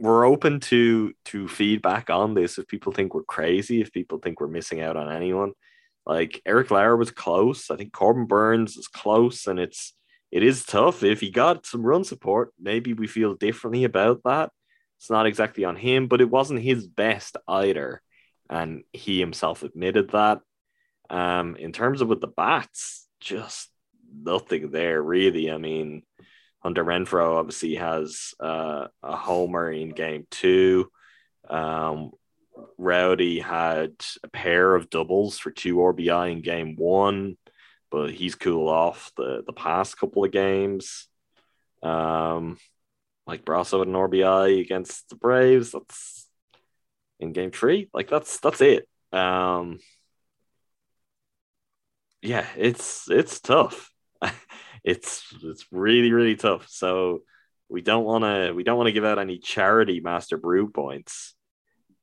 we're 0.00 0.24
open 0.24 0.60
to 0.60 1.12
to 1.26 1.46
feedback 1.46 2.08
on 2.10 2.34
this. 2.34 2.58
If 2.58 2.66
people 2.66 2.92
think 2.92 3.14
we're 3.14 3.22
crazy, 3.22 3.80
if 3.82 3.92
people 3.92 4.18
think 4.18 4.40
we're 4.40 4.48
missing 4.48 4.80
out 4.80 4.96
on 4.96 5.12
anyone, 5.12 5.52
like 6.06 6.40
Eric 6.46 6.70
Lauer 6.70 6.96
was 6.96 7.10
close. 7.10 7.70
I 7.70 7.76
think 7.76 7.92
Corbin 7.92 8.26
Burnes 8.26 8.76
is 8.76 8.88
close, 8.88 9.46
and 9.46 9.60
it's 9.60 9.94
it 10.32 10.42
is 10.42 10.64
tough. 10.64 11.02
If 11.02 11.20
he 11.20 11.30
got 11.30 11.66
some 11.66 11.82
run 11.82 12.04
support, 12.04 12.52
maybe 12.58 12.94
we 12.94 13.06
feel 13.06 13.34
differently 13.34 13.84
about 13.84 14.22
that. 14.24 14.50
It's 14.98 15.10
not 15.10 15.26
exactly 15.26 15.64
on 15.64 15.76
him, 15.76 16.08
but 16.08 16.20
it 16.20 16.30
wasn't 16.30 16.62
his 16.62 16.86
best 16.86 17.36
either. 17.46 18.00
And 18.48 18.84
he 18.92 19.20
himself 19.20 19.62
admitted 19.62 20.10
that. 20.10 20.40
Um, 21.10 21.56
in 21.56 21.72
terms 21.72 22.00
of 22.00 22.08
with 22.08 22.20
the 22.20 22.28
bats, 22.28 23.06
just 23.20 23.68
nothing 24.12 24.70
there 24.70 25.02
really. 25.02 25.50
I 25.50 25.58
mean, 25.58 26.02
Hunter 26.60 26.84
Renfroe 26.84 27.38
obviously 27.38 27.76
has 27.76 28.34
uh, 28.40 28.88
a 29.02 29.16
homer 29.16 29.70
in 29.70 29.90
game 29.90 30.26
two. 30.30 30.90
Um, 31.48 32.12
Rowdy 32.76 33.40
had 33.40 33.92
a 34.22 34.28
pair 34.28 34.74
of 34.74 34.90
doubles 34.90 35.38
for 35.38 35.50
two 35.50 35.76
RBI 35.76 36.32
in 36.32 36.42
game 36.42 36.76
one 36.76 37.36
but 37.90 38.12
he's 38.12 38.34
cooled 38.34 38.68
off 38.68 39.12
the 39.16 39.42
the 39.44 39.52
past 39.52 39.98
couple 39.98 40.24
of 40.24 40.30
games. 40.30 41.08
Um, 41.82 42.58
like 43.26 43.44
Brosseau 43.44 43.80
had 43.80 43.88
an 43.88 43.94
RBI 43.94 44.60
against 44.60 45.08
the 45.08 45.16
Braves. 45.16 45.72
That's 45.72 46.28
in 47.18 47.32
game 47.32 47.50
three. 47.50 47.90
Like 47.92 48.08
that's 48.08 48.38
that's 48.40 48.60
it. 48.60 48.88
Um, 49.12 49.78
yeah, 52.22 52.46
it's 52.56 53.10
it's 53.10 53.40
tough. 53.40 53.90
It's 54.84 55.34
it's 55.42 55.66
really 55.70 56.12
really 56.12 56.36
tough. 56.36 56.68
So 56.68 57.22
we 57.68 57.82
don't 57.82 58.04
want 58.04 58.24
to 58.24 58.52
we 58.52 58.64
don't 58.64 58.76
want 58.76 58.88
to 58.88 58.92
give 58.92 59.04
out 59.04 59.18
any 59.18 59.38
charity 59.38 60.00
master 60.00 60.36
brew 60.36 60.70
points, 60.70 61.34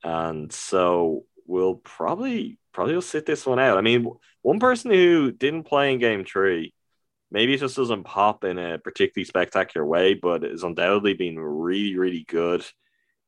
and 0.04 0.52
so 0.52 1.26
we'll 1.46 1.76
probably 1.76 2.58
probably 2.74 2.94
will 2.94 3.02
sit 3.02 3.26
this 3.26 3.46
one 3.46 3.60
out. 3.60 3.78
I 3.78 3.82
mean, 3.82 4.08
one 4.42 4.60
person 4.60 4.92
who 4.92 5.32
didn't 5.32 5.64
play 5.64 5.92
in 5.92 6.00
game 6.00 6.24
three, 6.24 6.74
maybe 7.32 7.54
it 7.54 7.60
just 7.60 7.76
doesn't 7.76 8.04
pop 8.04 8.44
in 8.44 8.58
a 8.58 8.78
particularly 8.78 9.26
spectacular 9.26 9.86
way, 9.86 10.14
but 10.14 10.44
is 10.44 10.64
undoubtedly 10.64 11.14
been 11.14 11.40
really, 11.40 11.98
really 11.98 12.26
good. 12.28 12.64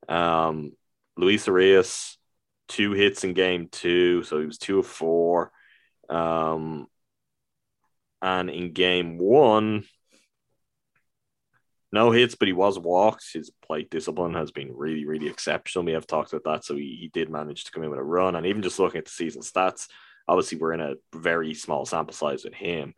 Um, 0.08 0.72
Luis 1.16 1.46
Urías, 1.46 2.16
two 2.68 2.92
hits 2.92 3.24
in 3.24 3.34
game 3.34 3.68
two, 3.70 4.22
so 4.22 4.38
he 4.38 4.46
was 4.46 4.58
two 4.58 4.78
of 4.78 4.86
four. 4.86 5.50
Um, 6.08 6.86
and 8.22 8.50
in 8.50 8.72
game 8.72 9.18
one, 9.18 9.84
no 11.92 12.12
hits, 12.12 12.34
but 12.34 12.48
he 12.48 12.52
was 12.52 12.78
walked. 12.78 13.32
His 13.32 13.50
plate 13.66 13.90
discipline 13.90 14.34
has 14.34 14.50
been 14.50 14.72
really, 14.74 15.04
really 15.04 15.28
exceptional. 15.28 15.84
We 15.84 15.92
have 15.92 16.06
talked 16.06 16.32
about 16.32 16.44
that. 16.44 16.64
So 16.64 16.76
he, 16.76 16.96
he 17.00 17.08
did 17.08 17.30
manage 17.30 17.64
to 17.64 17.72
come 17.72 17.82
in 17.82 17.90
with 17.90 17.98
a 17.98 18.04
run. 18.04 18.36
And 18.36 18.46
even 18.46 18.62
just 18.62 18.78
looking 18.78 18.98
at 18.98 19.06
the 19.06 19.10
season 19.10 19.42
stats, 19.42 19.88
obviously 20.28 20.58
we're 20.58 20.72
in 20.72 20.80
a 20.80 20.94
very 21.14 21.54
small 21.54 21.84
sample 21.84 22.14
size 22.14 22.44
with 22.44 22.54
him. 22.54 22.94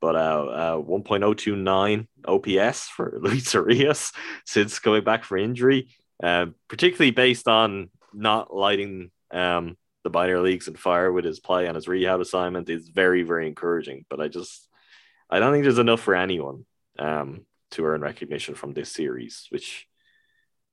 But 0.00 0.16
uh, 0.16 0.18
uh 0.18 0.76
1.029 0.78 2.08
OPS 2.24 2.88
for 2.88 3.18
Luis 3.20 3.52
Urías 3.52 4.12
since 4.46 4.78
coming 4.78 5.04
back 5.04 5.24
for 5.24 5.36
injury, 5.36 5.88
uh, 6.22 6.46
particularly 6.68 7.12
based 7.12 7.46
on 7.46 7.90
not 8.14 8.54
lighting 8.54 9.10
um, 9.30 9.76
the 10.04 10.10
minor 10.10 10.40
leagues 10.40 10.68
and 10.68 10.78
fire 10.78 11.12
with 11.12 11.24
his 11.24 11.40
play 11.40 11.68
on 11.68 11.74
his 11.74 11.88
rehab 11.88 12.20
assignment 12.20 12.68
is 12.68 12.88
very, 12.88 13.22
very 13.22 13.46
encouraging. 13.46 14.04
But 14.10 14.20
I 14.20 14.28
just, 14.28 14.68
I 15.30 15.38
don't 15.38 15.52
think 15.52 15.64
there's 15.64 15.78
enough 15.78 16.00
for 16.00 16.14
anyone. 16.14 16.64
Um, 16.98 17.46
to 17.72 17.84
earn 17.84 18.00
recognition 18.00 18.54
from 18.54 18.72
this 18.72 18.92
series, 18.92 19.46
which 19.50 19.86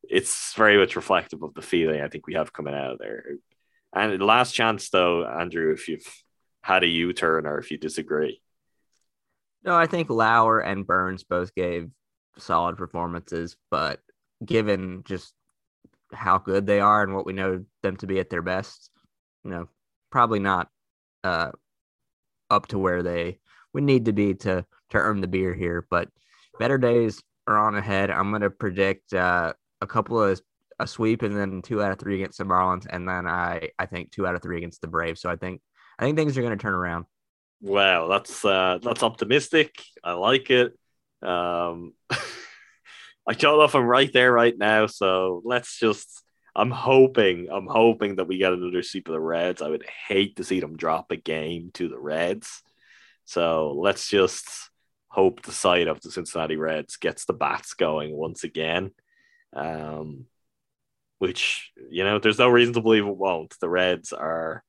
it's 0.03 0.53
very 0.55 0.77
much 0.77 0.95
reflective 0.95 1.41
of 1.43 1.53
the 1.53 1.61
feeling 1.61 2.01
I 2.01 2.07
think 2.07 2.27
we 2.27 2.35
have 2.35 2.53
coming 2.53 2.73
out 2.73 2.91
of 2.91 2.99
there. 2.99 3.25
And 3.93 4.21
last 4.21 4.53
chance 4.53 4.89
though, 4.89 5.25
Andrew, 5.25 5.73
if 5.73 5.87
you've 5.87 6.05
had 6.61 6.83
a 6.83 6.87
U 6.87 7.11
turn 7.13 7.47
or 7.47 7.57
if 7.57 7.71
you 7.71 7.77
disagree. 7.77 8.41
No, 9.63 9.75
I 9.75 9.87
think 9.87 10.09
Lauer 10.09 10.59
and 10.59 10.87
Burnes 10.87 11.23
both 11.23 11.53
gave 11.55 11.89
solid 12.37 12.77
performances, 12.77 13.57
but 13.71 13.99
given 14.45 15.03
just 15.05 15.33
how 16.13 16.37
good 16.37 16.65
they 16.65 16.79
are 16.79 17.03
and 17.03 17.13
what 17.13 17.25
we 17.25 17.33
know 17.33 17.65
them 17.83 17.97
to 17.97 18.07
be 18.07 18.19
at 18.19 18.29
their 18.29 18.41
best, 18.41 18.89
you 19.43 19.51
know, 19.51 19.69
probably 20.09 20.39
not 20.39 20.69
uh, 21.23 21.51
up 22.49 22.67
to 22.67 22.79
where 22.79 23.03
they 23.03 23.39
would 23.73 23.83
need 23.83 24.05
to 24.05 24.13
be 24.13 24.33
to 24.33 24.65
to 24.89 24.97
earn 24.97 25.21
the 25.21 25.27
beer 25.27 25.53
here. 25.53 25.85
But 25.89 26.09
better 26.59 26.77
days 26.77 27.21
are 27.47 27.57
on 27.57 27.75
ahead. 27.75 28.11
I'm 28.11 28.31
going 28.31 28.41
to 28.41 28.49
predict 28.49 29.13
uh, 29.13 29.53
a 29.81 29.87
couple 29.87 30.21
of 30.21 30.41
a 30.79 30.87
sweep 30.87 31.21
and 31.21 31.35
then 31.35 31.61
two 31.61 31.83
out 31.83 31.91
of 31.91 31.99
three 31.99 32.15
against 32.15 32.37
the 32.37 32.45
Marlins, 32.45 32.87
and 32.89 33.07
then 33.07 33.27
I 33.27 33.69
I 33.77 33.85
think 33.85 34.11
two 34.11 34.25
out 34.25 34.35
of 34.35 34.41
three 34.41 34.57
against 34.57 34.81
the 34.81 34.87
Braves. 34.87 35.21
So 35.21 35.29
I 35.29 35.35
think 35.35 35.61
I 35.97 36.03
think 36.05 36.17
things 36.17 36.37
are 36.37 36.41
going 36.41 36.57
to 36.57 36.61
turn 36.61 36.73
around. 36.73 37.05
Wow, 37.61 38.07
that's 38.07 38.45
uh, 38.45 38.79
that's 38.81 39.03
optimistic. 39.03 39.73
I 40.03 40.13
like 40.13 40.49
it. 40.49 40.77
Um, 41.21 41.93
I 43.27 43.33
don't 43.33 43.57
know 43.59 43.65
if 43.65 43.75
I'm 43.75 43.85
right 43.85 44.11
there 44.11 44.31
right 44.31 44.57
now, 44.57 44.87
so 44.87 45.41
let's 45.43 45.77
just. 45.77 46.23
I'm 46.59 46.71
hoping, 46.71 47.47
I'm 47.49 47.67
hoping 47.67 48.17
that 48.17 48.27
we 48.27 48.37
get 48.37 48.51
another 48.51 48.83
sweep 48.83 49.07
of 49.07 49.13
the 49.13 49.19
Reds. 49.19 49.61
I 49.61 49.69
would 49.69 49.85
hate 50.07 50.35
to 50.35 50.43
see 50.43 50.59
them 50.59 50.75
drop 50.75 51.11
a 51.11 51.15
game 51.15 51.71
to 51.75 51.87
the 51.87 51.97
Reds. 51.99 52.61
So 53.25 53.73
let's 53.77 54.09
just 54.09 54.69
hope 55.07 55.41
the 55.41 55.51
side 55.51 55.87
of 55.87 56.01
the 56.01 56.11
Cincinnati 56.11 56.57
Reds 56.57 56.97
gets 56.97 57.25
the 57.25 57.33
bats 57.33 57.75
going 57.75 58.11
once 58.11 58.43
again. 58.43 58.91
Um, 59.53 60.25
which 61.19 61.71
you 61.89 62.03
know, 62.03 62.19
there's 62.19 62.39
no 62.39 62.49
reason 62.49 62.73
to 62.73 62.81
believe 62.81 63.05
it 63.05 63.15
won't. 63.15 63.55
The 63.61 63.69
Reds 63.69 64.11
are 64.13 64.63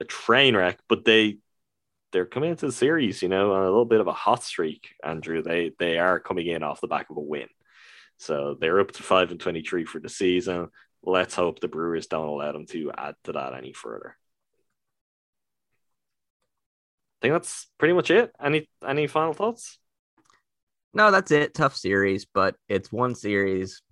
a 0.00 0.04
train 0.04 0.56
wreck, 0.56 0.78
but 0.88 1.04
they 1.04 1.38
they're 2.12 2.26
coming 2.26 2.50
into 2.50 2.66
the 2.66 2.72
series, 2.72 3.22
you 3.22 3.28
know, 3.28 3.52
on 3.52 3.62
a 3.62 3.66
little 3.66 3.84
bit 3.84 4.00
of 4.00 4.06
a 4.06 4.12
hot 4.12 4.42
streak. 4.42 4.88
Andrew, 5.04 5.42
they 5.42 5.72
they 5.78 5.98
are 5.98 6.20
coming 6.20 6.46
in 6.46 6.62
off 6.62 6.80
the 6.80 6.88
back 6.88 7.10
of 7.10 7.16
a 7.16 7.20
win, 7.20 7.48
so 8.16 8.56
they're 8.60 8.80
up 8.80 8.92
to 8.92 9.02
five 9.02 9.30
and 9.30 9.40
twenty 9.40 9.62
three 9.62 9.84
for 9.84 10.00
the 10.00 10.08
season. 10.08 10.68
Let's 11.06 11.36
hope 11.36 11.60
the 11.60 11.68
Brewers 11.68 12.08
don't 12.08 12.26
allow 12.26 12.50
them 12.50 12.66
to 12.66 12.90
add 12.96 13.14
to 13.24 13.32
that 13.32 13.54
any 13.54 13.72
further. 13.72 14.16
I 17.16 17.18
think 17.22 17.34
that's 17.34 17.68
pretty 17.78 17.94
much 17.94 18.10
it. 18.10 18.32
Any 18.42 18.68
any 18.86 19.06
final 19.06 19.32
thoughts? 19.32 19.78
No, 20.92 21.12
that's 21.12 21.30
it. 21.30 21.54
Tough 21.54 21.76
series, 21.76 22.24
but 22.24 22.56
it's 22.68 22.90
one 22.90 23.14
series. 23.14 23.82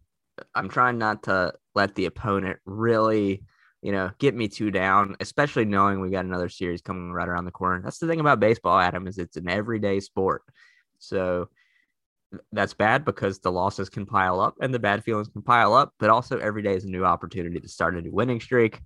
I'm 0.55 0.69
trying 0.69 0.99
not 0.99 1.23
to 1.25 1.55
let 1.75 1.95
the 1.95 2.07
opponent 2.07 2.59
really, 2.67 3.45
you 3.81 3.93
know, 3.93 4.11
get 4.19 4.35
me 4.35 4.49
too 4.49 4.73
down, 4.73 5.15
especially 5.21 5.67
knowing 5.67 6.01
we 6.01 6.11
got 6.11 6.25
another 6.25 6.49
series 6.49 6.83
coming 6.83 7.13
right 7.13 7.29
around 7.29 7.45
the 7.45 7.53
corner. 7.53 7.81
That's 7.81 7.99
the 7.99 8.09
thing 8.09 8.21
about 8.21 8.41
baseball, 8.41 8.79
Adam, 8.79 9.07
is 9.07 9.19
it's 9.19 9.37
an 9.37 9.49
everyday 9.49 10.01
sport. 10.01 10.43
So 10.99 11.49
that's 12.53 12.75
bad 12.75 13.05
because 13.05 13.39
the 13.39 13.53
losses 13.53 13.89
can 13.89 14.07
pile 14.07 14.41
up 14.41 14.55
and 14.61 14.73
the 14.73 14.79
bad 14.79 15.05
feelings 15.05 15.29
can 15.29 15.43
pile 15.43 15.75
up, 15.75 15.93
but 15.99 16.11
also 16.11 16.39
every 16.39 16.63
day 16.63 16.75
is 16.75 16.85
a 16.85 16.91
new 16.91 17.05
opportunity 17.05 17.61
to 17.61 17.69
start 17.69 17.97
a 17.97 18.01
new 18.01 18.13
winning 18.13 18.41
streak. 18.41 18.81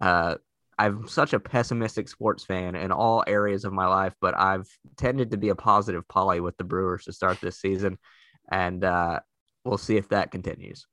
Uh, 0.00 0.36
I'm 0.78 1.06
such 1.06 1.32
a 1.32 1.40
pessimistic 1.40 2.08
sports 2.08 2.44
fan 2.44 2.74
in 2.74 2.90
all 2.90 3.22
areas 3.26 3.64
of 3.64 3.72
my 3.72 3.86
life, 3.86 4.14
but 4.20 4.36
I've 4.36 4.66
tended 4.96 5.30
to 5.30 5.36
be 5.36 5.50
a 5.50 5.54
positive 5.54 6.06
poly 6.08 6.40
with 6.40 6.56
the 6.56 6.64
Brewers 6.64 7.04
to 7.04 7.12
start 7.12 7.40
this 7.40 7.60
season, 7.60 7.98
and 8.50 8.82
uh, 8.82 9.20
we'll 9.64 9.78
see 9.78 9.96
if 9.96 10.08
that 10.08 10.30
continues. 10.30 10.86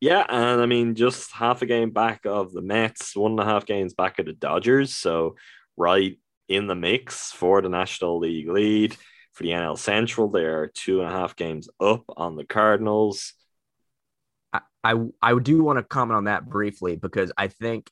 Yeah, 0.00 0.26
and 0.28 0.60
I 0.60 0.66
mean, 0.66 0.96
just 0.96 1.30
half 1.30 1.62
a 1.62 1.66
game 1.66 1.90
back 1.90 2.26
of 2.26 2.52
the 2.52 2.62
Mets, 2.62 3.14
one 3.14 3.32
and 3.32 3.40
a 3.40 3.44
half 3.44 3.66
games 3.66 3.94
back 3.94 4.18
of 4.18 4.26
the 4.26 4.32
Dodgers, 4.32 4.92
so 4.92 5.36
right 5.76 6.18
in 6.48 6.66
the 6.66 6.74
mix 6.74 7.30
for 7.30 7.62
the 7.62 7.68
National 7.68 8.18
League 8.18 8.48
lead. 8.48 8.96
For 9.32 9.44
the 9.44 9.50
NL 9.50 9.78
Central, 9.78 10.28
they 10.28 10.44
are 10.44 10.70
two 10.74 11.00
and 11.00 11.08
a 11.08 11.12
half 11.12 11.36
games 11.36 11.68
up 11.80 12.04
on 12.16 12.36
the 12.36 12.44
Cardinals. 12.44 13.32
I, 14.52 14.60
I, 14.84 14.94
I 15.22 15.38
do 15.38 15.62
want 15.62 15.78
to 15.78 15.82
comment 15.82 16.16
on 16.16 16.24
that 16.24 16.48
briefly 16.48 16.96
because 16.96 17.32
I 17.36 17.48
think 17.48 17.90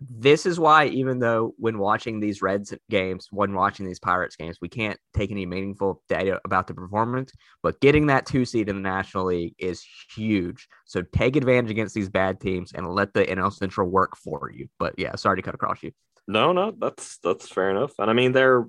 this 0.00 0.46
is 0.46 0.58
why 0.58 0.86
even 0.86 1.18
though 1.18 1.54
when 1.58 1.78
watching 1.78 2.20
these 2.20 2.40
Reds 2.40 2.72
games, 2.88 3.28
when 3.30 3.52
watching 3.52 3.84
these 3.84 3.98
Pirates 3.98 4.34
games, 4.34 4.56
we 4.62 4.68
can't 4.68 4.98
take 5.14 5.30
any 5.30 5.44
meaningful 5.44 6.02
data 6.08 6.40
about 6.44 6.66
the 6.66 6.74
performance, 6.74 7.32
but 7.62 7.80
getting 7.80 8.06
that 8.06 8.24
two 8.24 8.46
seed 8.46 8.70
in 8.70 8.76
the 8.76 8.88
National 8.88 9.26
League 9.26 9.54
is 9.58 9.84
huge. 10.14 10.68
So 10.86 11.02
take 11.02 11.36
advantage 11.36 11.70
against 11.70 11.94
these 11.94 12.08
bad 12.08 12.40
teams 12.40 12.72
and 12.72 12.88
let 12.88 13.12
the 13.12 13.26
NL 13.26 13.52
Central 13.52 13.88
work 13.88 14.16
for 14.16 14.50
you. 14.50 14.68
But 14.78 14.94
yeah, 14.96 15.16
sorry 15.16 15.36
to 15.36 15.42
cut 15.42 15.54
across 15.54 15.82
you. 15.82 15.92
No, 16.26 16.52
no, 16.52 16.72
that's 16.78 17.18
that's 17.18 17.48
fair 17.48 17.70
enough. 17.70 17.92
And 17.98 18.08
I 18.08 18.14
mean 18.14 18.32
they're 18.32 18.66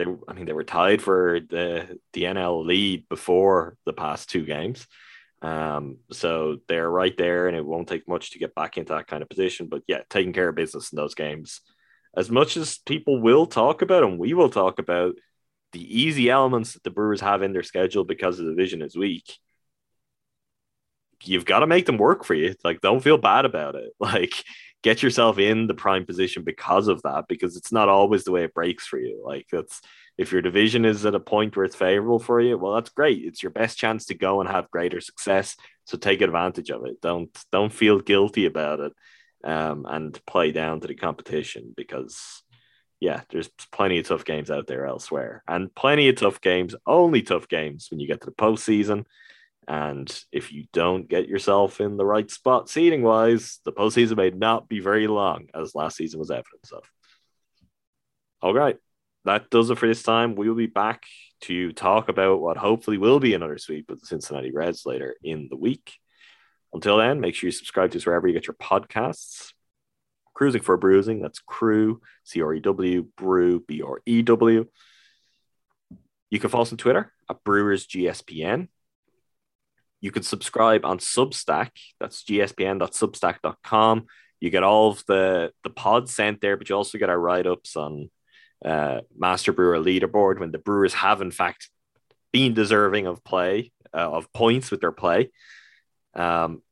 they 0.00 0.06
I 0.28 0.32
mean 0.32 0.46
they 0.46 0.52
were 0.52 0.64
tied 0.64 1.02
for 1.02 1.40
the 1.40 1.98
the 2.12 2.24
NL 2.24 2.64
lead 2.64 3.08
before 3.08 3.76
the 3.84 3.92
past 3.92 4.30
two 4.30 4.44
games. 4.44 4.86
Um, 5.42 5.98
so 6.10 6.58
they're 6.68 6.90
right 6.90 7.16
there, 7.16 7.48
and 7.48 7.56
it 7.56 7.64
won't 7.64 7.88
take 7.88 8.08
much 8.08 8.32
to 8.32 8.38
get 8.38 8.54
back 8.54 8.76
into 8.76 8.92
that 8.94 9.06
kind 9.06 9.22
of 9.22 9.28
position. 9.28 9.68
But 9.68 9.82
yeah, 9.86 10.00
taking 10.10 10.32
care 10.32 10.48
of 10.48 10.54
business 10.54 10.92
in 10.92 10.96
those 10.96 11.14
games, 11.14 11.60
as 12.16 12.30
much 12.30 12.56
as 12.56 12.78
people 12.78 13.20
will 13.20 13.46
talk 13.46 13.82
about, 13.82 14.04
and 14.04 14.18
we 14.18 14.34
will 14.34 14.50
talk 14.50 14.78
about 14.78 15.14
the 15.72 16.00
easy 16.00 16.28
elements 16.30 16.74
that 16.74 16.82
the 16.82 16.90
Brewers 16.90 17.20
have 17.20 17.42
in 17.42 17.52
their 17.52 17.62
schedule 17.62 18.04
because 18.04 18.38
the 18.38 18.44
division 18.44 18.82
is 18.82 18.96
weak. 18.96 19.38
You've 21.22 21.44
got 21.44 21.60
to 21.60 21.66
make 21.66 21.86
them 21.86 21.98
work 21.98 22.24
for 22.24 22.34
you. 22.34 22.54
Like, 22.64 22.80
don't 22.80 23.02
feel 23.02 23.18
bad 23.18 23.44
about 23.44 23.74
it. 23.76 23.92
Like, 24.00 24.32
get 24.82 25.02
yourself 25.02 25.38
in 25.38 25.66
the 25.66 25.74
prime 25.74 26.06
position 26.06 26.42
because 26.42 26.88
of 26.88 27.02
that, 27.02 27.26
because 27.28 27.56
it's 27.56 27.72
not 27.72 27.88
always 27.88 28.24
the 28.24 28.32
way 28.32 28.44
it 28.44 28.54
breaks 28.54 28.86
for 28.86 28.98
you. 28.98 29.22
Like, 29.24 29.46
that's 29.52 29.80
if 30.16 30.32
your 30.32 30.42
division 30.42 30.84
is 30.84 31.06
at 31.06 31.14
a 31.14 31.20
point 31.20 31.56
where 31.56 31.64
it's 31.64 31.76
favorable 31.76 32.18
for 32.18 32.40
you, 32.40 32.58
well, 32.58 32.74
that's 32.74 32.90
great. 32.90 33.24
It's 33.24 33.42
your 33.42 33.50
best 33.50 33.78
chance 33.78 34.06
to 34.06 34.14
go 34.14 34.40
and 34.40 34.48
have 34.48 34.70
greater 34.70 35.00
success. 35.00 35.56
So 35.84 35.96
take 35.96 36.20
advantage 36.20 36.70
of 36.70 36.84
it. 36.86 37.00
Don't 37.00 37.30
don't 37.50 37.72
feel 37.72 38.00
guilty 38.00 38.46
about 38.46 38.80
it, 38.80 38.92
um, 39.44 39.86
and 39.88 40.18
play 40.26 40.52
down 40.52 40.80
to 40.80 40.88
the 40.88 40.94
competition 40.94 41.72
because, 41.76 42.42
yeah, 43.00 43.22
there's 43.30 43.48
plenty 43.72 43.98
of 43.98 44.06
tough 44.06 44.24
games 44.24 44.50
out 44.50 44.66
there 44.66 44.86
elsewhere, 44.86 45.42
and 45.48 45.74
plenty 45.74 46.08
of 46.08 46.16
tough 46.16 46.40
games. 46.40 46.74
Only 46.86 47.22
tough 47.22 47.48
games 47.48 47.88
when 47.90 48.00
you 48.00 48.06
get 48.06 48.20
to 48.20 48.26
the 48.26 48.32
postseason. 48.32 49.04
And 49.70 50.12
if 50.32 50.52
you 50.52 50.64
don't 50.72 51.08
get 51.08 51.28
yourself 51.28 51.80
in 51.80 51.96
the 51.96 52.04
right 52.04 52.28
spot 52.28 52.68
seating 52.68 53.02
wise, 53.02 53.60
the 53.64 53.72
postseason 53.72 54.16
may 54.16 54.30
not 54.30 54.68
be 54.68 54.80
very 54.80 55.06
long, 55.06 55.46
as 55.54 55.76
last 55.76 55.96
season 55.96 56.18
was 56.18 56.30
evidence 56.30 56.72
of. 56.72 56.82
All 58.42 58.52
right 58.52 58.76
that 59.24 59.50
does 59.50 59.70
it 59.70 59.78
for 59.78 59.86
this 59.86 60.02
time. 60.02 60.34
We 60.34 60.48
will 60.48 60.56
be 60.56 60.66
back 60.66 61.04
to 61.42 61.72
talk 61.72 62.08
about 62.08 62.40
what 62.40 62.56
hopefully 62.56 62.98
will 62.98 63.20
be 63.20 63.34
another 63.34 63.58
sweep 63.58 63.90
of 63.90 64.00
the 64.00 64.06
Cincinnati 64.06 64.50
Reds 64.50 64.86
later 64.86 65.14
in 65.22 65.48
the 65.50 65.56
week. 65.56 65.94
Until 66.72 66.98
then, 66.98 67.20
make 67.20 67.34
sure 67.34 67.48
you 67.48 67.52
subscribe 67.52 67.90
to 67.92 67.98
us 67.98 68.06
wherever 68.06 68.26
you 68.26 68.34
get 68.34 68.46
your 68.46 68.54
podcasts. 68.54 69.52
Crewsing 70.34 70.62
for 70.62 70.76
Brewsing, 70.78 71.20
that's 71.20 71.40
crew, 71.40 72.00
C 72.24 72.40
R 72.40 72.54
E 72.54 72.60
W, 72.60 73.06
brew, 73.16 73.60
B 73.60 73.82
R 73.82 74.00
E 74.06 74.22
W. 74.22 74.66
You 76.30 76.38
can 76.38 76.48
follow 76.48 76.62
us 76.62 76.72
on 76.72 76.78
Twitter 76.78 77.12
at 77.28 77.44
Brewers 77.44 77.86
GSPN. 77.86 78.68
You 80.00 80.10
can 80.10 80.22
subscribe 80.22 80.84
on 80.84 80.98
Substack, 80.98 81.70
that's 81.98 82.22
gspn.substack.com. 82.24 84.06
You 84.40 84.50
get 84.50 84.62
all 84.62 84.90
of 84.90 85.04
the, 85.06 85.52
the 85.62 85.70
pods 85.70 86.14
sent 86.14 86.40
there, 86.40 86.56
but 86.56 86.68
you 86.68 86.76
also 86.76 86.96
get 86.96 87.10
our 87.10 87.18
write 87.20 87.46
ups 87.46 87.76
on 87.76 88.10
uh, 88.64 89.00
Master 89.16 89.52
Brewer 89.52 89.78
leaderboard 89.78 90.40
when 90.40 90.50
the 90.50 90.58
Brewers 90.58 90.94
have, 90.94 91.20
in 91.20 91.30
fact, 91.30 91.68
been 92.32 92.54
deserving 92.54 93.06
of 93.06 93.22
play, 93.24 93.72
uh, 93.92 94.10
of 94.10 94.32
points 94.32 94.70
with 94.70 94.80
their 94.80 94.92
play. 94.92 95.30
Um, 96.14 96.62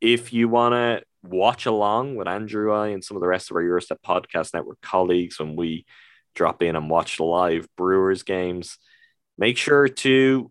if 0.00 0.32
you 0.32 0.48
want 0.48 0.74
to 0.74 1.02
watch 1.22 1.66
along 1.66 2.16
with 2.16 2.28
Andrew 2.28 2.72
I 2.72 2.88
and 2.88 3.04
some 3.04 3.16
of 3.16 3.20
the 3.20 3.28
rest 3.28 3.50
of 3.50 3.56
our 3.56 3.62
Gyro 3.62 3.80
Step 3.80 4.00
Podcast 4.04 4.54
Network 4.54 4.80
colleagues 4.80 5.38
when 5.38 5.56
we 5.56 5.84
drop 6.34 6.62
in 6.62 6.76
and 6.76 6.88
watch 6.88 7.20
live 7.20 7.66
Brewers 7.76 8.22
games, 8.22 8.78
make 9.36 9.58
sure 9.58 9.88
to 9.88 10.50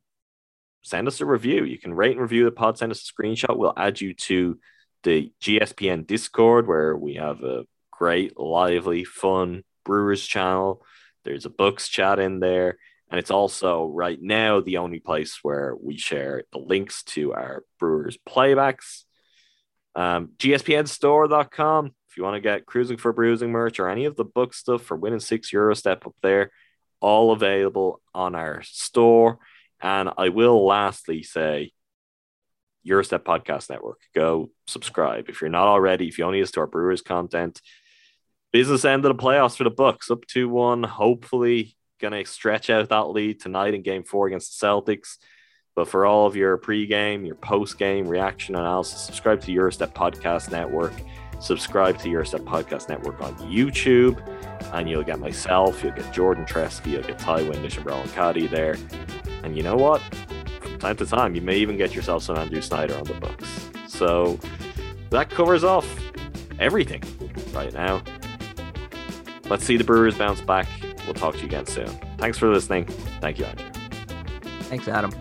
send 0.88 1.08
us 1.08 1.22
a 1.22 1.26
review. 1.26 1.64
You 1.64 1.78
can 1.78 1.94
rate 1.94 2.14
and 2.14 2.22
review 2.22 2.46
the 2.46 2.52
pod, 2.52 2.78
send 2.78 2.92
us 2.92 3.10
a 3.10 3.14
screenshot. 3.14 3.58
We'll 3.58 3.74
add 3.76 4.00
you 4.00 4.14
to 4.14 4.60
the 5.04 5.32
GSPN 5.42 6.08
Discord 6.08 6.68
where 6.68 6.96
we 6.96 7.16
have 7.16 7.44
a 7.44 7.66
great, 7.92 8.40
lively, 8.40 9.04
fun 9.04 9.64
Brewers 9.84 10.26
channel. 10.26 10.84
There's 11.26 11.46
a 11.46 11.50
books 11.50 11.90
chat 11.90 12.20
in 12.20 12.40
there. 12.40 12.78
And 13.10 13.20
it's 13.20 13.32
also 13.32 13.86
right 13.86 14.22
now 14.22 14.60
the 14.60 14.78
only 14.78 15.00
place 15.00 15.40
where 15.42 15.76
we 15.82 15.98
share 15.98 16.44
the 16.52 16.60
links 16.60 17.04
to 17.04 17.34
our 17.34 17.64
Brewers 17.80 18.18
playbacks. 18.28 19.04
Um, 19.96 20.32
GSPNstore.com. 20.38 21.88
If 22.10 22.18
you 22.18 22.24
want 22.24 22.36
to 22.36 22.42
get 22.42 22.66
Crewsing 22.66 22.98
for 22.98 23.14
Brewsing 23.14 23.52
merch 23.52 23.80
or 23.80 23.90
any 23.90 24.06
of 24.06 24.16
the 24.16 24.26
book 24.26 24.54
stuff 24.54 24.84
for 24.84 24.98
winning 24.98 25.20
six 25.20 25.50
Gyro 25.50 25.74
Step 25.74 26.06
up 26.06 26.16
there, 26.22 26.52
all 27.00 27.32
available 27.32 28.02
on 28.14 28.36
our 28.36 28.62
store. 28.64 29.40
And 29.82 30.10
I 30.18 30.30
will 30.30 30.66
lastly 30.66 31.24
say, 31.24 31.72
Gyro 32.86 33.04
Step 33.04 33.26
Podcast 33.26 33.70
Network. 33.70 34.00
Go 34.16 34.50
subscribe. 34.66 35.30
If 35.30 35.42
you're 35.42 35.50
not 35.50 35.68
already, 35.68 36.08
if 36.08 36.18
you 36.18 36.24
only 36.24 36.40
use 36.40 36.52
to 36.52 36.62
our 36.62 36.68
Brewers 36.68 37.02
content, 37.02 37.62
business 38.54 38.86
end 38.86 39.06
of 39.06 39.16
the 39.16 39.22
playoffs 39.22 39.58
for 39.58 39.66
the 39.66 39.70
Bucks, 39.70 40.10
up 40.10 40.26
two 40.26 40.48
one. 40.48 40.84
Hopefully, 40.84 41.76
gonna 42.00 42.24
stretch 42.26 42.70
out 42.70 42.88
that 42.90 43.10
lead 43.10 43.42
tonight 43.42 43.74
in 43.74 43.82
Game 43.82 44.04
Four 44.04 44.28
against 44.28 44.60
the 44.60 44.66
Celtics. 44.66 45.18
But 45.76 45.90
for 45.90 46.06
all 46.06 46.26
of 46.26 46.36
your 46.36 46.58
pre-game, 46.58 47.24
your 47.24 47.36
post-game 47.36 48.08
reaction 48.08 48.56
analysis, 48.56 49.02
subscribe 49.02 49.42
to 49.42 49.54
Gyro 49.54 49.70
Step 49.70 49.94
Podcast 49.94 50.50
Network. 50.50 50.94
Subscribe 51.40 52.00
to 52.00 52.06
Gyro 52.06 52.24
Step 52.24 52.42
Podcast 52.42 52.90
Network 52.90 53.22
on 53.22 53.36
YouTube, 53.36 54.20
and 54.74 54.90
you'll 54.90 55.04
get 55.04 55.20
myself, 55.20 55.84
you'll 55.84 55.94
get 55.94 56.12
Jordan 56.12 56.46
Tresky, 56.46 56.94
you'll 56.94 57.04
get 57.04 57.20
Ty 57.20 57.44
Windish 57.44 57.78
and 57.78 57.86
Roland 57.86 58.12
Caddy 58.14 58.48
there. 58.48 58.76
And 59.48 59.56
you 59.56 59.64
know 59.64 59.78
what? 59.78 60.02
From 60.60 60.78
time 60.78 60.98
to 60.98 61.06
time, 61.06 61.34
you 61.34 61.39
may 61.39 61.56
even 61.56 61.78
get 61.78 61.95
yourself 61.95 62.22
some 62.22 62.36
Andrew 62.36 62.60
Snyder 62.60 62.98
on 62.98 63.06
the 63.06 63.14
books. 63.14 63.70
So 63.88 64.38
that 65.10 65.30
covers 65.30 65.64
off 65.64 65.88
everything 66.60 67.02
right 67.54 67.72
now. 67.72 68.04
Let's 69.50 69.64
see 69.64 69.78
the 69.78 69.86
Brewers 69.86 70.18
bounce 70.18 70.41
back. 70.41 70.68
We'll 71.06 71.14
talk 71.14 71.36
to 71.36 71.39
you 71.39 71.45
again 71.45 71.66
soon. 71.66 71.88
Thanks 72.18 72.38
for 72.38 72.50
listening. 72.50 72.88
Thank 73.22 73.39
you, 73.39 73.45
Andrew. 73.45 73.70
Thanks, 74.64 74.86
Adam. 74.89 75.14